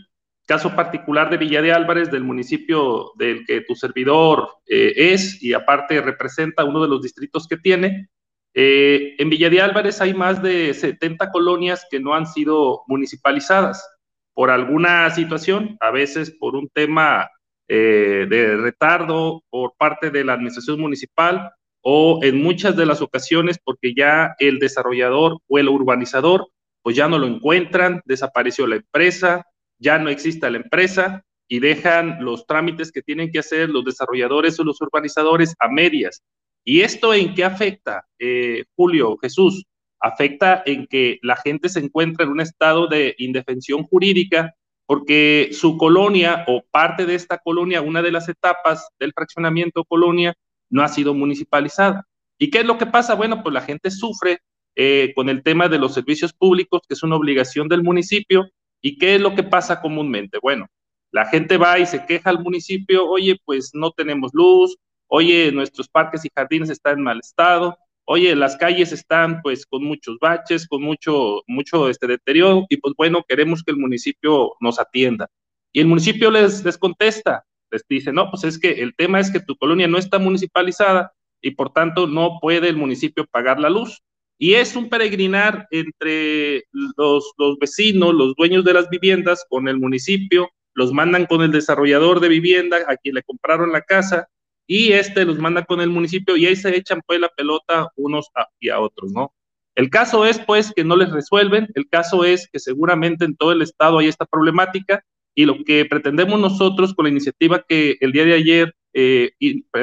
caso 0.48 0.76
particular 0.76 1.30
de 1.30 1.38
Villa 1.38 1.62
de 1.62 1.74
Álvarez, 1.74 2.10
del 2.10 2.24
municipio 2.24 3.12
del 3.16 3.46
que 3.46 3.62
tu 3.62 3.76
servidor 3.76 4.48
eh, 4.66 4.94
es 4.96 5.44
y 5.44 5.54
aparte 5.54 6.02
representa 6.02 6.64
uno 6.64 6.82
de 6.82 6.88
los 6.88 7.02
distritos 7.02 7.48
que 7.48 7.58
tiene. 7.58 8.10
Eh, 8.54 9.16
en 9.20 9.30
Villa 9.30 9.50
de 9.50 9.62
Álvarez 9.62 10.02
hay 10.02 10.14
más 10.14 10.42
de 10.42 10.74
70 10.74 11.30
colonias 11.32 11.86
que 11.92 12.00
no 12.00 12.16
han 12.16 12.26
sido 12.26 12.84
municipalizadas 12.88 13.86
por 14.34 14.50
alguna 14.50 15.10
situación, 15.10 15.78
a 15.82 15.92
veces 15.92 16.32
por 16.32 16.56
un 16.56 16.70
tema 16.70 17.30
eh, 17.68 18.26
de 18.30 18.56
retardo 18.56 19.44
por 19.50 19.74
parte 19.78 20.10
de 20.10 20.24
la 20.24 20.34
administración 20.34 20.80
municipal 20.80 21.52
o 21.90 22.20
en 22.22 22.44
muchas 22.44 22.76
de 22.76 22.86
las 22.86 23.02
ocasiones 23.02 23.60
porque 23.64 23.94
ya 23.96 24.36
el 24.40 24.60
desarrollador 24.60 25.38
o 25.48 25.58
el 25.58 25.70
urbanizador 25.70 26.50
pues 26.82 26.98
ya 26.98 27.08
no 27.08 27.18
lo 27.18 27.28
encuentran, 27.28 28.02
desapareció 28.04 28.68
la 28.68 28.76
empresa, 28.76 29.46
ya 29.80 29.98
no 29.98 30.10
existe 30.10 30.52
la 30.52 30.58
empresa 30.58 31.24
y 31.48 31.60
dejan 31.60 32.18
los 32.20 32.46
trámites 32.46 32.92
que 32.92 33.02
tienen 33.02 33.32
que 33.32 33.40
hacer 33.40 33.70
los 33.70 33.86
desarrolladores 33.86 34.60
o 34.60 34.66
los 34.66 34.82
urbanizadores 34.82 35.56
a 35.60 35.70
medias. 35.70 36.22
¿Y 36.66 36.82
esto 36.82 37.14
en 37.14 37.34
qué 37.34 37.46
afecta, 37.46 38.04
eh, 38.20 38.66
Julio, 38.76 39.18
Jesús? 39.22 39.64
Afecta 40.02 40.64
en 40.66 40.88
que 40.88 41.20
la 41.22 41.38
gente 41.38 41.70
se 41.70 41.80
encuentra 41.80 42.26
en 42.26 42.32
un 42.32 42.42
estado 42.42 42.88
de 42.88 43.16
indefensión 43.18 43.84
jurídica 43.84 44.54
porque 44.88 45.52
su 45.54 45.78
colonia 45.78 46.44
o 46.50 46.66
parte 46.70 47.06
de 47.06 47.16
esta 47.16 47.38
colonia, 47.38 47.82
una 47.82 48.02
de 48.02 48.12
las 48.12 48.28
etapas 48.28 48.90
del 49.00 49.14
fraccionamiento 49.14 49.86
colonia, 49.86 50.34
no 50.70 50.84
ha 50.84 50.88
sido 50.88 51.14
municipalizada. 51.14 52.08
¿Y 52.38 52.50
qué 52.50 52.60
es 52.60 52.66
lo 52.66 52.78
que 52.78 52.86
pasa? 52.86 53.16
Bueno, 53.16 53.42
pues 53.44 53.54
la 53.54 53.62
gente 53.62 53.90
sufre 53.92 54.40
eh, 54.76 55.12
con 55.16 55.30
el 55.30 55.42
tema 55.44 55.68
de 55.68 55.80
los 55.80 55.94
servicios 55.94 56.34
públicos, 56.34 56.82
que 56.88 56.94
es 56.94 57.04
una 57.04 57.16
obligación 57.16 57.68
del 57.68 57.84
municipio. 57.84 58.48
¿Y 58.82 58.98
qué 58.98 59.16
es 59.16 59.22
lo 59.22 59.34
que 59.34 59.44
pasa 59.44 59.82
comúnmente? 59.82 60.38
Bueno, 60.42 60.68
la 61.12 61.26
gente 61.26 61.58
va 61.58 61.80
y 61.80 61.86
se 61.86 62.06
queja 62.06 62.30
al 62.30 62.44
municipio, 62.44 63.08
oye, 63.08 63.38
pues 63.46 63.72
no 63.74 63.92
tenemos 63.92 64.32
luz, 64.34 64.78
oye, 65.08 65.52
nuestros 65.52 65.88
parques 65.88 66.26
y 66.26 66.30
jardines 66.34 66.70
están 66.70 66.98
en 67.00 67.04
mal 67.04 67.20
estado, 67.20 67.78
oye, 68.06 68.36
las 68.36 68.56
calles 68.56 68.92
están 68.92 69.42
pues 69.42 69.66
con 69.66 69.84
muchos 69.84 70.18
baches, 70.20 70.68
con 70.68 70.84
mucho, 70.84 71.42
mucho 71.48 71.90
este 71.90 72.08
deterioro, 72.08 72.66
y 72.70 72.78
pues 72.78 72.94
bueno, 72.96 73.24
queremos 73.28 73.64
que 73.64 73.72
el 73.72 73.78
municipio 73.78 74.54
nos 74.60 74.80
atienda. 74.80 75.28
Y 75.74 75.80
el 75.80 75.88
municipio 75.88 76.30
les, 76.30 76.64
les 76.64 76.78
contesta, 76.78 77.46
les 77.72 77.84
dice, 77.88 78.12
no, 78.14 78.30
pues 78.30 78.44
es 78.44 78.60
que 78.60 78.82
el 78.82 78.96
tema 78.96 79.20
es 79.20 79.32
que 79.32 79.40
tu 79.40 79.56
colonia 79.58 79.88
no 79.88 79.98
está 79.98 80.20
municipalizada 80.20 81.12
y 81.42 81.52
por 81.52 81.72
tanto 81.72 82.08
no 82.08 82.40
puede 82.42 82.70
el 82.70 82.78
municipio 82.78 83.26
pagar 83.26 83.60
la 83.60 83.70
luz. 83.70 84.02
Y 84.40 84.54
es 84.54 84.76
un 84.76 84.90
peregrinar 84.90 85.68
entre 85.72 86.66
los, 86.72 87.34
los 87.38 87.58
vecinos, 87.58 88.14
los 88.14 88.36
dueños 88.36 88.64
de 88.64 88.74
las 88.74 88.90
viviendas 88.90 89.46
con 89.50 89.68
el 89.68 89.78
municipio, 89.78 90.50
los 90.76 90.94
mandan 90.94 91.26
con 91.26 91.42
el 91.42 91.52
desarrollador 91.52 92.20
de 92.20 92.30
vivienda 92.30 92.78
a 92.88 92.96
quien 92.98 93.16
le 93.16 93.24
compraron 93.24 93.72
la 93.72 93.82
casa 93.82 94.28
y 94.68 94.92
este 94.92 95.26
los 95.26 95.40
manda 95.40 95.66
con 95.66 95.82
el 95.82 95.90
municipio 95.90 96.38
y 96.38 96.46
ahí 96.46 96.56
se 96.56 96.76
echan 96.76 97.02
pues 97.08 97.20
la 97.20 97.30
pelota 97.30 97.92
unos 97.96 98.30
y 98.60 98.70
a 98.70 98.80
otros, 98.80 99.12
¿no? 99.12 99.34
El 99.74 99.90
caso 99.90 100.26
es 100.26 100.40
pues 100.40 100.72
que 100.76 100.84
no 100.84 100.96
les 100.96 101.12
resuelven, 101.12 101.68
el 101.74 101.88
caso 101.88 102.26
es 102.26 102.50
que 102.52 102.60
seguramente 102.60 103.26
en 103.26 103.36
todo 103.36 103.52
el 103.54 103.62
estado 103.62 104.00
hay 104.00 104.08
esta 104.08 104.26
problemática 104.26 105.04
y 105.38 105.46
lo 105.46 105.64
que 105.64 105.86
pretendemos 105.86 106.40
nosotros 106.40 106.96
con 106.96 107.06
la 107.06 107.12
iniciativa 107.12 107.64
que 107.70 107.96
el 108.02 108.12
día 108.12 108.26
de 108.26 108.34
ayer 108.34 108.76
eh, 108.92 109.30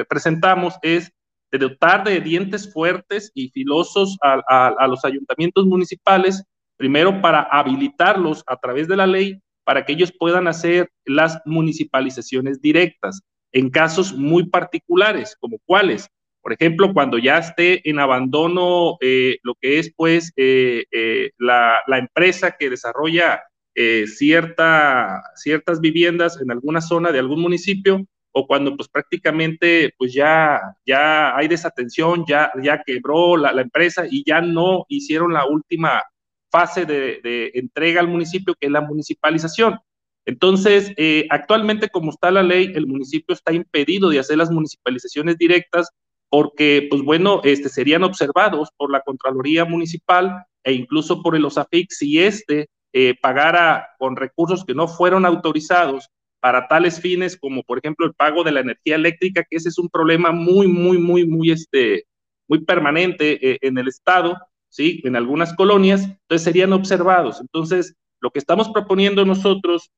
presentamos 0.09 0.75
es 0.83 1.13
de 1.53 1.59
dotar 1.59 2.03
de 2.03 2.21
dientes 2.21 2.73
fuertes 2.73 3.31
y 3.37 3.51
filosos 3.51 4.19
a, 4.21 4.87
los 4.89 5.05
ayuntamientos 5.05 5.65
municipales, 5.67 6.43
primero 6.77 7.23
para 7.23 7.43
habilitarlos 7.43 8.43
a 8.49 8.57
través 8.57 8.89
de 8.89 8.97
la 8.97 9.07
ley 9.07 9.41
para 9.63 9.87
que 9.87 9.93
ellos 9.93 10.13
puedan 10.19 10.49
hacer 10.49 10.91
las 11.05 11.41
municipalizaciones 11.45 12.61
directas 12.61 13.23
en 13.53 13.71
casos 13.71 14.13
muy 14.13 14.47
particulares, 14.49 15.37
como 15.39 15.59
cuáles. 15.65 16.09
Por 16.43 16.53
ejemplo, 16.53 16.93
cuando 16.93 17.17
ya 17.17 17.39
esté 17.39 17.89
en 17.89 18.01
abandono 18.01 18.97
eh, 19.01 19.39
lo 19.45 19.55
que 19.55 19.79
es 19.79 19.95
pues 19.95 20.33
eh, 20.35 21.31
la, 21.39 21.81
la, 21.87 21.99
empresa 21.99 22.57
que 22.59 22.71
desarrolla 22.71 23.41
eh, 23.75 24.07
cierta, 24.07 25.23
ciertas 25.35 25.81
viviendas 25.81 26.41
en 26.41 26.51
alguna 26.51 26.81
zona 26.81 27.11
de 27.11 27.19
algún 27.19 27.41
municipio 27.41 28.07
o 28.37 28.47
cuando 28.47 28.77
pues 28.77 28.89
prácticamente 28.89 29.95
pues 29.97 30.13
ya, 30.13 30.61
ya 30.85 31.37
hay 31.37 31.49
desatención, 31.49 32.25
ya, 32.27 32.51
ya 32.63 32.83
quebró 32.85 33.37
la, 33.37 33.51
empresa 33.61 34.07
y 34.11 34.25
ya 34.25 34.41
no 34.41 34.85
hicieron 34.89 35.33
la 35.33 35.47
última 35.47 36.03
fase 36.51 36.85
de, 36.85 37.51
entrega 37.55 38.01
al 38.01 38.09
municipio, 38.09 38.55
que 38.59 38.67
es 38.67 38.73
la 38.73 38.81
municipalización. 38.81 39.79
Entonces, 40.27 40.93
eh, 40.97 41.27
actualmente 41.31 41.89
como 41.89 42.11
está 42.11 42.31
la 42.31 42.43
ley, 42.43 42.73
el 42.75 42.87
municipio 42.87 43.35
está 43.35 43.53
impedido 43.53 44.09
de 44.09 44.19
hacer 44.19 44.39
las 44.39 44.51
municipalizaciones 44.51 45.37
directas 45.37 45.91
porque, 46.29 46.89
pues 46.91 47.03
bueno, 47.03 47.41
este, 47.45 47.69
serían 47.69 48.03
observados 48.03 48.71
por 48.77 48.91
la 48.91 49.01
Contraloría 49.03 49.65
Municipal 49.65 50.45
e 50.65 50.73
incluso 50.73 51.23
por 51.23 51.37
el 51.37 51.45
OSAFIC 51.45 51.91
si 51.91 52.21
este 52.21 52.69
eh, 52.97 53.17
pagara 53.21 53.89
con 53.99 54.15
recursos 54.15 54.65
que 54.65 54.73
no 54.73 54.87
fueron 54.87 55.27
autorizados 55.27 56.09
para 56.39 56.69
tales 56.69 57.01
fines 57.01 57.37
como 57.37 57.65
por 57.65 57.79
ejemplo 57.79 58.07
el 58.07 58.15
pago 58.15 58.45
de 58.45 58.53
la 58.53 58.61
energía 58.61 58.95
eléctrica, 58.95 59.43
que 59.43 59.57
ese 59.57 59.69
es 59.69 59.79
un 59.79 59.89
problema 59.89 60.31
muy, 60.31 60.69
muy, 60.69 60.99
muy, 60.99 61.27
muy, 61.27 61.51
este, 61.51 62.05
muy 62.47 62.65
permanente 62.65 63.51
eh, 63.51 63.59
en 63.63 63.79
el 63.79 63.89
Estado, 63.89 64.37
¿sí? 64.69 65.01
En 65.03 65.17
algunas 65.17 65.55
colonias, 65.55 66.05
entonces 66.05 66.45
serían 66.45 66.73
observados. 66.73 67.41
Entonces, 67.41 67.97
lo 68.21 68.31
que 68.31 68.39
estamos 68.39 68.69
proponiendo 68.69 69.25
nosotros, 69.25 69.91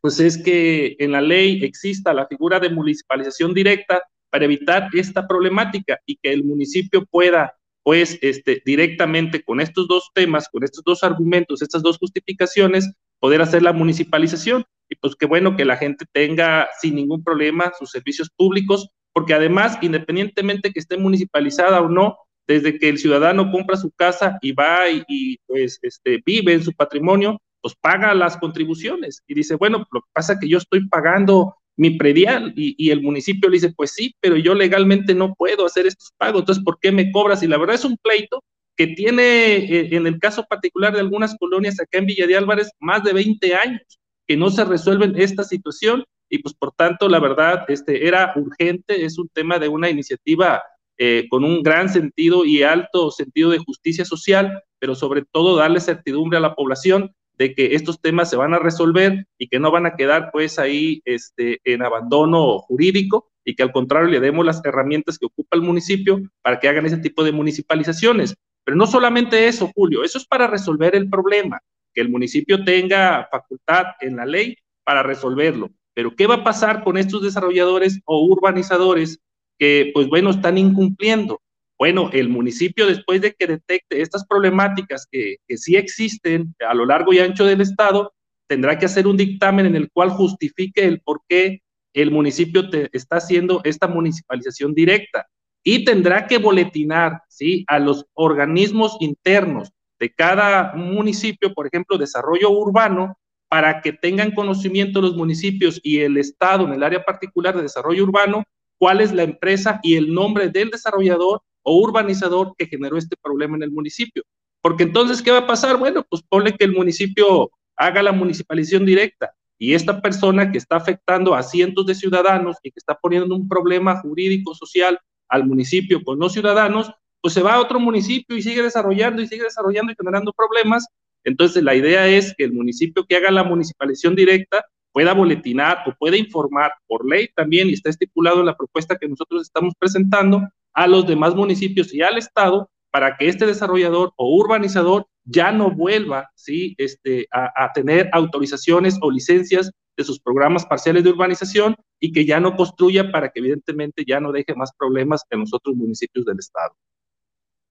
pues 0.00 0.20
es 0.20 0.40
que 0.40 0.94
en 1.00 1.10
la 1.10 1.20
ley 1.20 1.64
exista 1.64 2.14
la 2.14 2.28
figura 2.28 2.60
de 2.60 2.70
municipalización 2.70 3.52
directa 3.54 4.04
para 4.30 4.44
evitar 4.44 4.88
esta 4.92 5.26
problemática 5.26 5.98
y 6.06 6.16
que 6.16 6.32
el 6.32 6.44
municipio 6.44 7.04
pueda 7.06 7.56
pues 7.90 8.20
este, 8.22 8.62
directamente 8.64 9.42
con 9.42 9.60
estos 9.60 9.88
dos 9.88 10.12
temas, 10.14 10.48
con 10.48 10.62
estos 10.62 10.84
dos 10.84 11.02
argumentos, 11.02 11.60
estas 11.60 11.82
dos 11.82 11.98
justificaciones, 11.98 12.88
poder 13.18 13.42
hacer 13.42 13.64
la 13.64 13.72
municipalización. 13.72 14.64
Y 14.88 14.94
pues 14.94 15.16
qué 15.16 15.26
bueno 15.26 15.56
que 15.56 15.64
la 15.64 15.76
gente 15.76 16.04
tenga 16.12 16.68
sin 16.80 16.94
ningún 16.94 17.24
problema 17.24 17.72
sus 17.76 17.90
servicios 17.90 18.30
públicos, 18.30 18.90
porque 19.12 19.34
además, 19.34 19.76
independientemente 19.82 20.72
que 20.72 20.78
esté 20.78 20.98
municipalizada 20.98 21.80
o 21.80 21.88
no, 21.88 22.16
desde 22.46 22.78
que 22.78 22.90
el 22.90 22.98
ciudadano 22.98 23.50
compra 23.50 23.76
su 23.76 23.90
casa 23.90 24.38
y 24.40 24.52
va 24.52 24.88
y, 24.88 25.38
pues 25.48 25.80
este, 25.82 26.22
vive 26.24 26.52
en 26.52 26.62
su 26.62 26.72
patrimonio, 26.72 27.42
pues 27.60 27.74
paga 27.74 28.14
las 28.14 28.36
contribuciones 28.36 29.24
y 29.26 29.34
dice, 29.34 29.56
bueno, 29.56 29.84
lo 29.90 30.02
que 30.02 30.10
pasa 30.12 30.34
es 30.34 30.38
que 30.38 30.48
yo 30.48 30.58
estoy 30.58 30.86
pagando 30.88 31.56
mi 31.80 31.92
predial 31.92 32.52
y, 32.56 32.90
el 32.90 33.00
municipio 33.00 33.48
le 33.48 33.54
dice, 33.54 33.72
pues 33.74 33.92
sí, 33.92 34.14
pero 34.20 34.36
yo 34.36 34.54
legalmente 34.54 35.14
no 35.14 35.34
puedo 35.34 35.64
hacer 35.64 35.86
estos 35.86 36.12
pagos, 36.18 36.40
entonces, 36.42 36.62
¿por 36.62 36.78
qué 36.78 36.92
me 36.92 37.10
cobras? 37.10 37.42
Y 37.42 37.46
la 37.46 37.56
verdad 37.56 37.76
es 37.76 37.86
un 37.86 37.96
pleito 37.96 38.44
que 38.76 38.88
tiene, 38.88 39.56
eh, 39.56 39.88
en 39.92 40.06
el 40.06 40.18
caso 40.18 40.44
particular 40.46 40.92
de 40.92 41.00
algunas 41.00 41.34
colonias 41.38 41.80
acá 41.80 41.96
en 41.96 42.04
Villa 42.04 42.26
de 42.26 42.36
Álvarez, 42.36 42.70
más 42.80 43.02
de 43.02 43.14
20 43.14 43.54
años 43.54 43.80
que 44.28 44.36
no 44.36 44.50
se 44.50 44.66
resuelven 44.66 45.14
esta 45.18 45.42
situación 45.42 46.04
y 46.28 46.40
pues 46.40 46.54
por 46.54 46.72
tanto, 46.72 47.08
la 47.08 47.18
verdad, 47.18 47.64
este, 47.68 48.06
era 48.06 48.34
urgente, 48.36 49.02
es 49.06 49.18
un 49.18 49.30
tema 49.30 49.58
de 49.58 49.68
una 49.68 49.88
iniciativa 49.88 50.62
eh, 50.98 51.28
con 51.30 51.44
un 51.44 51.62
gran 51.62 51.88
sentido 51.88 52.44
y 52.44 52.62
alto 52.62 53.10
sentido 53.10 53.48
de 53.48 53.58
justicia 53.58 54.04
social, 54.04 54.62
pero 54.78 54.94
sobre 54.94 55.24
todo 55.32 55.56
darle 55.56 55.80
certidumbre 55.80 56.36
a 56.36 56.42
la 56.42 56.54
población 56.54 57.14
de 57.40 57.54
que 57.54 57.74
estos 57.74 58.02
temas 58.02 58.28
se 58.28 58.36
van 58.36 58.52
a 58.52 58.58
resolver 58.58 59.26
y 59.38 59.48
que 59.48 59.58
no 59.58 59.70
van 59.70 59.86
a 59.86 59.96
quedar 59.96 60.28
pues 60.30 60.58
ahí 60.58 61.00
este, 61.06 61.58
en 61.64 61.82
abandono 61.82 62.58
jurídico 62.58 63.30
y 63.46 63.54
que 63.54 63.62
al 63.62 63.72
contrario 63.72 64.10
le 64.10 64.20
demos 64.20 64.44
las 64.44 64.62
herramientas 64.62 65.18
que 65.18 65.24
ocupa 65.24 65.56
el 65.56 65.62
municipio 65.62 66.20
para 66.42 66.60
que 66.60 66.68
hagan 66.68 66.84
ese 66.84 66.98
tipo 66.98 67.24
de 67.24 67.32
municipalizaciones. 67.32 68.34
Pero 68.62 68.76
no 68.76 68.86
solamente 68.86 69.48
eso, 69.48 69.70
Julio, 69.74 70.04
eso 70.04 70.18
es 70.18 70.26
para 70.26 70.48
resolver 70.48 70.94
el 70.94 71.08
problema, 71.08 71.58
que 71.94 72.02
el 72.02 72.10
municipio 72.10 72.62
tenga 72.62 73.26
facultad 73.32 73.84
en 74.02 74.16
la 74.16 74.26
ley 74.26 74.54
para 74.84 75.02
resolverlo. 75.02 75.70
Pero 75.94 76.14
¿qué 76.14 76.26
va 76.26 76.34
a 76.34 76.44
pasar 76.44 76.84
con 76.84 76.98
estos 76.98 77.22
desarrolladores 77.22 78.02
o 78.04 78.22
urbanizadores 78.22 79.18
que, 79.58 79.90
pues 79.94 80.08
bueno, 80.08 80.28
están 80.28 80.58
incumpliendo? 80.58 81.40
Bueno, 81.80 82.10
el 82.12 82.28
municipio 82.28 82.86
después 82.86 83.22
de 83.22 83.32
que 83.32 83.46
detecte 83.46 84.02
estas 84.02 84.26
problemáticas 84.26 85.08
que, 85.10 85.36
sí 85.56 85.76
existen 85.76 86.54
a 86.68 86.74
lo 86.74 86.84
largo 86.84 87.14
y 87.14 87.20
ancho 87.20 87.46
del 87.46 87.62
estado, 87.62 88.12
tendrá 88.46 88.78
que 88.78 88.84
hacer 88.84 89.06
un 89.06 89.16
dictamen 89.16 89.64
en 89.64 89.74
el 89.74 89.90
cual 89.90 90.10
justifique 90.10 90.84
el 90.84 91.00
por 91.00 91.22
qué 91.26 91.62
el 91.94 92.10
municipio 92.10 92.68
está 92.92 93.16
haciendo 93.16 93.62
esta 93.64 93.88
municipalización 93.88 94.74
directa 94.74 95.26
y 95.64 95.86
tendrá 95.86 96.26
que 96.26 96.36
boletinar 96.36 97.22
¿sí? 97.30 97.64
a 97.66 97.78
los 97.78 98.04
organismos 98.12 98.98
internos 99.00 99.72
de 99.98 100.12
cada 100.12 100.74
municipio, 100.74 101.54
por 101.54 101.66
ejemplo, 101.66 101.96
desarrollo 101.96 102.50
urbano, 102.50 103.16
para 103.48 103.80
que 103.80 103.94
tengan 103.94 104.32
conocimiento 104.32 105.00
los 105.00 105.16
municipios 105.16 105.80
y 105.82 106.00
el 106.00 106.18
Estado 106.18 106.66
en 106.66 106.74
el 106.74 106.82
área 106.82 107.02
particular 107.02 107.56
de 107.56 107.62
desarrollo 107.62 108.04
urbano, 108.04 108.44
cuál 108.78 109.00
es 109.00 109.12
la 109.12 109.22
empresa 109.22 109.80
y 109.82 109.96
el 109.96 110.12
nombre 110.12 110.50
del 110.50 110.68
desarrollador 110.68 111.40
o 111.62 111.78
urbanizador 111.78 112.54
que 112.56 112.66
generó 112.66 112.96
este 112.96 113.16
problema 113.20 113.56
en 113.56 113.62
el 113.62 113.70
municipio. 113.70 114.22
Porque 114.62 114.82
entonces, 114.82 115.22
¿qué 115.22 115.30
va 115.30 115.38
a 115.38 115.46
pasar? 115.46 115.76
Bueno, 115.78 116.04
pues 116.08 116.22
ponle 116.28 116.56
que 116.56 116.64
el 116.64 116.72
municipio 116.72 117.50
haga 117.76 118.02
la 118.02 118.12
municipalización 118.12 118.84
directa 118.84 119.32
y 119.58 119.74
esta 119.74 120.00
persona 120.00 120.50
que 120.50 120.58
está 120.58 120.76
afectando 120.76 121.34
a 121.34 121.42
cientos 121.42 121.86
de 121.86 121.94
ciudadanos 121.94 122.56
y 122.62 122.70
que 122.70 122.78
está 122.78 122.94
poniendo 122.94 123.34
un 123.34 123.48
problema 123.48 124.00
jurídico, 124.00 124.54
social 124.54 124.98
al 125.28 125.46
municipio 125.46 126.02
con 126.02 126.18
los 126.18 126.32
ciudadanos, 126.32 126.90
pues 127.20 127.34
se 127.34 127.42
va 127.42 127.54
a 127.54 127.60
otro 127.60 127.78
municipio 127.78 128.36
y 128.36 128.42
sigue 128.42 128.62
desarrollando 128.62 129.22
y 129.22 129.26
sigue 129.26 129.44
desarrollando 129.44 129.92
y 129.92 129.96
generando 129.96 130.32
problemas. 130.32 130.86
Entonces, 131.24 131.62
la 131.62 131.74
idea 131.74 132.06
es 132.08 132.34
que 132.36 132.44
el 132.44 132.52
municipio 132.52 133.04
que 133.06 133.16
haga 133.16 133.30
la 133.30 133.44
municipalización 133.44 134.14
directa 134.14 134.64
pueda 134.92 135.12
boletinar 135.12 135.84
o 135.86 135.94
pueda 135.98 136.16
informar 136.16 136.72
por 136.86 137.08
ley 137.08 137.28
también, 137.34 137.68
y 137.68 137.74
está 137.74 137.90
estipulado 137.90 138.40
en 138.40 138.46
la 138.46 138.56
propuesta 138.56 138.96
que 138.96 139.08
nosotros 139.08 139.42
estamos 139.42 139.74
presentando, 139.78 140.42
a 140.74 140.86
los 140.86 141.06
demás 141.06 141.34
municipios 141.34 141.92
y 141.92 142.02
al 142.02 142.18
Estado 142.18 142.70
para 142.90 143.16
que 143.16 143.28
este 143.28 143.46
desarrollador 143.46 144.12
o 144.16 144.36
urbanizador 144.36 145.06
ya 145.24 145.52
no 145.52 145.70
vuelva 145.70 146.30
¿sí? 146.34 146.74
este, 146.78 147.26
a, 147.30 147.72
tener 147.72 148.08
autorizaciones 148.12 148.98
o 149.00 149.10
licencias 149.10 149.70
de 149.96 150.04
sus 150.04 150.18
programas 150.18 150.66
parciales 150.66 151.04
de 151.04 151.10
urbanización 151.10 151.76
y 152.00 152.12
que 152.12 152.24
ya 152.24 152.40
no 152.40 152.56
construya 152.56 153.12
para 153.12 153.28
que 153.28 153.40
evidentemente 153.40 154.04
ya 154.06 154.18
no 154.18 154.32
deje 154.32 154.54
más 154.54 154.72
problemas 154.76 155.22
en 155.30 155.40
los 155.40 155.54
otros 155.54 155.76
municipios 155.76 156.24
del 156.24 156.38
estado. 156.38 156.72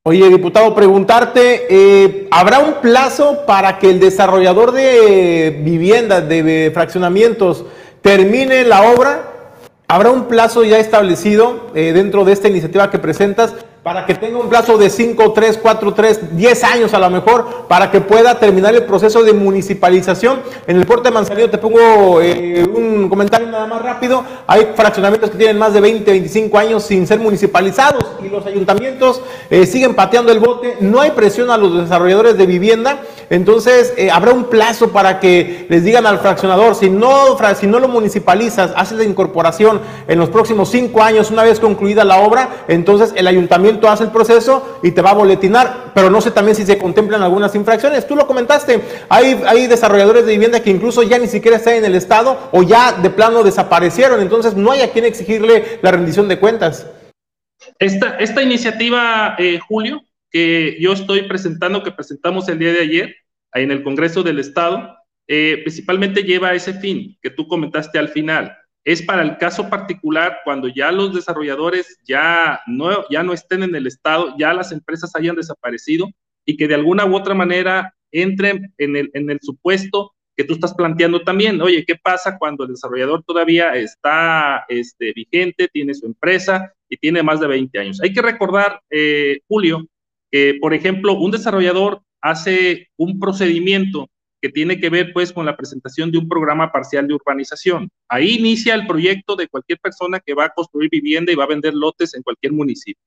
Oye, 0.04 0.30
diputado, 0.30 0.74
preguntarte, 0.74 1.68
eh, 1.70 2.28
¿habrá 2.32 2.60
un 2.60 2.76
plazo 2.82 3.46
para 3.46 3.78
que 3.80 3.90
el 3.90 4.00
desarrollador 4.00 4.72
de 4.72 5.62
viviendas, 5.64 6.28
de 6.30 6.72
fraccionamientos, 6.74 7.66
termine 8.02 8.64
la 8.64 8.94
obra? 8.94 9.39
¿Habrá 9.92 10.12
un 10.12 10.26
plazo 10.26 10.64
ya 10.64 10.78
establecido 10.78 11.72
eh, 11.74 11.94
dentro 11.94 12.24
de 12.24 12.32
esta 12.32 12.48
iniciativa 12.48 12.92
que 12.92 13.00
presentas 13.00 13.56
para 13.84 14.06
que 14.06 14.14
tenga 14.14 14.38
un 14.38 14.50
plazo 14.50 14.78
de 14.78 14.90
5, 14.90 15.32
3, 15.32 15.58
4, 15.62 15.94
3, 15.94 16.38
10 16.38 16.64
años 16.66 16.94
a 16.94 17.00
lo 17.00 17.10
mejor, 17.10 17.66
para 17.70 17.90
que 17.90 18.02
pueda 18.02 18.38
terminar 18.38 18.76
el 18.76 18.84
proceso 18.84 19.24
de 19.24 19.32
municipalización. 19.32 20.42
En 20.68 20.78
el 20.78 20.86
puerto 20.86 21.04
de 21.04 21.12
Manzanillo 21.12 21.50
te 21.50 21.58
pongo 21.58 22.22
eh, 22.22 22.68
un 22.76 23.08
comentario 23.08 23.48
nada 23.48 23.68
más 23.68 23.82
rápido. 23.82 24.24
Hay 24.48 24.70
fraccionamientos 24.76 25.30
que 25.30 25.38
tienen 25.38 25.58
más 25.58 25.74
de 25.74 25.80
20, 25.80 26.12
25 26.12 26.58
años 26.58 26.84
sin 26.84 27.08
ser 27.08 27.20
municipalizados 27.20 28.04
y 28.24 28.28
los 28.28 28.46
ayuntamientos 28.46 29.22
eh, 29.50 29.66
siguen 29.66 29.96
pateando 29.96 30.32
el 30.32 30.40
bote. 30.40 30.76
No 30.82 31.00
hay 31.00 31.12
presión 31.12 31.50
a 31.50 31.58
los 31.58 31.76
desarrolladores 31.82 32.38
de 32.38 32.46
vivienda. 32.46 33.00
Entonces, 33.30 33.94
eh, 33.96 34.10
habrá 34.12 34.34
un 34.34 34.46
plazo 34.46 34.90
para 34.90 35.20
que 35.20 35.68
les 35.70 35.84
digan 35.84 36.08
al 36.08 36.20
fraccionador, 36.20 36.74
si 36.74 36.90
no, 36.90 37.38
si 37.56 37.68
no 37.68 37.80
lo 37.80 37.88
municipalizas, 37.88 38.74
haces 38.76 38.98
la 38.98 39.04
incorporación 39.04 39.82
en 40.08 40.18
los 40.18 40.30
próximos 40.30 40.70
5 40.70 41.02
años, 41.04 41.30
una 41.30 41.44
vez 41.44 41.60
concluida 41.60 42.04
la 42.04 42.18
obra, 42.18 42.64
entonces 42.68 43.14
el 43.16 43.28
ayuntamiento 43.28 43.69
hace 43.84 44.04
el 44.04 44.12
proceso 44.12 44.80
y 44.84 44.92
te 44.92 45.02
va 45.02 45.12
a 45.12 45.14
boletinar, 45.14 45.92
pero 45.94 46.10
no 46.10 46.22
sé 46.22 46.32
también 46.32 46.56
si 46.56 46.66
se 46.66 46.78
contemplan 46.78 47.22
algunas 47.22 47.54
infracciones. 47.56 48.08
Tú 48.08 48.16
lo 48.16 48.28
comentaste, 48.28 48.82
hay, 49.10 49.42
hay 49.46 49.68
desarrolladores 49.68 50.26
de 50.26 50.32
vivienda 50.34 50.62
que 50.62 50.70
incluso 50.70 51.04
ya 51.04 51.18
ni 51.18 51.28
siquiera 51.28 51.58
están 51.58 51.76
en 51.76 51.86
el 51.86 51.96
Estado 51.96 52.50
o 52.52 52.64
ya 52.64 52.94
de 52.94 53.10
plano 53.10 53.44
desaparecieron, 53.44 54.22
entonces 54.22 54.56
no 54.56 54.72
hay 54.72 54.82
a 54.82 54.92
quien 54.92 55.06
exigirle 55.06 55.80
la 55.82 55.92
rendición 55.92 56.28
de 56.28 56.40
cuentas. 56.40 56.88
Esta, 57.78 58.18
esta 58.18 58.42
iniciativa, 58.42 59.36
eh, 59.38 59.60
Julio, 59.68 60.02
que 60.32 60.78
yo 60.80 60.94
estoy 60.94 61.24
presentando, 61.28 61.84
que 61.84 61.92
presentamos 61.92 62.48
el 62.50 62.60
día 62.60 62.72
de 62.72 62.82
ayer 62.82 63.16
en 63.54 63.72
el 63.72 63.84
Congreso 63.84 64.24
del 64.24 64.40
Estado, 64.40 64.96
eh, 65.28 65.60
principalmente 65.64 66.24
lleva 66.24 66.50
a 66.50 66.56
ese 66.56 66.74
fin 66.74 67.18
que 67.22 67.30
tú 67.30 67.48
comentaste 67.48 68.00
al 68.00 68.10
final 68.10 68.56
es 68.84 69.02
para 69.02 69.22
el 69.22 69.38
caso 69.38 69.70
particular 69.70 70.40
cuando 70.44 70.68
ya 70.68 70.92
los 70.92 71.14
desarrolladores 71.14 72.00
ya 72.08 72.62
no, 72.68 73.08
ya 73.10 73.24
no 73.24 73.34
estén 73.34 73.64
en 73.64 73.76
el 73.76 73.88
estado, 73.88 74.36
ya 74.38 74.54
las 74.54 74.72
empresas 74.72 75.16
hayan 75.16 75.36
desaparecido 75.36 76.08
y 76.46 76.58
que 76.58 76.68
de 76.68 76.76
alguna 76.76 77.06
u 77.06 77.16
otra 77.16 77.36
manera 77.36 77.94
entren 78.12 78.74
en 78.78 78.96
el, 78.96 79.12
en 79.14 79.30
el 79.30 79.40
supuesto 79.42 80.14
que 80.36 80.46
tú 80.46 80.54
estás 80.54 80.74
planteando 80.74 81.22
también. 81.22 81.62
Oye, 81.62 81.84
¿qué 81.86 81.96
pasa 81.96 82.38
cuando 82.38 82.64
el 82.64 82.72
desarrollador 82.72 83.24
todavía 83.24 83.76
está 83.76 84.66
este, 84.70 85.12
vigente, 85.14 85.68
tiene 85.68 85.94
su 85.94 86.06
empresa 86.06 86.74
y 86.88 86.96
tiene 86.96 87.22
más 87.22 87.42
de 87.42 87.48
20 87.48 87.78
años? 87.78 88.02
Hay 88.02 88.14
que 88.14 88.22
recordar, 88.22 88.82
eh, 88.90 89.42
Julio, 89.50 89.86
que, 90.32 90.58
por 90.62 90.74
ejemplo, 90.74 91.14
un 91.14 91.32
desarrollador 91.32 92.02
hace 92.22 92.88
un 92.98 93.20
procedimiento 93.20 94.10
que 94.42 94.50
tiene 94.50 94.80
que 94.80 94.90
ver 94.90 95.12
pues 95.14 95.34
con 95.34 95.46
la 95.46 95.58
presentación 95.58 96.12
de 96.12 96.18
un 96.18 96.28
programa 96.28 96.72
parcial 96.72 97.08
de 97.08 97.14
urbanización. 97.14 97.90
Ahí 98.08 98.36
inicia 98.36 98.76
el 98.76 98.88
proyecto 98.88 99.36
de 99.36 99.48
cualquier 99.48 99.80
persona 99.80 100.20
que 100.20 100.34
va 100.34 100.46
a 100.46 100.50
construir 100.50 100.90
vivienda 100.90 101.32
y 101.32 101.36
va 101.36 101.44
a 101.44 101.48
vender 101.48 101.74
lotes 101.74 102.14
en 102.14 102.24
cualquier 102.24 102.54
municipio. 102.54 103.04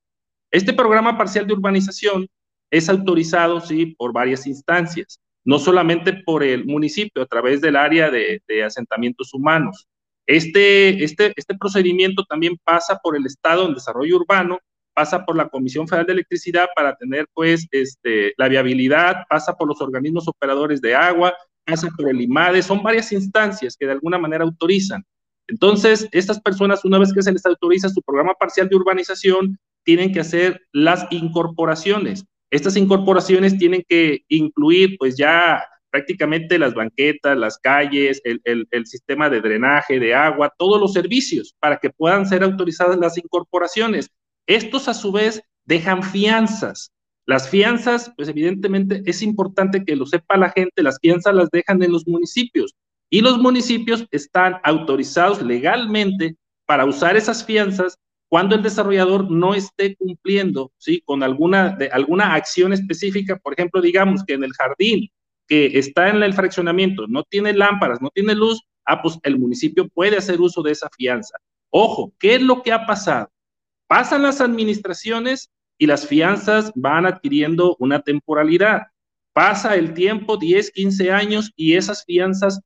Este 0.50 0.72
programa 0.72 1.16
parcial 1.16 1.46
de 1.46 1.54
urbanización 1.54 2.28
es 2.70 2.88
autorizado, 2.88 3.60
sí, 3.60 3.94
por 3.96 4.12
varias 4.12 4.46
instancias, 4.46 5.20
no 5.44 5.58
solamente 5.58 6.12
por 6.12 6.42
el 6.42 6.64
municipio 6.64 7.22
a 7.22 7.26
través 7.26 7.60
del 7.60 7.76
área 7.76 8.10
de, 8.10 8.40
asentamientos 8.64 9.32
humanos. 9.34 9.86
Este, 10.26 11.02
este, 11.02 11.32
este 11.36 11.56
procedimiento 11.56 12.24
también 12.24 12.56
pasa 12.62 12.98
por 13.02 13.16
el 13.16 13.26
Estado 13.26 13.66
en 13.66 13.74
desarrollo 13.74 14.16
urbano 14.16 14.58
pasa 14.94 15.24
por 15.24 15.36
la 15.36 15.48
Comisión 15.48 15.88
Federal 15.88 16.06
de 16.06 16.12
Electricidad 16.14 16.68
para 16.74 16.94
tener 16.96 17.26
pues 17.32 17.66
este, 17.70 18.34
la 18.36 18.48
viabilidad, 18.48 19.24
pasa 19.28 19.54
por 19.54 19.68
los 19.68 19.80
organismos 19.80 20.28
operadores 20.28 20.80
de 20.80 20.94
agua, 20.94 21.34
pasa 21.64 21.88
por 21.96 22.10
el 22.10 22.20
IMADE, 22.20 22.62
son 22.62 22.82
varias 22.82 23.12
instancias 23.12 23.76
que 23.76 23.86
de 23.86 23.92
alguna 23.92 24.18
manera 24.18 24.44
autorizan. 24.44 25.04
Entonces, 25.48 26.08
estas 26.12 26.40
personas, 26.40 26.84
una 26.84 26.98
vez 26.98 27.12
que 27.12 27.22
se 27.22 27.32
les 27.32 27.44
autoriza 27.44 27.88
su 27.88 28.00
programa 28.02 28.34
parcial 28.34 28.68
de 28.68 28.76
urbanización, 28.76 29.58
tienen 29.84 30.12
que 30.12 30.20
hacer 30.20 30.60
las 30.72 31.06
incorporaciones. 31.10 32.24
Estas 32.50 32.76
incorporaciones 32.76 33.58
tienen 33.58 33.82
que 33.88 34.24
incluir 34.28 34.96
pues 34.98 35.16
ya 35.16 35.64
prácticamente 35.90 36.58
las 36.58 36.74
banquetas, 36.74 37.36
las 37.36 37.58
calles, 37.58 38.20
el, 38.24 38.40
el, 38.44 38.66
el, 38.70 38.86
sistema 38.86 39.28
de 39.28 39.42
drenaje, 39.42 40.00
de 40.00 40.14
agua, 40.14 40.52
todos 40.56 40.80
los 40.80 40.94
servicios 40.94 41.54
para 41.60 41.76
que 41.76 41.90
puedan 41.90 42.26
ser 42.26 42.42
autorizadas 42.42 42.98
las 42.98 43.18
incorporaciones. 43.18 44.10
Estos 44.46 44.88
a 44.88 44.94
su 44.94 45.12
vez 45.12 45.42
dejan 45.64 46.02
fianzas. 46.02 46.92
Las 47.26 47.48
fianzas, 47.48 48.12
pues 48.16 48.28
evidentemente 48.28 49.02
es 49.06 49.22
importante 49.22 49.84
que 49.84 49.96
lo 49.96 50.06
sepa 50.06 50.36
la 50.36 50.50
gente, 50.50 50.82
las 50.82 50.98
fianzas 51.00 51.34
las 51.34 51.50
dejan 51.50 51.82
en 51.82 51.92
los 51.92 52.06
municipios 52.06 52.74
y 53.10 53.20
los 53.20 53.38
municipios 53.38 54.06
están 54.10 54.56
autorizados 54.64 55.40
legalmente 55.42 56.36
para 56.66 56.84
usar 56.84 57.16
esas 57.16 57.44
fianzas 57.44 57.96
cuando 58.28 58.56
el 58.56 58.62
desarrollador 58.62 59.30
no 59.30 59.54
esté 59.54 59.94
cumpliendo, 59.94 60.72
¿sí? 60.78 61.02
Con 61.04 61.22
alguna, 61.22 61.76
de, 61.76 61.88
alguna 61.88 62.34
acción 62.34 62.72
específica, 62.72 63.36
por 63.36 63.52
ejemplo, 63.52 63.82
digamos 63.82 64.24
que 64.24 64.32
en 64.32 64.42
el 64.42 64.54
jardín 64.54 65.10
que 65.46 65.78
está 65.78 66.08
en 66.08 66.22
el 66.22 66.32
fraccionamiento 66.32 67.06
no 67.08 67.24
tiene 67.24 67.52
lámparas, 67.52 68.00
no 68.00 68.08
tiene 68.08 68.34
luz, 68.34 68.62
ah, 68.86 69.02
pues 69.02 69.18
el 69.22 69.38
municipio 69.38 69.86
puede 69.88 70.16
hacer 70.16 70.40
uso 70.40 70.62
de 70.62 70.72
esa 70.72 70.88
fianza. 70.96 71.36
Ojo, 71.68 72.14
¿qué 72.18 72.36
es 72.36 72.42
lo 72.42 72.62
que 72.62 72.72
ha 72.72 72.86
pasado? 72.86 73.28
Pasan 73.92 74.22
las 74.22 74.40
administraciones 74.40 75.50
y 75.76 75.84
las 75.84 76.06
fianzas 76.06 76.72
van 76.74 77.04
adquiriendo 77.04 77.76
una 77.78 78.00
temporalidad. 78.00 78.84
Pasa 79.34 79.74
el 79.76 79.92
tiempo, 79.92 80.38
10, 80.38 80.70
15 80.70 81.12
años, 81.12 81.52
y 81.56 81.74
esas 81.74 82.02
fianzas 82.06 82.62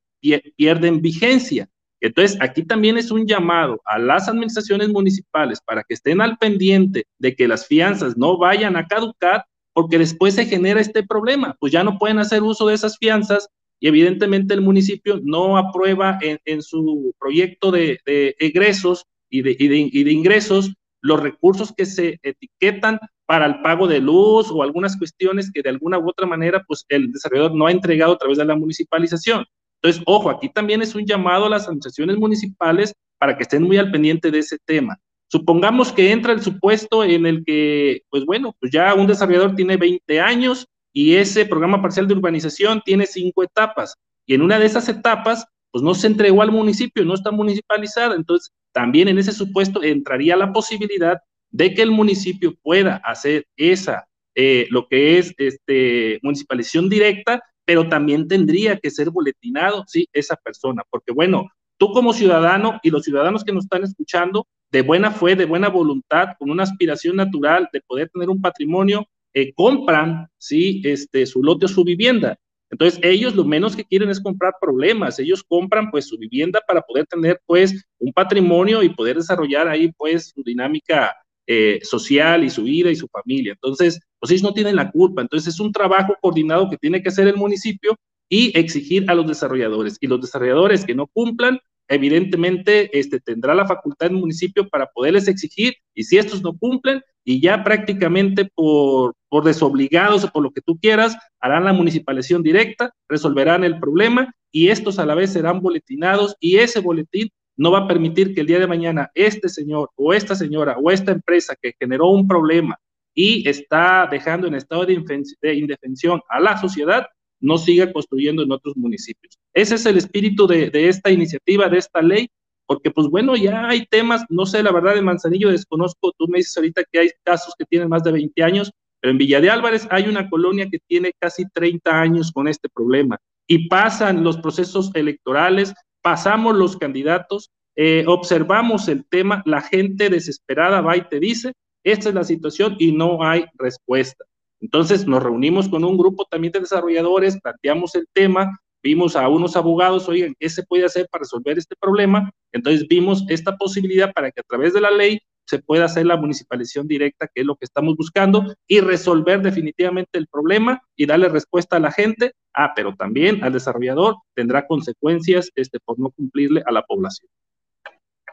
pierden 0.54 1.02
vigencia. 1.02 1.68
Entonces, 2.00 2.38
aquí 2.40 2.62
también 2.62 2.96
es 2.96 3.10
un 3.10 3.26
llamado 3.26 3.80
a 3.86 3.98
las 3.98 4.28
administraciones 4.28 4.90
municipales 4.90 5.58
para 5.60 5.82
que 5.82 5.94
estén 5.94 6.20
al 6.20 6.38
pendiente 6.38 7.06
de 7.18 7.34
que 7.34 7.48
las 7.48 7.66
fianzas 7.66 8.16
no 8.16 8.38
vayan 8.38 8.76
a 8.76 8.86
caducar, 8.86 9.44
porque 9.72 9.98
después 9.98 10.34
se 10.34 10.46
genera 10.46 10.80
este 10.80 11.02
problema, 11.02 11.56
pues 11.58 11.72
ya 11.72 11.82
no 11.82 11.98
pueden 11.98 12.20
hacer 12.20 12.44
uso 12.44 12.68
de 12.68 12.74
esas 12.74 12.98
fianzas 12.98 13.48
y 13.80 13.88
evidentemente 13.88 14.54
el 14.54 14.60
municipio 14.60 15.18
no 15.24 15.58
aprueba 15.58 16.20
en, 16.22 16.62
su 16.62 17.12
proyecto 17.18 17.72
de, 17.72 17.98
egresos 18.38 19.06
y 19.28 19.42
de, 19.42 19.56
y 19.58 20.04
de 20.04 20.12
ingresos 20.12 20.72
los 21.06 21.20
recursos 21.20 21.72
que 21.76 21.86
se 21.86 22.18
etiquetan 22.22 22.98
para 23.26 23.46
el 23.46 23.60
pago 23.60 23.86
de 23.86 24.00
luz 24.00 24.50
o 24.50 24.62
algunas 24.62 24.96
cuestiones 24.96 25.50
que 25.52 25.62
de 25.62 25.70
alguna 25.70 25.98
u 25.98 26.08
otra 26.08 26.26
manera 26.26 26.64
pues 26.66 26.84
el 26.88 27.12
desarrollador 27.12 27.54
no 27.54 27.66
ha 27.66 27.72
entregado 27.72 28.12
a 28.12 28.18
través 28.18 28.38
de 28.38 28.44
la 28.44 28.56
municipalización. 28.56 29.44
Entonces, 29.80 30.02
ojo, 30.06 30.30
aquí 30.30 30.48
también 30.48 30.82
es 30.82 30.94
un 30.94 31.04
llamado 31.04 31.46
a 31.46 31.50
las 31.50 31.64
administraciones 31.64 32.16
municipales 32.16 32.94
para 33.18 33.36
que 33.36 33.42
estén 33.42 33.62
muy 33.62 33.78
al 33.78 33.90
pendiente 33.90 34.30
de 34.30 34.38
ese 34.38 34.58
tema. 34.64 34.98
Supongamos 35.28 35.92
que 35.92 36.12
entra 36.12 36.32
el 36.32 36.42
supuesto 36.42 37.02
en 37.04 37.26
el 37.26 37.44
que, 37.44 38.02
pues 38.10 38.24
bueno, 38.24 38.54
pues 38.60 38.72
ya 38.72 38.94
un 38.94 39.06
desarrollador 39.06 39.54
tiene 39.54 39.76
20 39.76 40.20
años 40.20 40.66
y 40.92 41.16
ese 41.16 41.44
programa 41.46 41.82
parcial 41.82 42.06
de 42.06 42.14
urbanización 42.14 42.80
tiene 42.84 43.06
cinco 43.06 43.42
etapas. 43.42 43.94
y 44.28 44.34
en 44.34 44.42
una 44.42 44.58
de 44.58 44.66
esas 44.66 44.88
etapas, 44.88 45.46
pues 45.70 45.84
no 45.84 45.94
se 45.94 46.08
entregó 46.08 46.42
al 46.42 46.50
municipio, 46.50 47.04
no 47.04 47.14
está 47.14 47.30
municipalizada, 47.30 48.16
entonces 48.16 48.50
también 48.76 49.08
en 49.08 49.16
ese 49.16 49.32
supuesto 49.32 49.82
entraría 49.82 50.36
la 50.36 50.52
posibilidad 50.52 51.18
de 51.50 51.72
que 51.72 51.80
el 51.80 51.90
municipio 51.90 52.54
pueda 52.62 52.96
hacer 52.96 53.46
esa, 53.56 54.06
eh, 54.34 54.66
lo 54.68 54.86
que 54.86 55.16
es 55.16 55.32
este, 55.38 56.18
municipalización 56.22 56.90
directa, 56.90 57.42
pero 57.64 57.88
también 57.88 58.28
tendría 58.28 58.76
que 58.76 58.90
ser 58.90 59.08
boletinado, 59.08 59.84
sí, 59.86 60.06
esa 60.12 60.36
persona, 60.36 60.82
porque 60.90 61.10
bueno, 61.10 61.48
tú 61.78 61.90
como 61.92 62.12
ciudadano 62.12 62.78
y 62.82 62.90
los 62.90 63.02
ciudadanos 63.04 63.44
que 63.44 63.52
nos 63.54 63.64
están 63.64 63.82
escuchando, 63.82 64.46
de 64.70 64.82
buena 64.82 65.10
fe, 65.10 65.36
de 65.36 65.46
buena 65.46 65.70
voluntad, 65.70 66.34
con 66.38 66.50
una 66.50 66.64
aspiración 66.64 67.16
natural 67.16 67.70
de 67.72 67.80
poder 67.80 68.10
tener 68.10 68.28
un 68.28 68.42
patrimonio, 68.42 69.08
eh, 69.32 69.54
compran, 69.54 70.28
sí, 70.36 70.82
este, 70.84 71.24
su 71.24 71.42
lote 71.42 71.64
o 71.64 71.68
su 71.68 71.82
vivienda. 71.82 72.36
Entonces, 72.70 72.98
ellos 73.02 73.34
lo 73.34 73.44
menos 73.44 73.76
que 73.76 73.84
quieren 73.84 74.10
es 74.10 74.20
comprar 74.20 74.54
problemas, 74.60 75.18
ellos 75.18 75.44
compran 75.44 75.90
pues 75.90 76.08
su 76.08 76.18
vivienda 76.18 76.60
para 76.66 76.82
poder 76.82 77.06
tener 77.06 77.40
pues 77.46 77.86
un 77.98 78.12
patrimonio 78.12 78.82
y 78.82 78.88
poder 78.88 79.16
desarrollar 79.16 79.68
ahí 79.68 79.92
pues 79.92 80.32
su 80.34 80.42
dinámica 80.42 81.14
eh, 81.46 81.78
social 81.82 82.42
y 82.42 82.50
su 82.50 82.64
vida 82.64 82.90
y 82.90 82.96
su 82.96 83.06
familia. 83.06 83.52
Entonces, 83.52 84.00
pues 84.18 84.32
ellos 84.32 84.42
no 84.42 84.52
tienen 84.52 84.74
la 84.74 84.90
culpa. 84.90 85.22
Entonces, 85.22 85.54
es 85.54 85.60
un 85.60 85.70
trabajo 85.70 86.16
coordinado 86.20 86.68
que 86.68 86.76
tiene 86.76 87.02
que 87.02 87.08
hacer 87.08 87.28
el 87.28 87.36
municipio 87.36 87.96
y 88.28 88.56
exigir 88.58 89.08
a 89.08 89.14
los 89.14 89.28
desarrolladores. 89.28 89.96
Y 90.00 90.08
los 90.08 90.20
desarrolladores 90.20 90.84
que 90.84 90.96
no 90.96 91.06
cumplan, 91.06 91.60
evidentemente 91.88 92.98
este, 92.98 93.20
tendrá 93.20 93.54
la 93.54 93.66
facultad 93.66 94.06
del 94.06 94.18
municipio 94.18 94.68
para 94.68 94.86
poderles 94.86 95.28
exigir 95.28 95.74
y 95.94 96.04
si 96.04 96.18
estos 96.18 96.42
no 96.42 96.56
cumplen 96.56 97.02
y 97.24 97.40
ya 97.40 97.64
prácticamente 97.64 98.48
por, 98.54 99.14
por 99.28 99.44
desobligados 99.44 100.24
o 100.24 100.30
por 100.30 100.42
lo 100.42 100.50
que 100.50 100.60
tú 100.60 100.78
quieras, 100.78 101.16
harán 101.40 101.64
la 101.64 101.72
municipalización 101.72 102.42
directa, 102.42 102.92
resolverán 103.08 103.64
el 103.64 103.78
problema 103.78 104.32
y 104.50 104.68
estos 104.68 104.98
a 104.98 105.06
la 105.06 105.14
vez 105.14 105.32
serán 105.32 105.60
boletinados 105.60 106.36
y 106.40 106.56
ese 106.56 106.80
boletín 106.80 107.28
no 107.56 107.70
va 107.70 107.80
a 107.80 107.88
permitir 107.88 108.34
que 108.34 108.42
el 108.42 108.46
día 108.46 108.58
de 108.58 108.66
mañana 108.66 109.10
este 109.14 109.48
señor 109.48 109.90
o 109.96 110.12
esta 110.12 110.34
señora 110.34 110.76
o 110.82 110.90
esta 110.90 111.12
empresa 111.12 111.56
que 111.60 111.74
generó 111.78 112.08
un 112.10 112.28
problema 112.28 112.78
y 113.14 113.48
está 113.48 114.06
dejando 114.10 114.46
en 114.46 114.54
estado 114.54 114.84
de 114.84 115.54
indefensión 115.54 116.20
a 116.28 116.38
la 116.38 116.58
sociedad, 116.58 117.06
no 117.40 117.58
siga 117.58 117.92
construyendo 117.92 118.42
en 118.42 118.52
otros 118.52 118.76
municipios. 118.76 119.38
Ese 119.54 119.76
es 119.76 119.86
el 119.86 119.96
espíritu 119.96 120.46
de, 120.46 120.70
esta 120.88 121.10
iniciativa, 121.10 121.68
de 121.68 121.78
esta 121.78 122.02
ley, 122.02 122.28
porque 122.66 122.90
pues 122.90 123.08
bueno, 123.08 123.36
ya 123.36 123.68
hay 123.68 123.86
temas, 123.86 124.24
no 124.28 124.46
sé, 124.46 124.62
la 124.62 124.72
verdad 124.72 124.94
de 124.94 125.02
Manzanillo 125.02 125.50
desconozco, 125.50 126.12
tú 126.18 126.26
me 126.28 126.38
dices 126.38 126.56
ahorita 126.56 126.82
que 126.90 126.98
hay 126.98 127.10
casos 127.22 127.54
que 127.58 127.64
tienen 127.64 127.88
más 127.88 128.02
de 128.02 128.12
20 128.12 128.42
años, 128.42 128.72
pero 129.00 129.12
en 129.12 129.18
Villa 129.18 129.40
de 129.40 129.50
Álvarez 129.50 129.86
hay 129.90 130.08
una 130.08 130.28
colonia 130.28 130.68
que 130.70 130.78
tiene 130.86 131.12
casi 131.18 131.44
30 131.52 132.00
años 132.00 132.32
con 132.32 132.48
este 132.48 132.68
problema 132.68 133.18
y 133.46 133.68
pasan 133.68 134.24
los 134.24 134.38
procesos 134.38 134.90
electorales, 134.94 135.74
pasamos 136.02 136.56
los 136.56 136.76
candidatos, 136.76 137.50
eh, 137.76 138.04
observamos 138.06 138.88
el 138.88 139.04
tema, 139.06 139.42
la 139.44 139.60
gente 139.60 140.08
desesperada 140.08 140.80
va 140.80 140.96
y 140.96 141.08
te 141.08 141.20
dice, 141.20 141.52
esta 141.84 142.08
es 142.08 142.14
la 142.14 142.24
situación 142.24 142.76
y 142.78 142.92
no 142.92 143.22
hay 143.22 143.44
respuesta. 143.54 144.24
Entonces 144.60 145.06
nos 145.06 145.22
reunimos 145.22 145.68
con 145.68 145.84
un 145.84 145.96
grupo 145.96 146.24
también 146.30 146.52
de 146.52 146.60
desarrolladores, 146.60 147.38
planteamos 147.40 147.94
el 147.94 148.06
tema, 148.12 148.58
vimos 148.82 149.16
a 149.16 149.28
unos 149.28 149.56
abogados, 149.56 150.08
oigan, 150.08 150.34
¿qué 150.38 150.48
se 150.48 150.62
puede 150.64 150.84
hacer 150.84 151.08
para 151.10 151.22
resolver 151.22 151.58
este 151.58 151.74
problema? 151.78 152.30
Entonces 152.52 152.86
vimos 152.88 153.24
esta 153.28 153.56
posibilidad 153.56 154.12
para 154.12 154.30
que 154.30 154.40
a 154.40 154.44
través 154.44 154.74
de 154.74 154.80
la 154.80 154.90
ley 154.90 155.20
se 155.46 155.60
pueda 155.60 155.84
hacer 155.84 156.06
la 156.06 156.16
municipalización 156.16 156.88
directa, 156.88 157.28
que 157.32 157.42
es 157.42 157.46
lo 157.46 157.56
que 157.56 157.64
estamos 157.64 157.96
buscando, 157.96 158.54
y 158.66 158.80
resolver 158.80 159.42
definitivamente 159.42 160.18
el 160.18 160.26
problema 160.26 160.82
y 160.96 161.06
darle 161.06 161.28
respuesta 161.28 161.76
a 161.76 161.80
la 161.80 161.92
gente. 161.92 162.32
Ah, 162.52 162.72
pero 162.74 162.94
también 162.96 163.44
al 163.44 163.52
desarrollador 163.52 164.16
tendrá 164.34 164.66
consecuencias 164.66 165.50
este, 165.54 165.78
por 165.80 165.98
no 165.98 166.10
cumplirle 166.10 166.62
a 166.66 166.72
la 166.72 166.82
población. 166.82 167.28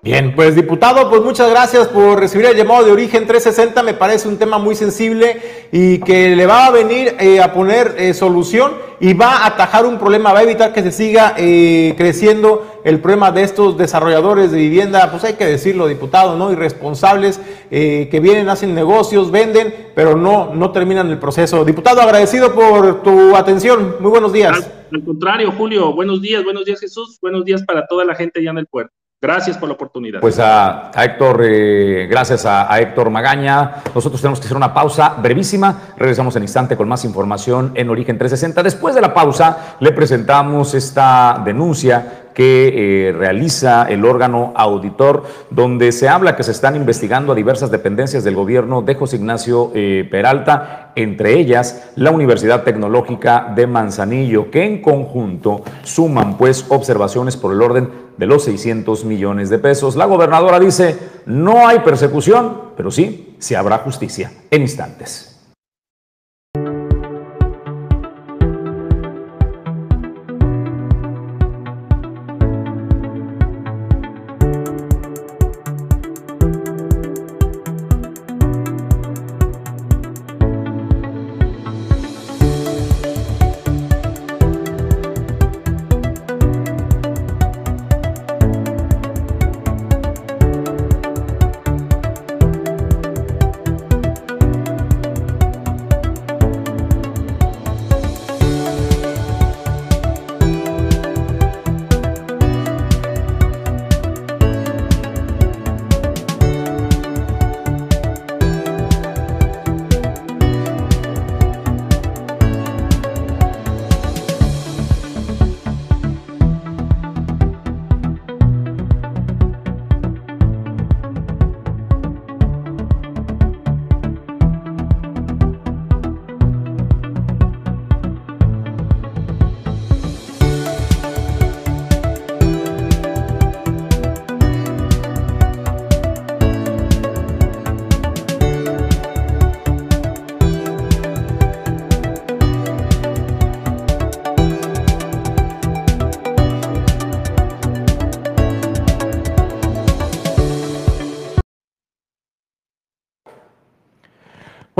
Bien, 0.03 0.35
pues 0.35 0.53
diputado, 0.53 1.09
pues 1.09 1.21
muchas 1.21 1.49
gracias 1.49 1.87
por 1.87 2.19
recibir 2.19 2.47
el 2.47 2.57
llamado 2.57 2.83
de 2.83 2.91
Origen 2.91 3.25
360. 3.25 3.83
Me 3.83 3.93
parece 3.93 4.27
un 4.27 4.37
tema 4.37 4.57
muy 4.57 4.75
sensible 4.75 5.41
y 5.71 5.99
que 5.99 6.35
le 6.35 6.45
va 6.45 6.65
a 6.65 6.71
venir 6.71 7.15
eh, 7.21 7.39
a 7.39 7.53
poner 7.53 7.95
eh, 7.97 8.13
solución 8.13 8.73
y 8.99 9.13
va 9.13 9.37
a 9.37 9.47
atajar 9.47 9.85
un 9.85 9.97
problema, 9.97 10.33
va 10.33 10.39
a 10.39 10.43
evitar 10.43 10.73
que 10.73 10.83
se 10.83 10.91
siga 10.91 11.35
eh, 11.37 11.93
creciendo 11.95 12.81
el 12.83 12.99
problema 12.99 13.31
de 13.31 13.43
estos 13.43 13.77
desarrolladores 13.77 14.51
de 14.51 14.57
vivienda, 14.57 15.09
pues 15.09 15.23
hay 15.23 15.35
que 15.35 15.45
decirlo, 15.45 15.87
diputado, 15.87 16.35
¿no? 16.37 16.51
Irresponsables 16.51 17.39
que 17.69 18.19
vienen, 18.21 18.49
hacen 18.49 18.75
negocios, 18.75 19.31
venden, 19.31 19.73
pero 19.95 20.17
no, 20.17 20.53
no 20.53 20.71
terminan 20.73 21.09
el 21.11 21.17
proceso. 21.17 21.63
Diputado, 21.63 22.01
agradecido 22.01 22.53
por 22.53 23.03
tu 23.03 23.37
atención. 23.37 23.95
Muy 24.01 24.11
buenos 24.11 24.33
días. 24.33 24.53
Al, 24.53 24.99
al 24.99 25.05
contrario, 25.05 25.53
Julio, 25.57 25.93
buenos 25.93 26.21
días, 26.21 26.43
buenos 26.43 26.65
días 26.65 26.81
Jesús, 26.81 27.17
buenos 27.21 27.45
días 27.45 27.63
para 27.63 27.87
toda 27.87 28.03
la 28.03 28.15
gente 28.15 28.41
allá 28.41 28.51
en 28.51 28.57
el 28.57 28.67
puerto. 28.67 28.93
Gracias 29.23 29.57
por 29.57 29.69
la 29.69 29.75
oportunidad. 29.75 30.19
Pues 30.19 30.37
a, 30.37 30.91
Héctor, 30.93 31.43
eh, 31.45 32.07
gracias 32.09 32.45
a, 32.45 32.77
Héctor 32.77 33.09
Magaña. 33.09 33.75
Nosotros 33.95 34.19
tenemos 34.19 34.37
que 34.37 34.47
hacer 34.47 34.57
una 34.57 34.73
pausa 34.73 35.15
brevísima. 35.17 35.93
Regresamos 35.95 36.35
en 36.35 36.41
instante 36.41 36.75
con 36.75 36.89
más 36.89 37.05
información 37.05 37.71
en 37.75 37.89
Origen 37.89 38.17
360. 38.17 38.61
Después 38.61 38.95
de 38.95 38.99
la 38.99 39.13
pausa, 39.13 39.77
le 39.79 39.93
presentamos 39.93 40.73
esta 40.73 41.41
denuncia 41.45 42.22
que 42.33 43.07
eh, 43.07 43.11
realiza 43.11 43.83
el 43.89 44.05
órgano 44.05 44.53
auditor, 44.55 45.23
donde 45.49 45.91
se 45.91 46.09
habla 46.09 46.35
que 46.35 46.43
se 46.43 46.51
están 46.51 46.75
investigando 46.75 47.31
a 47.31 47.35
diversas 47.35 47.71
dependencias 47.71 48.23
del 48.23 48.35
gobierno 48.35 48.81
de 48.81 48.95
José 48.95 49.17
Ignacio 49.17 49.71
eh, 49.73 50.07
Peralta, 50.09 50.91
entre 50.95 51.39
ellas 51.39 51.91
la 51.95 52.11
Universidad 52.11 52.63
Tecnológica 52.63 53.51
de 53.55 53.67
Manzanillo, 53.67 54.51
que 54.51 54.63
en 54.63 54.81
conjunto 54.81 55.63
suman 55.83 56.37
pues 56.37 56.65
observaciones 56.69 57.37
por 57.37 57.53
el 57.53 57.61
orden 57.61 57.89
de 58.17 58.25
los 58.25 58.43
600 58.43 59.05
millones 59.05 59.49
de 59.49 59.59
pesos. 59.59 59.95
La 59.95 60.05
gobernadora 60.05 60.59
dice, 60.59 60.97
no 61.25 61.67
hay 61.67 61.79
persecución, 61.79 62.73
pero 62.77 62.91
sí, 62.91 63.35
se 63.39 63.55
habrá 63.55 63.79
justicia 63.79 64.31
en 64.51 64.61
instantes. 64.61 65.32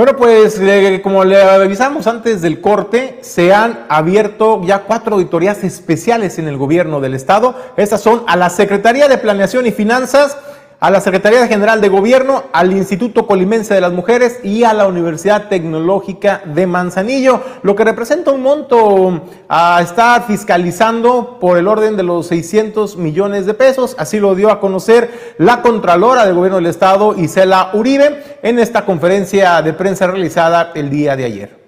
Bueno, 0.04 0.18
pues 0.18 0.60
como 1.02 1.24
le 1.24 1.42
avisamos 1.42 2.08
antes 2.08 2.42
del 2.42 2.60
corte, 2.60 3.20
se 3.22 3.54
han 3.54 3.86
abierto 3.88 4.62
ya 4.66 4.80
cuatro 4.80 5.16
auditorías 5.16 5.64
especiales 5.64 6.38
en 6.40 6.50
el 6.50 6.58
gobierno 6.58 7.00
del 7.00 7.14
estado. 7.14 7.56
Estas 7.78 8.02
son 8.02 8.24
a 8.28 8.36
la 8.36 8.50
Secretaría 8.50 9.08
de 9.08 9.18
Planeación 9.18 9.66
y 9.66 9.72
Finanzas, 9.72 10.38
a 10.84 10.90
la 10.90 11.00
Secretaría 11.00 11.48
General 11.48 11.80
de 11.80 11.88
Gobierno, 11.88 12.44
al 12.52 12.74
Instituto 12.74 13.26
Colimense 13.26 13.74
de 13.74 13.80
las 13.80 13.94
Mujeres 13.94 14.42
y 14.44 14.66
a 14.66 14.74
la 14.74 14.86
Universidad 14.86 15.48
Tecnológica 15.48 16.42
de 16.44 16.68
Manzanillo, 16.68 17.42
lo 17.62 17.74
que 17.74 17.86
representa 17.86 18.32
un 18.32 18.42
monto 18.42 19.22
a 19.48 19.82
estar 19.82 20.28
fiscalizando 20.28 21.40
por 21.40 21.58
el 21.58 21.70
orden 21.70 21.96
de 21.96 22.04
los 22.04 22.28
600 22.28 22.98
millones 22.98 23.46
de 23.46 23.54
pesos. 23.54 23.96
Así 23.98 24.20
lo 24.20 24.36
dio 24.36 24.52
a 24.52 24.60
conocer 24.60 25.36
la 25.38 25.62
Contralora 25.62 26.26
del 26.26 26.36
Gobierno 26.36 26.58
del 26.58 26.66
Estado, 26.66 27.16
Isela 27.18 27.70
Uribe, 27.72 28.40
en 28.44 28.60
esta 28.60 28.84
conferencia 28.84 29.62
de 29.62 29.72
prensa 29.72 30.08
realizada 30.08 30.74
el 30.76 30.90
día 30.90 31.16
de 31.16 31.24
ayer. 31.24 31.64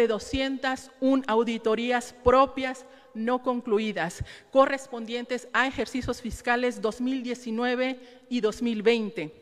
De 0.00 0.08
201 0.08 1.22
auditorías 1.28 2.12
propias 2.24 2.86
no 3.14 3.42
concluidas, 3.42 4.24
correspondientes 4.50 5.48
a 5.52 5.66
ejercicios 5.66 6.20
fiscales 6.20 6.80
2019 6.80 8.00
y 8.28 8.40
2020. 8.40 9.40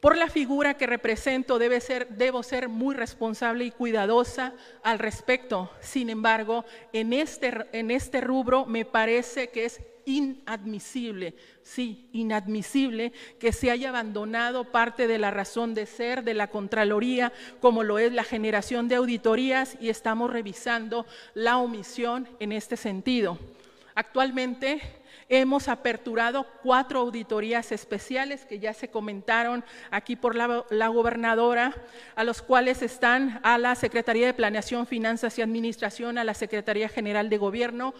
Por 0.00 0.16
la 0.16 0.28
figura 0.28 0.74
que 0.74 0.86
represento 0.86 1.58
debe 1.58 1.80
ser, 1.80 2.08
debo 2.10 2.44
ser 2.44 2.68
muy 2.68 2.94
responsable 2.94 3.64
y 3.64 3.72
cuidadosa 3.72 4.54
al 4.84 5.00
respecto. 5.00 5.72
Sin 5.80 6.08
embargo, 6.08 6.64
en 6.92 7.12
este, 7.12 7.66
en 7.72 7.90
este 7.90 8.20
rubro 8.20 8.64
me 8.64 8.84
parece 8.84 9.48
que 9.48 9.64
es 9.64 9.80
inadmisible, 10.08 11.34
sí, 11.62 12.08
inadmisible 12.12 13.12
que 13.38 13.52
se 13.52 13.70
haya 13.70 13.90
abandonado 13.90 14.72
parte 14.72 15.06
de 15.06 15.18
la 15.18 15.30
razón 15.30 15.74
de 15.74 15.86
ser 15.86 16.24
de 16.24 16.34
la 16.34 16.48
Contraloría, 16.48 17.32
como 17.60 17.82
lo 17.82 17.98
es 17.98 18.12
la 18.12 18.24
generación 18.24 18.88
de 18.88 18.96
auditorías, 18.96 19.76
y 19.80 19.90
estamos 19.90 20.30
revisando 20.30 21.06
la 21.34 21.58
omisión 21.58 22.26
en 22.40 22.52
este 22.52 22.76
sentido. 22.76 23.38
Actualmente 23.94 24.80
Hemos 25.30 25.68
aperturado 25.68 26.46
cuatro 26.62 27.00
auditorías 27.00 27.70
especiales 27.70 28.46
que 28.46 28.60
ya 28.60 28.72
se 28.72 28.88
comentaron 28.88 29.62
aquí 29.90 30.16
por 30.16 30.34
la, 30.34 30.88
gobernadora, 30.88 31.74
a 32.16 32.24
los 32.24 32.40
cuales 32.40 32.80
están 32.80 33.38
a 33.42 33.58
la 33.58 33.74
Secretaría 33.74 34.24
de 34.24 34.32
Planeación, 34.32 34.86
Finanzas 34.86 35.38
y 35.38 35.42
Administración, 35.42 36.16
a 36.16 36.24
la 36.24 36.32
Secretaría 36.32 36.88
General 36.88 37.28
de 37.28 37.36
Gobierno 37.36 37.92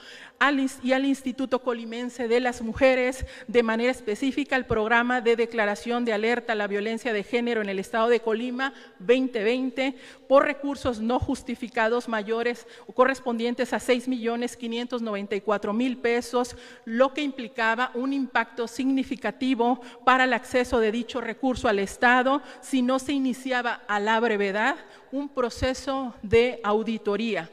y 0.83 0.93
al 0.93 1.05
Instituto 1.05 1.63
Colimense 1.63 2.29
de 2.29 2.41
las 2.41 2.63
Mujeres, 2.63 3.27
de 3.47 3.63
manera 3.63 3.91
específica 3.91 4.57
el 4.57 4.65
programa 4.65 5.21
de 5.21 5.37
declaración 5.37 6.07
de 6.07 6.15
alerta 6.15 6.55
a 6.55 6.57
la 6.57 6.67
violencia 6.67 7.13
de 7.13 7.25
género 7.25 7.61
en 7.61 7.69
el 7.69 7.79
Estado 7.79 8.09
de 8.09 8.21
Colima 8.21 8.73
2020 9.01 9.97
por 10.29 10.45
recursos 10.45 11.01
no 11.01 11.19
justificados 11.19 12.09
mayores 12.09 12.67
o 12.87 12.93
correspondientes 12.93 13.73
a 13.73 13.81
6 13.81 14.09
millones 14.09 14.57
594 14.57 15.73
mil 15.75 15.99
pesos, 15.99 16.57
lo 16.85 17.13
que 17.13 17.18
implicaba 17.23 17.91
un 17.95 18.13
impacto 18.13 18.69
significativo 18.69 19.81
para 20.05 20.25
el 20.25 20.33
acceso 20.33 20.81
de 20.81 20.93
dicho 20.93 21.21
recurso 21.21 21.69
al 21.69 21.79
Estado 21.79 22.43
si 22.61 22.83
no 22.83 22.99
se 22.99 23.13
iniciaba 23.13 23.83
a 23.89 24.01
la 24.01 24.19
brevedad 24.21 24.77
un 25.13 25.29
proceso 25.29 26.15
de 26.23 26.61
auditoría. 26.63 27.51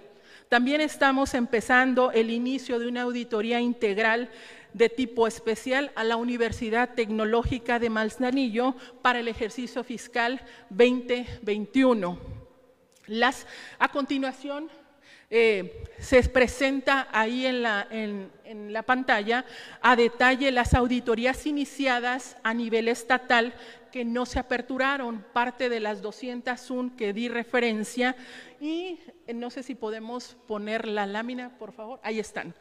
También 0.49 0.82
estamos 0.82 1.34
empezando 1.34 2.11
el 2.11 2.30
inicio 2.30 2.80
de 2.80 2.88
una 2.88 3.01
auditoría 3.01 3.59
integral 3.59 4.30
de 4.74 4.89
tipo 4.89 5.26
especial 5.26 5.91
a 5.95 6.03
la 6.03 6.18
Universidad 6.18 6.93
Tecnológica 6.93 7.80
de 7.80 7.89
Manzanillo 7.89 8.76
para 9.01 9.20
el 9.20 9.28
ejercicio 9.28 9.84
fiscal 9.84 10.41
2021. 10.70 12.20
Las, 13.07 13.47
a 13.80 13.88
continuación, 13.88 14.70
eh, 15.38 15.83
se 15.99 16.23
presenta 16.23 17.09
ahí 17.11 17.45
en 17.45 17.61
la, 17.61 17.86
en, 17.91 18.71
la, 18.71 18.83
pantalla 18.83 19.43
a 19.81 19.97
detalle 19.97 20.49
las 20.49 20.73
auditorías 20.73 21.45
iniciadas 21.45 22.38
a 22.41 22.53
nivel 22.53 22.88
estatal 22.88 23.53
que 23.91 24.05
no 24.05 24.25
se 24.25 24.39
aperturaron, 24.39 25.25
parte 25.33 25.67
de 25.67 25.81
las 25.81 26.01
201 26.01 26.95
que 26.95 27.11
di 27.11 27.27
referencia 27.27 28.15
y 28.61 28.97
eh, 29.27 29.33
no 29.33 29.49
sé 29.49 29.61
si 29.61 29.75
podemos 29.75 30.38
poner 30.47 30.88
la 30.88 31.05
lámina, 31.05 31.57
por 31.57 31.73
favor, 31.73 31.99
ahí 32.01 32.17
están. 32.17 32.55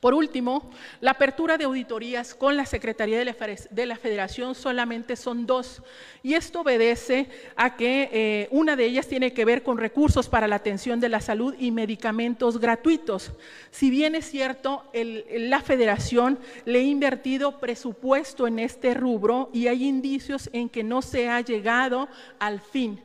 Por 0.00 0.14
último, 0.14 0.70
la 1.00 1.12
apertura 1.12 1.58
de 1.58 1.64
auditorías 1.64 2.32
con 2.32 2.56
la 2.56 2.66
Secretaría 2.66 3.18
de 3.18 3.86
la 3.86 3.96
Federación 3.96 4.54
solamente 4.54 5.16
son 5.16 5.44
dos 5.44 5.82
y 6.22 6.34
esto 6.34 6.60
obedece 6.60 7.28
a 7.56 7.74
que 7.76 8.08
eh, 8.12 8.48
una 8.52 8.76
de 8.76 8.84
ellas 8.84 9.08
tiene 9.08 9.32
que 9.32 9.44
ver 9.44 9.64
con 9.64 9.76
recursos 9.76 10.28
para 10.28 10.46
la 10.46 10.56
atención 10.56 11.00
de 11.00 11.08
la 11.08 11.20
salud 11.20 11.54
y 11.58 11.72
medicamentos 11.72 12.60
gratuitos. 12.60 13.32
Si 13.72 13.90
bien 13.90 14.14
es 14.14 14.30
cierto, 14.30 14.84
la 14.92 15.62
Federación 15.62 16.38
le 16.64 16.78
ha 16.78 16.82
invertido 16.82 17.58
presupuesto 17.58 18.46
en 18.46 18.60
este 18.60 18.94
rubro 18.94 19.50
y 19.52 19.66
hay 19.66 19.84
indicios 19.84 20.48
en 20.52 20.68
que 20.68 20.84
no 20.84 21.02
se 21.02 21.28
ha 21.28 21.40
llegado 21.40 22.08
al 22.38 22.60
fin. 22.60 23.00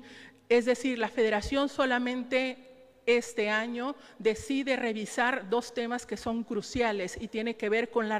Es 0.47 0.65
decir, 0.65 0.99
la 0.99 1.09
Federación 1.09 1.69
solamente 1.69 2.72
este 3.05 3.49
año 3.49 3.95
decide 4.17 4.75
revisar 4.75 5.49
dos 5.49 5.73
temas 5.73 6.05
que 6.05 6.17
son 6.17 6.43
cruciales 6.43 7.17
y 7.19 7.27
tiene 7.27 7.55
que 7.55 7.69
ver 7.69 7.89
con 7.89 8.07
la, 8.07 8.19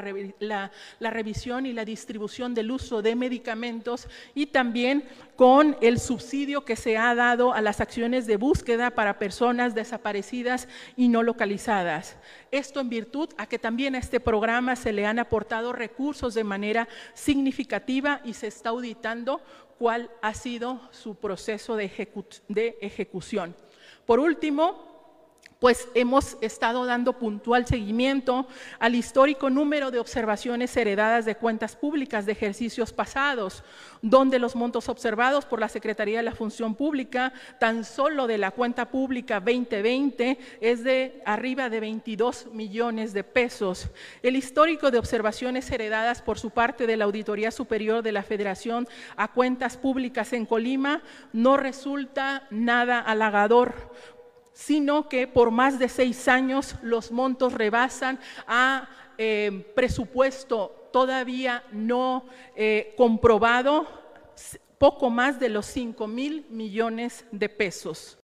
revisión 0.99 1.65
y 1.65 1.73
la 1.73 1.85
distribución 1.85 2.53
del 2.53 2.71
uso 2.71 3.01
de 3.01 3.15
medicamentos 3.15 4.07
y 4.35 4.47
también 4.47 5.05
con 5.35 5.77
el 5.81 5.99
subsidio 5.99 6.65
que 6.65 6.75
se 6.75 6.97
ha 6.97 7.15
dado 7.15 7.53
a 7.53 7.61
las 7.61 7.81
acciones 7.81 8.27
de 8.27 8.37
búsqueda 8.37 8.91
para 8.91 9.19
personas 9.19 9.73
desaparecidas 9.73 10.67
y 10.97 11.07
no 11.07 11.23
localizadas. 11.23 12.17
Esto 12.51 12.79
en 12.79 12.89
virtud 12.89 13.29
a 13.37 13.47
que 13.47 13.59
también 13.59 13.95
a 13.95 13.99
este 13.99 14.19
programa 14.19 14.75
se 14.75 14.91
le 14.93 15.05
han 15.05 15.19
aportado 15.19 15.73
recursos 15.73 16.33
de 16.33 16.43
manera 16.43 16.87
significativa 17.13 18.21
y 18.23 18.33
se 18.33 18.47
está 18.47 18.69
auditando 18.69 19.41
cuál 19.79 20.11
ha 20.21 20.33
sido 20.33 20.81
su 20.91 21.15
proceso 21.15 21.75
de 21.75 22.77
ejecución. 22.81 23.55
Por 24.05 24.19
último, 24.19 24.92
pues 25.63 25.87
hemos 25.93 26.35
estado 26.41 26.85
dando 26.85 27.13
puntual 27.13 27.65
seguimiento 27.65 28.47
al 28.79 28.95
histórico 28.95 29.49
número 29.49 29.91
de 29.91 29.99
observaciones 29.99 30.75
heredadas 30.75 31.23
de 31.23 31.37
cuentas 31.37 31.77
públicas 31.77 32.25
de 32.25 32.33
ejercicios 32.33 32.91
pasados, 32.91 33.63
donde 34.01 34.39
los 34.39 34.57
montos 34.57 34.89
observados 34.89 35.45
por 35.45 35.61
la 35.61 35.69
Secretaría 35.69 36.17
de 36.17 36.23
la 36.23 36.35
Función 36.35 36.75
Pública, 36.75 37.31
tan 37.61 37.85
solo 37.85 38.27
de 38.27 38.39
la 38.39 38.51
cuenta 38.51 38.89
pública 38.89 39.39
2020, 39.39 40.37
es 40.59 40.83
de 40.83 41.21
arriba 41.25 41.69
de 41.69 41.79
22 41.79 42.47
millones 42.51 43.13
de 43.13 43.23
pesos. 43.23 43.87
El 44.21 44.35
histórico 44.35 44.91
de 44.91 44.99
observaciones 44.99 45.71
heredadas 45.71 46.21
por 46.21 46.37
su 46.39 46.49
parte 46.49 46.87
de 46.87 46.97
la 46.97 47.05
Auditoría 47.05 47.51
Superior 47.51 48.03
de 48.03 48.11
la 48.11 48.23
Federación 48.23 48.85
a 49.15 49.29
cuentas 49.29 49.77
públicas 49.77 50.33
en 50.33 50.45
Colima 50.45 51.01
no 51.31 51.55
resulta 51.55 52.47
nada 52.51 52.99
halagador 52.99 53.93
sino 54.53 55.09
que 55.09 55.27
por 55.27 55.51
más 55.51 55.79
de 55.79 55.89
seis 55.89 56.27
años 56.27 56.75
los 56.81 57.11
montos 57.11 57.53
rebasan 57.53 58.19
a 58.47 58.87
eh, 59.17 59.71
presupuesto 59.75 60.89
todavía 60.91 61.63
no 61.71 62.25
eh, 62.55 62.93
comprobado, 62.97 63.85
poco 64.77 65.09
más 65.09 65.39
de 65.39 65.49
los 65.49 65.65
5 65.67 66.07
mil 66.07 66.45
millones 66.49 67.25
de 67.31 67.49
pesos. 67.49 68.19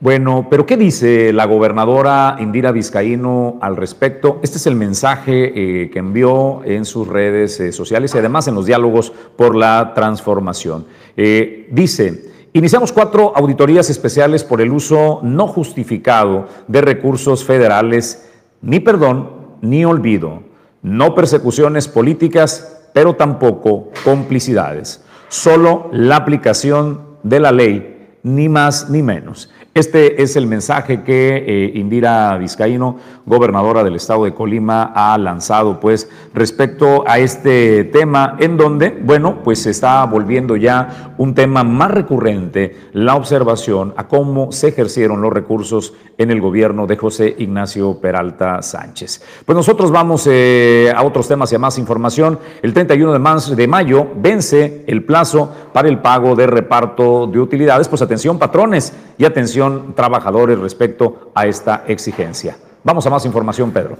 Bueno, 0.00 0.48
pero 0.50 0.66
¿qué 0.66 0.76
dice 0.76 1.32
la 1.32 1.44
gobernadora 1.44 2.36
Indira 2.40 2.72
Vizcaíno 2.72 3.58
al 3.60 3.76
respecto? 3.76 4.40
Este 4.42 4.56
es 4.56 4.66
el 4.66 4.74
mensaje 4.74 5.82
eh, 5.84 5.90
que 5.90 5.98
envió 6.00 6.64
en 6.64 6.84
sus 6.84 7.06
redes 7.06 7.62
sociales 7.74 8.14
y 8.14 8.18
además 8.18 8.48
en 8.48 8.56
los 8.56 8.66
diálogos 8.66 9.12
por 9.36 9.54
la 9.54 9.92
transformación. 9.94 10.86
dice, 11.16 12.31
Iniciamos 12.54 12.92
cuatro 12.92 13.32
auditorías 13.34 13.88
especiales 13.88 14.44
por 14.44 14.60
el 14.60 14.72
uso 14.72 15.20
no 15.22 15.46
justificado 15.46 16.48
de 16.68 16.82
recursos 16.82 17.44
federales, 17.44 18.28
ni 18.60 18.78
perdón, 18.78 19.30
ni 19.62 19.86
olvido, 19.86 20.42
no 20.82 21.14
persecuciones 21.14 21.88
políticas, 21.88 22.90
pero 22.92 23.16
tampoco 23.16 23.88
complicidades, 24.04 25.02
solo 25.30 25.88
la 25.92 26.16
aplicación 26.16 27.00
de 27.22 27.40
la 27.40 27.52
ley, 27.52 28.18
ni 28.22 28.50
más 28.50 28.90
ni 28.90 29.02
menos. 29.02 29.50
Este 29.74 30.22
es 30.22 30.36
el 30.36 30.46
mensaje 30.46 31.02
que 31.02 31.44
eh, 31.46 31.72
Indira 31.76 32.36
Vizcaíno, 32.36 32.98
gobernadora 33.24 33.82
del 33.82 33.96
estado 33.96 34.24
de 34.24 34.34
Colima, 34.34 34.92
ha 34.94 35.16
lanzado 35.16 35.80
pues 35.80 36.10
respecto 36.34 37.04
a 37.06 37.18
este 37.18 37.84
tema 37.84 38.36
en 38.38 38.58
donde, 38.58 38.90
bueno, 38.90 39.38
pues 39.42 39.62
se 39.62 39.70
está 39.70 40.04
volviendo 40.04 40.56
ya 40.56 41.14
un 41.16 41.34
tema 41.34 41.64
más 41.64 41.90
recurrente 41.90 42.76
la 42.92 43.14
observación 43.14 43.94
a 43.96 44.08
cómo 44.08 44.52
se 44.52 44.68
ejercieron 44.68 45.22
los 45.22 45.32
recursos 45.32 45.94
en 46.18 46.30
el 46.30 46.42
gobierno 46.42 46.86
de 46.86 46.98
José 46.98 47.34
Ignacio 47.38 47.98
Peralta 47.98 48.60
Sánchez. 48.60 49.22
Pues 49.46 49.56
nosotros 49.56 49.90
vamos 49.90 50.28
eh, 50.30 50.92
a 50.94 51.02
otros 51.02 51.28
temas 51.28 51.50
y 51.50 51.54
a 51.54 51.58
más 51.58 51.78
información. 51.78 52.38
El 52.60 52.74
31 52.74 53.12
de, 53.12 53.56
de 53.56 53.66
mayo 53.68 54.06
vence 54.16 54.84
el 54.86 55.02
plazo 55.04 55.50
para 55.72 55.88
el 55.88 56.00
pago 56.00 56.36
de 56.36 56.46
reparto 56.46 57.26
de 57.26 57.40
utilidades. 57.40 57.88
Pues 57.88 58.02
atención 58.02 58.38
patrones 58.38 58.92
y 59.16 59.24
atención 59.24 59.61
trabajadores 59.94 60.58
respecto 60.58 61.30
a 61.34 61.46
esta 61.46 61.84
exigencia. 61.86 62.56
Vamos 62.84 63.06
a 63.06 63.10
más 63.10 63.24
información, 63.26 63.70
Pedro. 63.70 63.96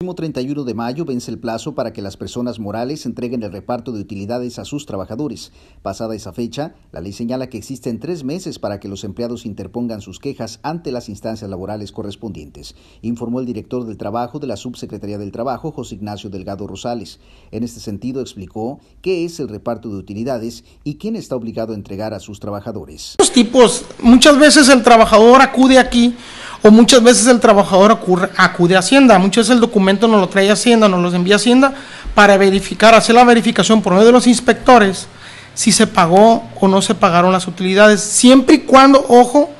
El 0.00 0.14
31 0.14 0.62
de 0.62 0.74
mayo 0.74 1.04
vence 1.04 1.28
el 1.28 1.40
plazo 1.40 1.74
para 1.74 1.92
que 1.92 2.02
las 2.02 2.16
personas 2.16 2.60
morales 2.60 3.04
entreguen 3.04 3.42
el 3.42 3.50
reparto 3.50 3.90
de 3.90 4.00
utilidades 4.00 4.60
a 4.60 4.64
sus 4.64 4.86
trabajadores. 4.86 5.50
Pasada 5.82 6.14
esa 6.14 6.32
fecha, 6.32 6.76
la 6.92 7.00
ley 7.00 7.12
señala 7.12 7.48
que 7.48 7.58
existen 7.58 7.98
tres 7.98 8.22
meses 8.22 8.60
para 8.60 8.78
que 8.78 8.86
los 8.86 9.02
empleados 9.02 9.44
interpongan 9.44 10.00
sus 10.00 10.20
quejas 10.20 10.60
ante 10.62 10.92
las 10.92 11.08
instancias 11.08 11.50
laborales 11.50 11.90
correspondientes, 11.90 12.76
informó 13.02 13.40
el 13.40 13.46
director 13.46 13.86
del 13.86 13.96
Trabajo 13.96 14.38
de 14.38 14.46
la 14.46 14.56
Subsecretaría 14.56 15.18
del 15.18 15.32
Trabajo, 15.32 15.72
José 15.72 15.96
Ignacio 15.96 16.30
Delgado 16.30 16.68
Rosales. 16.68 17.18
En 17.50 17.64
este 17.64 17.80
sentido, 17.80 18.20
explicó 18.20 18.78
qué 19.02 19.24
es 19.24 19.40
el 19.40 19.48
reparto 19.48 19.88
de 19.88 19.96
utilidades 19.96 20.62
y 20.84 20.94
quién 20.94 21.16
está 21.16 21.34
obligado 21.34 21.72
a 21.72 21.76
entregar 21.76 22.14
a 22.14 22.20
sus 22.20 22.38
trabajadores. 22.38 23.16
Los 23.18 23.32
tipos, 23.32 23.84
muchas 24.00 24.38
veces 24.38 24.68
el 24.68 24.84
trabajador 24.84 25.42
acude 25.42 25.76
aquí 25.76 26.14
o 26.62 26.70
muchas 26.70 27.02
veces 27.02 27.26
el 27.26 27.40
trabajador 27.40 27.92
acude 28.36 28.76
a 28.76 28.78
Hacienda, 28.80 29.18
muchas 29.18 29.44
veces 29.46 29.54
el 29.54 29.60
documento 29.60 29.87
nos 29.94 30.20
lo 30.20 30.28
trae 30.28 30.50
Hacienda, 30.50 30.88
nos 30.88 31.00
lo 31.00 31.14
envía 31.14 31.36
Hacienda 31.36 31.72
para 32.14 32.36
verificar, 32.36 32.94
hacer 32.94 33.14
la 33.14 33.24
verificación 33.24 33.82
por 33.82 33.92
medio 33.92 34.06
de 34.06 34.12
los 34.12 34.26
inspectores 34.26 35.08
si 35.54 35.72
se 35.72 35.88
pagó 35.88 36.48
o 36.60 36.68
no 36.68 36.80
se 36.80 36.94
pagaron 36.94 37.32
las 37.32 37.48
utilidades, 37.48 38.00
siempre 38.00 38.54
y 38.54 38.58
cuando, 38.60 39.04
ojo, 39.08 39.50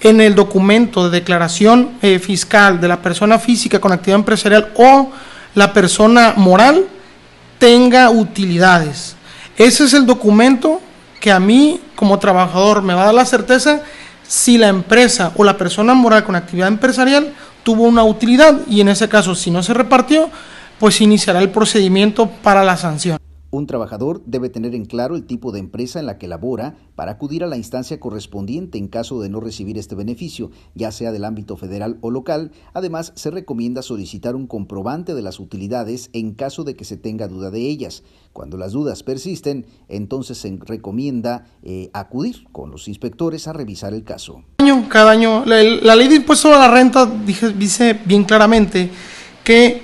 en 0.00 0.20
el 0.20 0.34
documento 0.34 1.08
de 1.08 1.20
declaración 1.20 1.90
eh, 2.02 2.18
fiscal 2.18 2.80
de 2.80 2.88
la 2.88 3.02
persona 3.02 3.38
física 3.38 3.80
con 3.80 3.92
actividad 3.92 4.18
empresarial 4.18 4.72
o 4.76 5.10
la 5.54 5.72
persona 5.72 6.34
moral 6.36 6.86
tenga 7.58 8.10
utilidades. 8.10 9.14
Ese 9.56 9.84
es 9.84 9.94
el 9.94 10.06
documento 10.06 10.80
que 11.20 11.30
a 11.30 11.40
mí 11.40 11.80
como 11.94 12.18
trabajador 12.18 12.82
me 12.82 12.94
va 12.94 13.02
a 13.02 13.06
dar 13.06 13.14
la 13.14 13.24
certeza 13.24 13.82
si 14.26 14.58
la 14.58 14.68
empresa 14.68 15.32
o 15.36 15.44
la 15.44 15.56
persona 15.56 15.94
moral 15.94 16.24
con 16.24 16.36
actividad 16.36 16.68
empresarial 16.68 17.32
tuvo 17.68 17.82
una 17.82 18.02
utilidad 18.02 18.66
y 18.66 18.80
en 18.80 18.88
ese 18.88 19.10
caso 19.10 19.34
si 19.34 19.50
no 19.50 19.62
se 19.62 19.74
repartió, 19.74 20.30
pues 20.80 21.02
iniciará 21.02 21.40
el 21.40 21.50
procedimiento 21.50 22.30
para 22.42 22.64
la 22.64 22.78
sanción. 22.78 23.18
Un 23.50 23.66
trabajador 23.66 24.22
debe 24.24 24.48
tener 24.48 24.74
en 24.74 24.86
claro 24.86 25.16
el 25.16 25.26
tipo 25.26 25.52
de 25.52 25.58
empresa 25.58 26.00
en 26.00 26.06
la 26.06 26.16
que 26.16 26.28
labora 26.28 26.76
para 26.94 27.12
acudir 27.12 27.44
a 27.44 27.46
la 27.46 27.58
instancia 27.58 28.00
correspondiente 28.00 28.78
en 28.78 28.88
caso 28.88 29.20
de 29.20 29.28
no 29.28 29.40
recibir 29.40 29.76
este 29.76 29.94
beneficio, 29.94 30.50
ya 30.74 30.92
sea 30.92 31.12
del 31.12 31.26
ámbito 31.26 31.58
federal 31.58 31.98
o 32.00 32.10
local. 32.10 32.52
Además, 32.72 33.12
se 33.16 33.30
recomienda 33.30 33.82
solicitar 33.82 34.34
un 34.34 34.46
comprobante 34.46 35.14
de 35.14 35.20
las 35.20 35.38
utilidades 35.38 36.08
en 36.14 36.32
caso 36.32 36.64
de 36.64 36.74
que 36.74 36.86
se 36.86 36.96
tenga 36.96 37.28
duda 37.28 37.50
de 37.50 37.68
ellas. 37.68 38.02
Cuando 38.32 38.56
las 38.56 38.72
dudas 38.72 39.02
persisten, 39.02 39.66
entonces 39.88 40.38
se 40.38 40.58
recomienda 40.58 41.44
eh, 41.62 41.90
acudir 41.92 42.48
con 42.50 42.70
los 42.70 42.88
inspectores 42.88 43.46
a 43.46 43.52
revisar 43.52 43.92
el 43.92 44.04
caso. 44.04 44.42
Cada 44.84 45.10
año, 45.10 45.44
la, 45.46 45.96
ley 45.96 46.08
de 46.08 46.16
impuesto 46.16 46.54
a 46.54 46.58
la 46.58 46.68
renta 46.68 47.06
dice 47.06 47.98
bien 48.04 48.24
claramente 48.24 48.90
que 49.42 49.82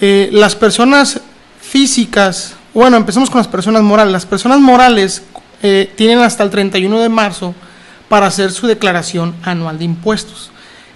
eh, 0.00 0.28
las 0.32 0.54
personas 0.54 1.20
físicas 1.60 2.54
bueno, 2.74 2.96
empecemos 2.96 3.28
con 3.28 3.38
las 3.38 3.48
personas 3.48 3.82
morales. 3.82 4.12
Las 4.12 4.26
personas 4.26 4.60
morales 4.60 5.22
eh, 5.62 5.92
tienen 5.96 6.20
hasta 6.20 6.44
el 6.44 6.50
31 6.50 7.00
de 7.00 7.08
marzo 7.08 7.54
para 8.08 8.26
hacer 8.26 8.52
su 8.52 8.66
declaración 8.66 9.34
anual 9.42 9.78
de 9.78 9.84
impuestos. 9.84 10.50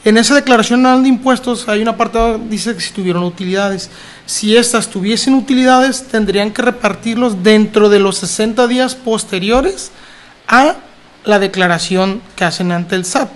En 0.05 0.17
esa 0.17 0.35
declaración 0.35 0.87
anual 0.87 1.03
de 1.03 1.09
impuestos 1.09 1.69
hay 1.69 1.83
una 1.83 1.97
parte 1.97 2.19
que 2.19 2.39
dice 2.49 2.75
que 2.75 2.81
si 2.81 2.93
tuvieron 2.93 3.25
utilidades. 3.25 3.91
Si 4.27 4.57
estas 4.57 4.89
tuviesen 4.89 5.35
utilidades, 5.35 6.05
tendrían 6.05 6.53
que 6.53 6.63
repartirlos 6.63 7.43
dentro 7.43 7.89
de 7.89 7.99
los 7.99 8.19
60 8.19 8.67
días 8.67 8.95
posteriores 8.95 9.91
a 10.47 10.77
la 11.25 11.39
declaración 11.39 12.21
que 12.37 12.45
hacen 12.45 12.73
ante 12.73 12.97
el 12.97 13.05
SAT, 13.05 13.31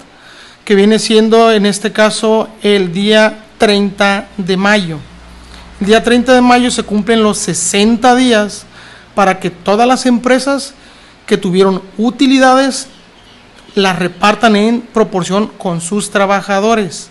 que 0.65 0.75
viene 0.75 0.99
siendo 0.99 1.53
en 1.53 1.67
este 1.67 1.93
caso 1.93 2.49
el 2.63 2.93
día 2.93 3.45
30 3.59 4.29
de 4.37 4.57
mayo. 4.57 4.99
El 5.81 5.87
día 5.89 6.03
30 6.03 6.35
de 6.35 6.41
mayo 6.41 6.71
se 6.71 6.83
cumplen 6.83 7.23
los 7.23 7.39
60 7.39 8.15
días 8.17 8.67
para 9.15 9.39
que 9.39 9.51
todas 9.51 9.87
las 9.87 10.07
empresas 10.07 10.75
que 11.27 11.37
tuvieron 11.37 11.83
utilidades 11.99 12.89
las 13.75 13.99
repartan 13.99 14.57
en 14.57 14.81
proporción 14.81 15.49
con 15.59 15.81
sus 15.81 16.11
trabajadores. 16.11 17.11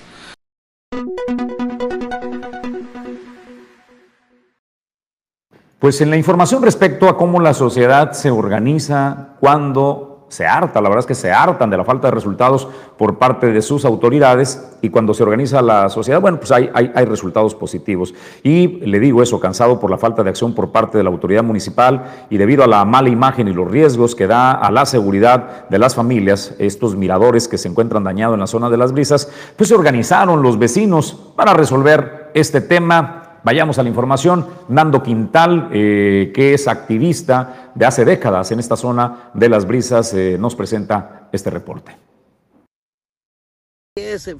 Pues 5.80 6.01
en 6.01 6.09
la 6.09 6.17
información 6.17 6.63
respecto 6.63 7.07
a 7.07 7.17
cómo 7.17 7.39
la 7.39 7.53
sociedad 7.53 8.13
se 8.13 8.32
organiza, 8.32 9.36
cuándo 9.39 10.14
se 10.28 10.45
harta, 10.45 10.82
la 10.82 10.89
verdad 10.89 11.01
es 11.01 11.05
que 11.05 11.15
se 11.15 11.32
hartan 11.32 11.69
de 11.69 11.78
la 11.78 11.86
falta 11.86 12.07
de 12.07 12.11
resultados 12.11 12.67
por 12.97 13.17
parte 13.17 13.47
de 13.51 13.61
sus 13.61 13.86
autoridades 13.86 14.78
y 14.82 14.89
cuando 14.89 15.13
se 15.13 15.23
organiza 15.23 15.61
la 15.61 15.88
sociedad, 15.89 16.19
bueno, 16.19 16.39
pues 16.39 16.51
hay, 16.51 16.69
hay, 16.73 16.91
hay, 16.93 17.05
resultados 17.05 17.53
positivos. 17.55 18.13
Y 18.43 18.67
le 18.86 18.99
digo 18.99 19.21
eso, 19.21 19.39
cansado 19.39 19.80
por 19.80 19.91
la 19.91 19.97
falta 19.97 20.23
de 20.23 20.30
acción 20.30 20.53
por 20.53 20.71
parte 20.71 20.97
de 20.97 21.03
la 21.03 21.09
autoridad 21.09 21.43
municipal 21.43 22.26
y 22.30 22.38
debido 22.38 22.63
a 22.63 22.67
la 22.67 22.84
mala 22.86 23.09
imagen 23.09 23.47
y 23.47 23.53
los 23.53 23.69
riesgos 23.69 24.15
que 24.15 24.28
da 24.28 24.51
a 24.51 24.71
la 24.71 24.86
seguridad 24.86 25.67
de 25.69 25.80
las 25.80 25.95
familias, 25.95 26.55
estos 26.59 26.95
miradores 26.95 27.47
que 27.47 27.57
se 27.57 27.67
encuentran 27.67 28.03
dañados 28.03 28.34
en 28.34 28.39
la 28.39 28.47
zona 28.47 28.69
de 28.69 28.78
las 28.78 28.93
brisas, 28.93 29.32
pues 29.55 29.69
se 29.69 29.76
organizaron 29.76 30.41
los 30.41 30.57
vecinos 30.57 31.17
para 31.36 31.53
resolver 31.53 32.32
este 32.34 32.61
tema 32.61 33.24
Vayamos 33.46 33.78
a 33.78 33.84
la 33.84 33.89
información. 33.89 34.48
Nando 34.70 35.04
Quintal, 35.04 35.70
eh, 35.72 36.32
que 36.34 36.56
es 36.56 36.68
activista 36.68 37.72
de 37.76 37.86
hace 37.86 38.04
décadas 38.04 38.52
en 38.52 38.60
esta 38.60 38.76
zona 38.76 39.30
de 39.36 39.50
las 39.50 39.68
brisas, 39.68 40.16
eh, 40.16 40.38
nos 40.39 40.56
presenta 40.56 41.30
este 41.32 41.52
reporte. 41.52 41.96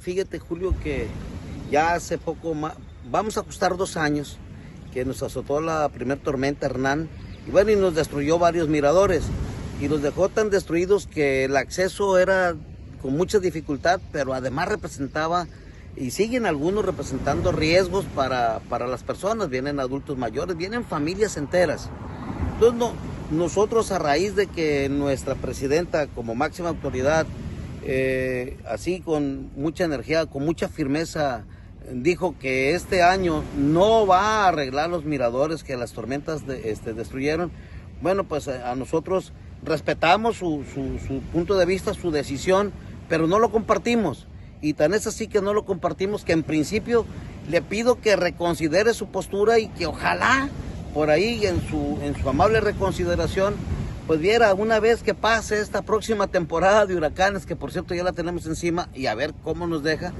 Fíjate, 0.00 0.40
Julio, 0.40 0.74
que 0.82 1.06
ya 1.70 1.94
hace 1.94 2.18
poco, 2.18 2.52
vamos 3.08 3.36
a 3.36 3.40
ajustar 3.42 3.76
dos 3.76 3.96
años, 3.96 4.38
que 4.92 5.04
nos 5.04 5.22
azotó 5.22 5.60
la 5.60 5.88
primera 5.88 6.20
tormenta 6.20 6.66
Hernán, 6.66 7.08
y 7.46 7.52
bueno, 7.52 7.70
y 7.70 7.76
nos 7.76 7.94
destruyó 7.94 8.40
varios 8.40 8.68
miradores, 8.68 9.22
y 9.80 9.86
los 9.86 10.02
dejó 10.02 10.30
tan 10.30 10.50
destruidos 10.50 11.06
que 11.06 11.44
el 11.44 11.56
acceso 11.56 12.18
era 12.18 12.56
con 13.00 13.16
mucha 13.16 13.38
dificultad, 13.38 14.00
pero 14.10 14.34
además 14.34 14.68
representaba 14.68 15.46
y 15.96 16.10
siguen 16.10 16.46
algunos 16.46 16.84
representando 16.84 17.52
riesgos 17.52 18.04
para, 18.14 18.60
las 18.86 19.02
personas, 19.02 19.48
vienen 19.48 19.80
adultos 19.80 20.18
mayores, 20.18 20.56
vienen 20.56 20.84
familias 20.84 21.36
enteras. 21.36 21.88
Entonces 22.54 22.78
no, 22.78 22.92
nosotros 23.30 23.90
a 23.92 23.98
raíz 23.98 24.36
de 24.36 24.46
que 24.46 24.88
nuestra 24.90 25.34
presidenta 25.34 26.06
como 26.06 26.34
máxima 26.34 26.68
autoridad, 26.68 27.26
eh, 27.82 28.58
así 28.68 29.00
con 29.00 29.50
mucha 29.56 29.84
energía, 29.84 30.26
con 30.26 30.44
mucha 30.44 30.68
firmeza, 30.68 31.44
dijo 31.90 32.34
que 32.38 32.74
este 32.74 33.02
año 33.02 33.42
no 33.56 34.06
va 34.06 34.20
a 34.44 34.48
arreglar 34.48 34.90
los 34.90 35.04
miradores 35.04 35.64
que 35.64 35.76
las 35.76 35.92
tormentas 35.92 36.42
este, 36.64 36.92
destruyeron, 36.92 37.50
bueno, 38.02 38.24
pues 38.24 38.48
a, 38.48 38.74
nosotros 38.74 39.32
respetamos 39.62 40.36
su, 40.36 40.62
su 40.74 41.20
punto 41.32 41.56
de 41.56 41.64
vista, 41.64 41.94
su 41.94 42.10
decisión, 42.10 42.72
pero 43.08 43.26
no 43.26 43.38
lo 43.38 43.50
compartimos 43.50 44.26
y 44.60 44.74
tan 44.74 44.94
es 44.94 45.06
así 45.06 45.28
que 45.28 45.40
no 45.40 45.54
lo 45.54 45.64
compartimos 45.64 46.24
que 46.24 46.32
en 46.32 46.42
principio 46.42 47.06
le 47.48 47.62
pido 47.62 48.00
que 48.00 48.16
reconsidere 48.16 48.94
su 48.94 49.06
postura 49.06 49.58
y 49.58 49.68
que 49.68 49.86
ojalá 49.86 50.48
por 50.94 51.10
ahí 51.10 51.46
en 51.46 51.60
su, 51.68 51.98
en 52.02 52.16
su 52.20 52.28
amable 52.28 52.60
reconsideración 52.60 53.54
pues 54.06 54.20
viera 54.20 54.54
una 54.54 54.78
vez 54.78 55.02
que 55.02 55.14
pase 55.14 55.60
esta 55.60 55.82
próxima 55.82 56.28
temporada 56.28 56.86
de 56.86 56.94
huracanes, 56.94 57.44
que 57.44 57.56
por 57.56 57.72
cierto 57.72 57.94
ya 57.94 58.04
la 58.04 58.12
tenemos 58.12 58.46
encima, 58.46 58.88
y 58.94 59.06
a 59.06 59.14
ver 59.14 59.34
cómo 59.42 59.66
nos 59.66 59.82
deja, 59.82 60.12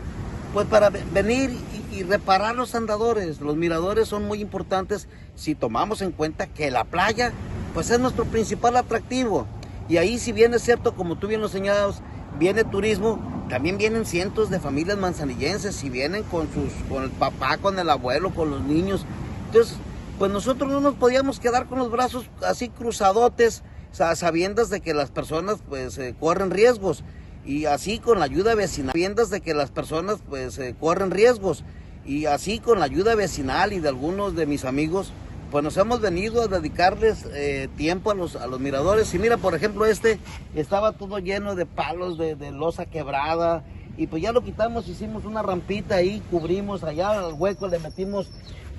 pues 0.52 0.66
para 0.66 0.90
venir 0.90 1.56
y, 1.92 2.02
reparar 2.02 2.54
los 2.54 2.74
andadores. 2.74 3.40
Los 3.40 3.56
miradores 3.56 4.08
son 4.08 4.26
muy 4.26 4.40
importantes 4.42 5.08
si 5.34 5.54
tomamos 5.54 6.02
en 6.02 6.12
cuenta 6.12 6.46
que 6.46 6.70
la 6.70 6.84
playa, 6.84 7.32
pues 7.72 7.90
es 7.90 7.98
nuestro 7.98 8.26
principal 8.26 8.76
atractivo. 8.76 9.46
Y 9.88 9.96
ahí 9.96 10.18
si 10.18 10.32
bien 10.32 10.52
es 10.52 10.62
cierto, 10.62 10.94
como 10.94 11.16
tú 11.16 11.28
bien 11.28 11.40
lo 11.40 11.48
señalas, 11.48 12.02
viene 12.38 12.64
turismo, 12.64 13.18
también 13.48 13.78
vienen 13.78 14.04
cientos 14.06 14.50
de 14.50 14.58
familias 14.58 14.98
manzanillenses 14.98 15.82
y 15.84 15.90
vienen 15.90 16.24
con 16.24 16.48
sus, 16.52 16.72
con 16.88 17.04
el 17.04 17.10
papá, 17.10 17.58
con 17.58 17.78
el 17.78 17.88
abuelo, 17.90 18.34
con 18.34 18.50
los 18.50 18.62
niños. 18.62 19.06
Entonces, 19.46 19.76
pues 20.18 20.32
nosotros 20.32 20.70
no 20.70 20.80
nos 20.80 20.94
podíamos 20.94 21.38
quedar 21.38 21.66
con 21.66 21.78
los 21.78 21.90
brazos 21.90 22.26
así 22.44 22.68
cruzadotes, 22.68 23.62
sabiendas 23.92 24.68
de 24.68 24.80
que 24.80 24.94
las 24.94 25.10
personas 25.10 25.58
pues 25.68 25.98
eh, 25.98 26.14
corren 26.18 26.50
riesgos. 26.50 27.04
Y 27.44 27.66
así 27.66 28.00
con 28.00 28.18
la 28.18 28.24
ayuda 28.24 28.56
vecinal, 28.56 28.92
sabiendas 28.92 29.30
de 29.30 29.40
que 29.40 29.54
las 29.54 29.70
personas 29.70 30.18
pues 30.28 30.58
eh, 30.58 30.74
corren 30.78 31.12
riesgos. 31.12 31.62
Y 32.04 32.26
así 32.26 32.58
con 32.58 32.80
la 32.80 32.86
ayuda 32.86 33.14
vecinal 33.14 33.72
y 33.72 33.80
de 33.80 33.88
algunos 33.88 34.34
de 34.34 34.46
mis 34.46 34.64
amigos, 34.64 35.12
pues 35.50 35.62
nos 35.62 35.76
hemos 35.76 36.00
venido 36.00 36.42
a 36.42 36.48
dedicarles 36.48 37.24
eh, 37.32 37.68
tiempo 37.76 38.10
a 38.10 38.14
los, 38.14 38.36
a 38.36 38.46
los 38.46 38.60
miradores. 38.60 39.12
Y 39.14 39.18
mira, 39.18 39.36
por 39.36 39.54
ejemplo, 39.54 39.86
este 39.86 40.18
estaba 40.54 40.92
todo 40.92 41.18
lleno 41.18 41.54
de 41.54 41.66
palos, 41.66 42.18
de, 42.18 42.36
losa 42.50 42.86
quebrada. 42.86 43.64
Y 43.96 44.08
pues 44.08 44.22
ya 44.22 44.32
lo 44.32 44.42
quitamos, 44.42 44.88
hicimos 44.88 45.24
una 45.24 45.42
rampita 45.42 45.96
ahí, 45.96 46.22
cubrimos 46.30 46.84
allá 46.84 47.18
al 47.18 47.34
hueco, 47.34 47.68
le 47.68 47.78
metimos 47.78 48.28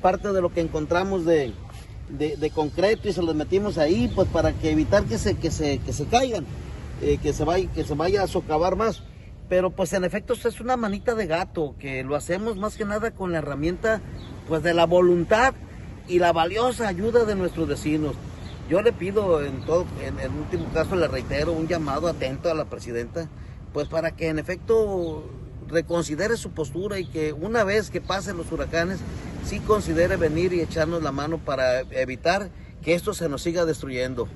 parte 0.02 0.32
de 0.32 0.42
lo 0.42 0.54
que 0.54 0.62
encontramos 0.62 1.26
de, 1.26 1.54
de, 2.10 2.50
concreto 2.52 3.10
y 3.10 3.14
se 3.14 3.24
los 3.24 3.34
metimos 3.34 3.80
ahí, 3.80 4.12
pues 4.14 4.28
para 4.28 4.54
que 4.54 4.70
evitar 4.70 5.06
que 5.06 5.18
se, 5.18 5.36
que 5.36 5.50
se, 5.50 5.80
que 5.80 5.92
se 5.92 6.06
caigan, 6.06 6.46
eh, 7.02 7.18
que, 7.24 7.34
se 7.34 7.44
vaya, 7.46 7.68
que 7.74 7.84
se 7.84 7.96
vaya 7.96 8.22
a 8.22 8.28
socavar 8.28 8.76
más. 8.76 9.02
Pero 9.50 9.72
pues 9.72 9.92
en 9.94 10.04
efecto 10.04 10.34
es 10.34 10.60
una 10.60 10.78
manita 10.78 11.16
de 11.16 11.26
gato, 11.26 11.74
que 11.80 12.04
lo 12.04 12.16
hacemos 12.16 12.58
más 12.58 12.76
que 12.76 12.86
nada 12.86 13.10
con 13.10 13.32
la 13.32 13.40
herramienta 13.40 14.02
pues 14.48 14.62
de 14.62 14.76
la 14.76 14.86
voluntad 14.86 15.56
y 16.08 16.20
la 16.20 16.32
valiosa 16.32 16.88
ayuda 16.88 17.26
de 17.26 17.36
nuestros 17.36 17.68
vecinos. 17.68 18.16
Yo 18.70 18.82
le 18.82 18.92
pido 18.92 19.44
en 19.44 19.62
todo, 19.66 19.86
en 20.04 20.20
el 20.20 20.32
último 20.32 20.66
caso 20.74 20.96
le 20.96 21.08
reitero 21.08 21.54
un 21.54 21.68
llamado 21.68 22.08
atento 22.08 22.50
a 22.50 22.54
la 22.54 22.66
presidenta, 22.66 23.30
pues 23.74 23.88
para 23.88 24.12
que 24.12 24.28
en 24.28 24.40
efecto 24.40 25.24
reconsidere 25.70 26.38
su 26.38 26.52
postura 26.52 27.00
y 27.00 27.06
que 27.06 27.34
una 27.34 27.64
vez 27.64 27.90
que 27.90 28.02
pasen 28.02 28.38
los 28.38 28.52
huracanes, 28.52 29.00
sí 29.46 29.60
considere 29.60 30.18
venir 30.18 30.54
y 30.54 30.62
echarnos 30.62 31.04
la 31.04 31.12
mano 31.12 31.38
para 31.38 31.80
evitar 31.80 32.50
que 32.82 32.94
esto 32.94 33.14
se 33.14 33.30
nos 33.30 33.42
siga 33.42 33.66
destruyendo. 33.66 34.28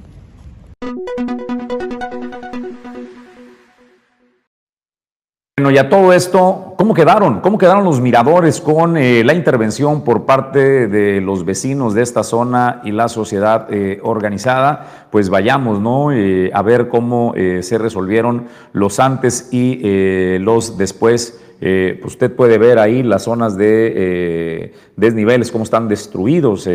Bueno, 5.62 5.76
y 5.76 5.78
a 5.78 5.90
todo 5.90 6.12
esto, 6.12 6.74
¿cómo 6.76 6.96
quedaron? 6.96 7.40
¿Cómo 7.42 7.60
quedaron 7.60 7.84
los 7.84 8.02
miradores 8.02 8.60
con 8.60 8.98
eh, 8.98 9.24
la 9.24 9.36
intervención 9.36 10.04
por 10.04 10.26
parte 10.26 10.88
de 10.88 11.22
los 11.22 11.46
vecinos 11.46 11.94
de 11.94 12.02
esta 12.02 12.24
zona 12.24 12.82
y 12.84 12.90
la 12.90 13.08
sociedad 13.08 13.68
eh, 13.70 14.00
organizada? 14.02 15.08
Pues 15.12 15.30
vayamos, 15.30 15.80
¿no? 15.80 16.12
Eh, 16.12 16.50
a 16.52 16.64
ver 16.64 16.88
cómo 16.88 17.36
se 17.36 17.78
resolvieron 17.78 18.48
los 18.74 19.00
antes 19.00 19.50
y 19.54 20.40
los 20.40 20.80
después. 20.80 21.40
pues 21.60 22.06
usted 22.06 22.36
puede 22.36 22.58
ver 22.58 22.80
ahí 22.80 23.04
las 23.04 23.26
zonas 23.26 23.56
de 23.56 24.74
desniveles, 24.96 25.52
cómo 25.52 25.64
están 25.64 25.88
destruidos 25.88 26.68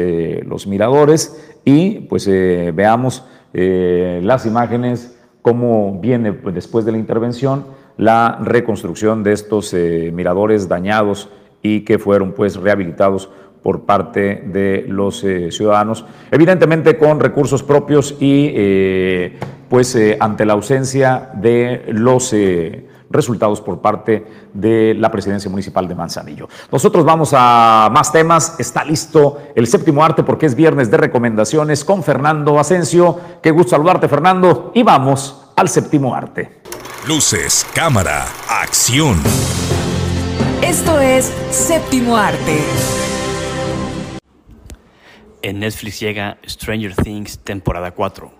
los 0.45 0.69
miradores 0.69 1.59
y 1.65 2.03
pues 2.03 2.31
veamos 2.73 3.25
las 3.53 4.47
imágenes, 4.47 5.19
cómo 5.43 5.99
viene 6.01 6.35
pues, 6.35 6.55
después 6.55 6.85
de 6.85 6.93
la 6.93 6.99
intervención 6.99 7.75
la 7.97 8.39
reconstrucción 8.43 9.23
de 9.23 9.33
estos 9.33 9.73
eh, 9.73 10.11
miradores 10.13 10.69
dañados 10.69 11.31
y 11.63 11.81
que 11.81 11.99
fueron 11.99 12.33
pues 12.33 12.57
rehabilitados 12.57 13.31
por 13.63 13.83
parte 13.83 14.45
de 14.47 14.85
los 14.87 15.25
eh, 15.25 15.51
ciudadanos, 15.51 16.05
evidentemente 16.31 16.97
con 16.99 17.19
recursos 17.19 17.63
propios 17.63 18.15
y 18.21 18.53
eh, 18.55 19.39
pues 19.69 19.99
ante 20.21 20.45
la 20.45 20.53
ausencia 20.53 21.31
de 21.35 21.85
los 21.89 22.33
resultados 23.11 23.61
por 23.61 23.81
parte 23.81 24.25
de 24.53 24.95
la 24.95 25.11
presidencia 25.11 25.51
municipal 25.51 25.89
de 25.89 25.95
Manzanillo. 25.95 26.49
Nosotros 26.71 27.05
vamos 27.05 27.31
a 27.33 27.89
más 27.93 28.13
temas. 28.13 28.55
Está 28.59 28.85
listo 28.85 29.39
el 29.55 29.67
séptimo 29.67 30.05
arte 30.05 30.23
porque 30.23 30.47
es 30.47 30.55
viernes 30.55 30.91
de 30.91 30.97
recomendaciones 30.97 31.85
con 31.85 32.05
Fernando 32.05 32.59
Asensio. 32.61 33.19
Qué 33.43 33.51
gusto 33.51 33.71
saludarte, 33.71 34.09
Fernando. 34.09 34.71
Y 34.75 34.83
vamos 34.83 35.51
al 35.57 35.69
séptimo 35.69 36.15
arte. 36.15 36.61
Luces, 37.07 37.65
cámara, 37.73 38.27
acción. 38.49 39.23
Esto 40.61 41.01
es 41.01 41.33
Séptimo 41.53 42.17
Arte. 42.17 42.59
En 45.41 45.61
Netflix 45.61 46.01
llega 46.01 46.39
Stranger 46.45 46.97
Things 46.97 47.39
temporada 47.39 47.93
4. 47.93 48.33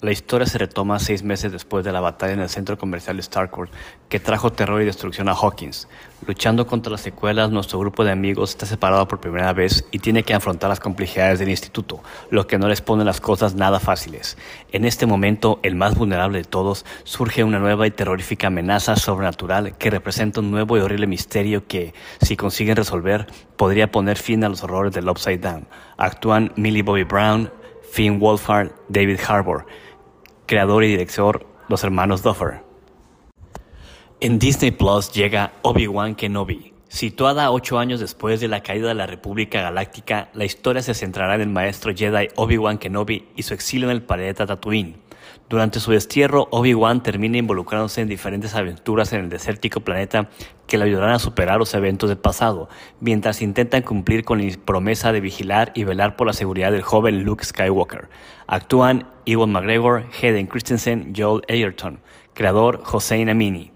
La 0.00 0.12
historia 0.12 0.46
se 0.46 0.56
retoma 0.56 0.98
seis 0.98 1.22
meses 1.22 1.52
después 1.52 1.84
de 1.84 1.92
la 1.92 2.00
batalla 2.00 2.32
en 2.32 2.40
el 2.40 2.48
centro 2.48 2.78
comercial 2.78 3.22
Starcourt, 3.22 3.70
que 4.08 4.18
trajo 4.18 4.50
terror 4.50 4.80
y 4.80 4.86
destrucción 4.86 5.28
a 5.28 5.34
Hawkins. 5.34 5.86
Luchando 6.24 6.66
contra 6.66 6.92
las 6.92 7.02
secuelas, 7.02 7.50
nuestro 7.50 7.78
grupo 7.78 8.04
de 8.04 8.12
amigos 8.12 8.50
está 8.50 8.64
separado 8.64 9.06
por 9.08 9.20
primera 9.20 9.52
vez 9.52 9.84
y 9.90 9.98
tiene 9.98 10.22
que 10.22 10.34
afrontar 10.34 10.70
las 10.70 10.80
complejidades 10.80 11.38
del 11.38 11.50
instituto, 11.50 12.02
lo 12.30 12.46
que 12.46 12.58
no 12.58 12.68
les 12.68 12.80
pone 12.80 13.04
las 13.04 13.20
cosas 13.20 13.54
nada 13.54 13.80
fáciles. 13.80 14.38
En 14.72 14.84
este 14.84 15.06
momento, 15.06 15.60
el 15.62 15.74
más 15.74 15.94
vulnerable 15.94 16.38
de 16.38 16.44
todos, 16.44 16.86
surge 17.04 17.44
una 17.44 17.58
nueva 17.58 17.86
y 17.86 17.90
terrorífica 17.90 18.46
amenaza 18.46 18.96
sobrenatural 18.96 19.76
que 19.76 19.90
representa 19.90 20.40
un 20.40 20.50
nuevo 20.50 20.76
y 20.76 20.80
horrible 20.80 21.06
misterio 21.06 21.66
que, 21.66 21.92
si 22.20 22.36
consiguen 22.36 22.76
resolver, 22.76 23.26
podría 23.56 23.90
poner 23.90 24.16
fin 24.16 24.44
a 24.44 24.48
los 24.48 24.62
horrores 24.62 24.94
del 24.94 25.08
Upside 25.08 25.38
Down. 25.38 25.68
Actúan 25.98 26.52
Millie 26.56 26.82
Bobby 26.82 27.04
Brown, 27.04 27.52
Finn 27.90 28.18
Wolfhard, 28.18 28.72
David 28.88 29.20
Harbour 29.26 29.66
creador 30.46 30.84
y 30.84 30.88
director, 30.88 31.44
los 31.68 31.82
hermanos 31.84 32.22
Duffer. 32.22 32.65
En 34.18 34.38
Disney 34.38 34.70
Plus 34.70 35.12
llega 35.12 35.52
Obi-Wan 35.60 36.14
Kenobi. 36.14 36.72
Situada 36.88 37.50
ocho 37.50 37.78
años 37.78 38.00
después 38.00 38.40
de 38.40 38.48
la 38.48 38.62
caída 38.62 38.88
de 38.88 38.94
la 38.94 39.06
República 39.06 39.60
Galáctica, 39.60 40.30
la 40.32 40.46
historia 40.46 40.80
se 40.80 40.94
centrará 40.94 41.34
en 41.34 41.42
el 41.42 41.50
maestro 41.50 41.92
Jedi 41.94 42.28
Obi-Wan 42.34 42.78
Kenobi 42.78 43.28
y 43.36 43.42
su 43.42 43.52
exilio 43.52 43.90
en 43.90 43.96
el 43.96 44.02
planeta 44.02 44.46
Tatooine. 44.46 44.96
Durante 45.50 45.80
su 45.80 45.90
destierro, 45.92 46.48
Obi-Wan 46.50 47.02
termina 47.02 47.36
involucrándose 47.36 48.00
en 48.00 48.08
diferentes 48.08 48.54
aventuras 48.54 49.12
en 49.12 49.20
el 49.20 49.28
desértico 49.28 49.80
planeta 49.80 50.30
que 50.66 50.78
le 50.78 50.84
ayudarán 50.84 51.12
a 51.12 51.18
superar 51.18 51.58
los 51.58 51.74
eventos 51.74 52.08
del 52.08 52.16
pasado, 52.16 52.70
mientras 53.00 53.42
intentan 53.42 53.82
cumplir 53.82 54.24
con 54.24 54.40
la 54.40 54.56
promesa 54.64 55.12
de 55.12 55.20
vigilar 55.20 55.72
y 55.74 55.84
velar 55.84 56.16
por 56.16 56.26
la 56.26 56.32
seguridad 56.32 56.72
del 56.72 56.80
joven 56.80 57.22
Luke 57.22 57.44
Skywalker. 57.44 58.08
Actúan 58.46 59.10
Ewan 59.26 59.52
McGregor, 59.52 60.06
Hayden 60.22 60.46
Christensen, 60.46 61.12
Joel 61.14 61.42
Egerton, 61.48 62.00
creador 62.32 62.82
Hossein 62.90 63.28
Amini. 63.28 63.75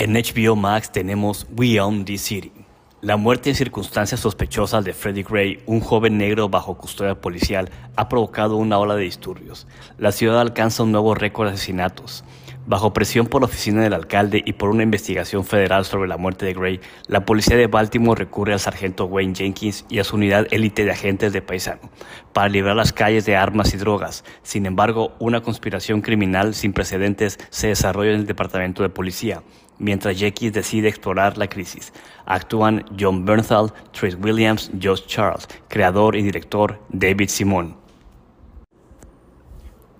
En 0.00 0.12
HBO 0.12 0.54
Max 0.54 0.92
tenemos 0.92 1.48
We 1.56 1.80
Own 1.80 2.04
This 2.04 2.22
City. 2.22 2.52
La 3.00 3.16
muerte 3.16 3.50
en 3.50 3.56
circunstancias 3.56 4.20
sospechosas 4.20 4.84
de 4.84 4.92
Freddie 4.92 5.24
Gray, 5.24 5.58
un 5.66 5.80
joven 5.80 6.18
negro 6.18 6.48
bajo 6.48 6.78
custodia 6.78 7.20
policial, 7.20 7.68
ha 7.96 8.08
provocado 8.08 8.54
una 8.54 8.78
ola 8.78 8.94
de 8.94 9.02
disturbios. 9.02 9.66
La 9.98 10.12
ciudad 10.12 10.40
alcanza 10.40 10.84
un 10.84 10.92
nuevo 10.92 11.16
récord 11.16 11.48
de 11.48 11.54
asesinatos. 11.54 12.22
Bajo 12.64 12.92
presión 12.92 13.26
por 13.26 13.40
la 13.40 13.46
oficina 13.46 13.82
del 13.82 13.92
alcalde 13.92 14.40
y 14.44 14.52
por 14.52 14.68
una 14.68 14.84
investigación 14.84 15.44
federal 15.44 15.84
sobre 15.84 16.06
la 16.06 16.16
muerte 16.16 16.46
de 16.46 16.54
Gray, 16.54 16.80
la 17.08 17.24
policía 17.24 17.56
de 17.56 17.66
Baltimore 17.66 18.18
recurre 18.18 18.52
al 18.52 18.60
sargento 18.60 19.06
Wayne 19.06 19.34
Jenkins 19.34 19.84
y 19.88 19.98
a 19.98 20.04
su 20.04 20.14
unidad 20.14 20.46
élite 20.52 20.84
de 20.84 20.92
agentes 20.92 21.32
de 21.32 21.42
paisano 21.42 21.90
para 22.32 22.48
librar 22.48 22.76
las 22.76 22.92
calles 22.92 23.24
de 23.24 23.34
armas 23.34 23.74
y 23.74 23.78
drogas. 23.78 24.22
Sin 24.42 24.64
embargo, 24.64 25.16
una 25.18 25.40
conspiración 25.40 26.02
criminal 26.02 26.54
sin 26.54 26.72
precedentes 26.72 27.40
se 27.50 27.68
desarrolla 27.68 28.10
en 28.10 28.20
el 28.20 28.26
departamento 28.26 28.82
de 28.82 28.90
policía, 28.90 29.42
mientras 29.78 30.18
Jenkins 30.18 30.52
decide 30.52 30.88
explorar 30.88 31.38
la 31.38 31.48
crisis. 31.48 31.92
Actúan 32.26 32.84
John 32.98 33.24
Bernthal, 33.24 33.72
Trace 33.92 34.16
Williams, 34.16 34.70
Josh 34.82 35.06
Charles, 35.06 35.48
creador 35.68 36.16
y 36.16 36.22
director 36.22 36.80
David 36.90 37.28
Simon. 37.28 37.76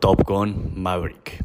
Top 0.00 0.22
Gun 0.26 0.72
Maverick. 0.76 1.44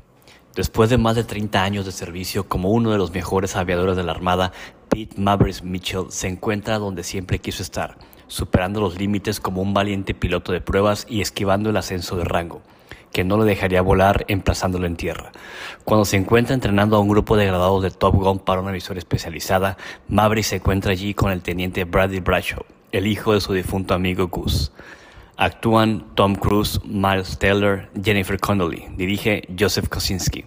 Después 0.56 0.92
de 0.92 1.00
más 1.00 1.16
de 1.16 1.24
30 1.24 1.64
años 1.64 1.86
de 1.86 1.92
servicio 1.92 2.48
como 2.48 2.70
uno 2.70 2.92
de 2.92 3.00
los 3.00 3.12
mejores 3.12 3.56
aviadores 3.56 3.96
de 3.96 4.04
la 4.04 4.12
Armada, 4.12 4.52
Pete 4.90 5.20
Mavericks 5.20 5.64
Mitchell 5.64 6.06
se 6.10 6.28
encuentra 6.28 6.78
donde 6.78 7.04
siempre 7.04 7.40
quiso 7.40 7.64
estar, 7.64 7.98
superando 8.28 8.80
los 8.80 9.00
límites 9.00 9.40
como 9.40 9.64
un 9.64 9.74
valiente 9.74 10.14
piloto 10.14 10.52
de 10.52 10.62
pruebas 10.62 11.08
y 11.10 11.22
esquivando 11.22 11.72
el 11.72 11.78
ascenso 11.78 12.16
de 12.18 12.26
rango, 12.26 12.62
que 13.14 13.24
no 13.24 13.38
le 13.38 13.46
dejaría 13.46 13.82
volar 13.82 14.26
emplazándolo 14.28 14.86
en 14.88 14.98
tierra. 14.98 15.32
Cuando 15.86 16.04
se 16.04 16.18
encuentra 16.18 16.54
entrenando 16.54 16.98
a 16.98 17.00
un 17.00 17.08
grupo 17.08 17.38
de 17.38 17.46
graduados 17.46 17.84
de 17.84 17.92
Top 17.92 18.16
Gun 18.16 18.40
para 18.40 18.60
una 18.60 18.72
misión 18.72 18.98
especializada, 18.98 19.78
Maverick 20.10 20.44
se 20.44 20.56
encuentra 20.58 20.92
allí 20.92 21.14
con 21.14 21.32
el 21.32 21.42
teniente 21.42 21.86
Bradley 21.86 22.20
Bradshaw, 22.20 22.66
el 22.92 23.08
hijo 23.08 23.34
de 23.34 23.40
su 23.40 23.54
difunto 23.54 23.94
amigo 23.94 24.28
Gus. 24.28 24.74
Actúan 25.38 26.06
Tom 26.16 26.36
Cruise, 26.36 26.80
Miles 26.86 27.38
Teller, 27.40 27.90
Jennifer 28.02 28.40
Connelly. 28.40 28.86
Dirige 28.98 29.48
Joseph 29.58 29.90
Kosinski. 29.90 30.46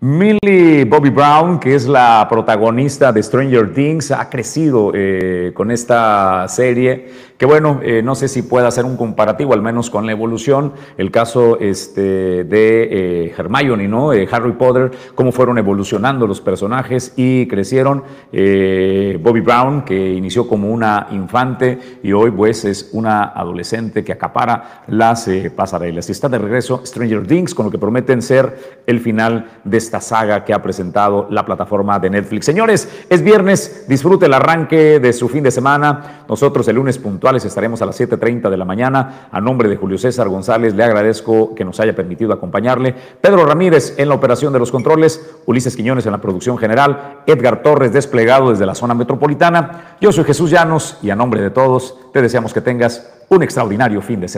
Millie 0.00 0.84
Bobby 0.84 1.10
Brown, 1.10 1.58
que 1.58 1.74
es 1.74 1.88
la 1.88 2.24
protagonista 2.30 3.12
de 3.12 3.20
Stranger 3.20 3.72
Things, 3.74 4.12
ha 4.12 4.30
crecido 4.30 4.92
eh, 4.94 5.50
con 5.54 5.72
esta 5.72 6.46
serie 6.46 7.08
que 7.38 7.46
bueno, 7.46 7.78
eh, 7.84 8.02
no 8.02 8.16
sé 8.16 8.26
si 8.26 8.42
pueda 8.42 8.66
hacer 8.66 8.84
un 8.84 8.96
comparativo, 8.96 9.54
al 9.54 9.62
menos 9.62 9.90
con 9.90 10.04
la 10.06 10.10
evolución, 10.12 10.72
el 10.96 11.12
caso 11.12 11.56
este, 11.60 12.42
de 12.42 12.88
eh, 12.90 13.34
Hermione, 13.38 13.86
¿no? 13.86 14.12
Eh, 14.12 14.28
Harry 14.30 14.52
Potter, 14.52 14.90
cómo 15.14 15.30
fueron 15.30 15.56
evolucionando 15.56 16.26
los 16.26 16.40
personajes 16.40 17.12
y 17.16 17.46
crecieron. 17.46 18.02
Bobby 18.32 19.40
Brown, 19.40 19.82
que 19.82 20.14
inició 20.14 20.48
como 20.48 20.68
una 20.68 21.06
infante 21.12 21.78
y 22.02 22.12
hoy 22.12 22.32
pues 22.32 22.64
es 22.64 22.90
una 22.92 23.24
adolescente 23.24 24.02
que 24.02 24.12
acapara 24.12 24.82
las 24.88 25.30
pasarelas. 25.54 26.08
Y 26.08 26.12
está 26.12 26.28
de 26.28 26.38
regreso 26.38 26.82
Stranger 26.84 27.24
Things, 27.26 27.54
con 27.54 27.66
lo 27.66 27.70
que 27.70 27.78
prometen 27.78 28.20
ser 28.20 28.82
el 28.86 28.98
final 28.98 29.60
de 29.62 29.76
esta 29.76 30.00
saga 30.00 30.44
que 30.44 30.52
ha 30.52 30.62
presentado 30.62 31.28
la 31.30 31.46
plataforma 31.46 32.00
de 32.00 32.10
Netflix. 32.10 32.46
Señores, 32.46 32.88
es 33.08 33.22
viernes, 33.22 33.84
disfrute 33.88 34.26
el 34.26 34.34
arranque 34.34 34.98
de 34.98 35.12
su 35.12 35.28
fin 35.28 35.44
de 35.44 35.52
semana. 35.52 36.24
Nosotros 36.28 36.66
el 36.66 36.76
lunes 36.76 36.98
puntual 36.98 37.27
estaremos 37.36 37.82
a 37.82 37.86
las 37.86 38.00
7.30 38.00 38.48
de 38.50 38.56
la 38.56 38.64
mañana. 38.64 39.28
A 39.30 39.40
nombre 39.40 39.68
de 39.68 39.76
Julio 39.76 39.98
César 39.98 40.28
González, 40.28 40.74
le 40.74 40.82
agradezco 40.82 41.54
que 41.54 41.64
nos 41.64 41.78
haya 41.80 41.94
permitido 41.94 42.32
acompañarle. 42.32 42.94
Pedro 43.20 43.44
Ramírez 43.44 43.94
en 43.98 44.08
la 44.08 44.14
operación 44.14 44.52
de 44.52 44.58
los 44.58 44.70
controles, 44.70 45.20
Ulises 45.46 45.76
Quiñones 45.76 46.06
en 46.06 46.12
la 46.12 46.20
producción 46.20 46.58
general, 46.58 47.22
Edgar 47.26 47.62
Torres 47.62 47.92
desplegado 47.92 48.50
desde 48.50 48.66
la 48.66 48.74
zona 48.74 48.94
metropolitana. 48.94 49.96
Yo 50.00 50.12
soy 50.12 50.24
Jesús 50.24 50.50
Llanos 50.50 50.98
y 51.02 51.10
a 51.10 51.16
nombre 51.16 51.40
de 51.40 51.50
todos 51.50 51.96
te 52.12 52.22
deseamos 52.22 52.54
que 52.54 52.60
tengas 52.60 53.10
un 53.28 53.42
extraordinario 53.42 54.00
fin 54.00 54.20
de 54.20 54.28
semana. 54.28 54.36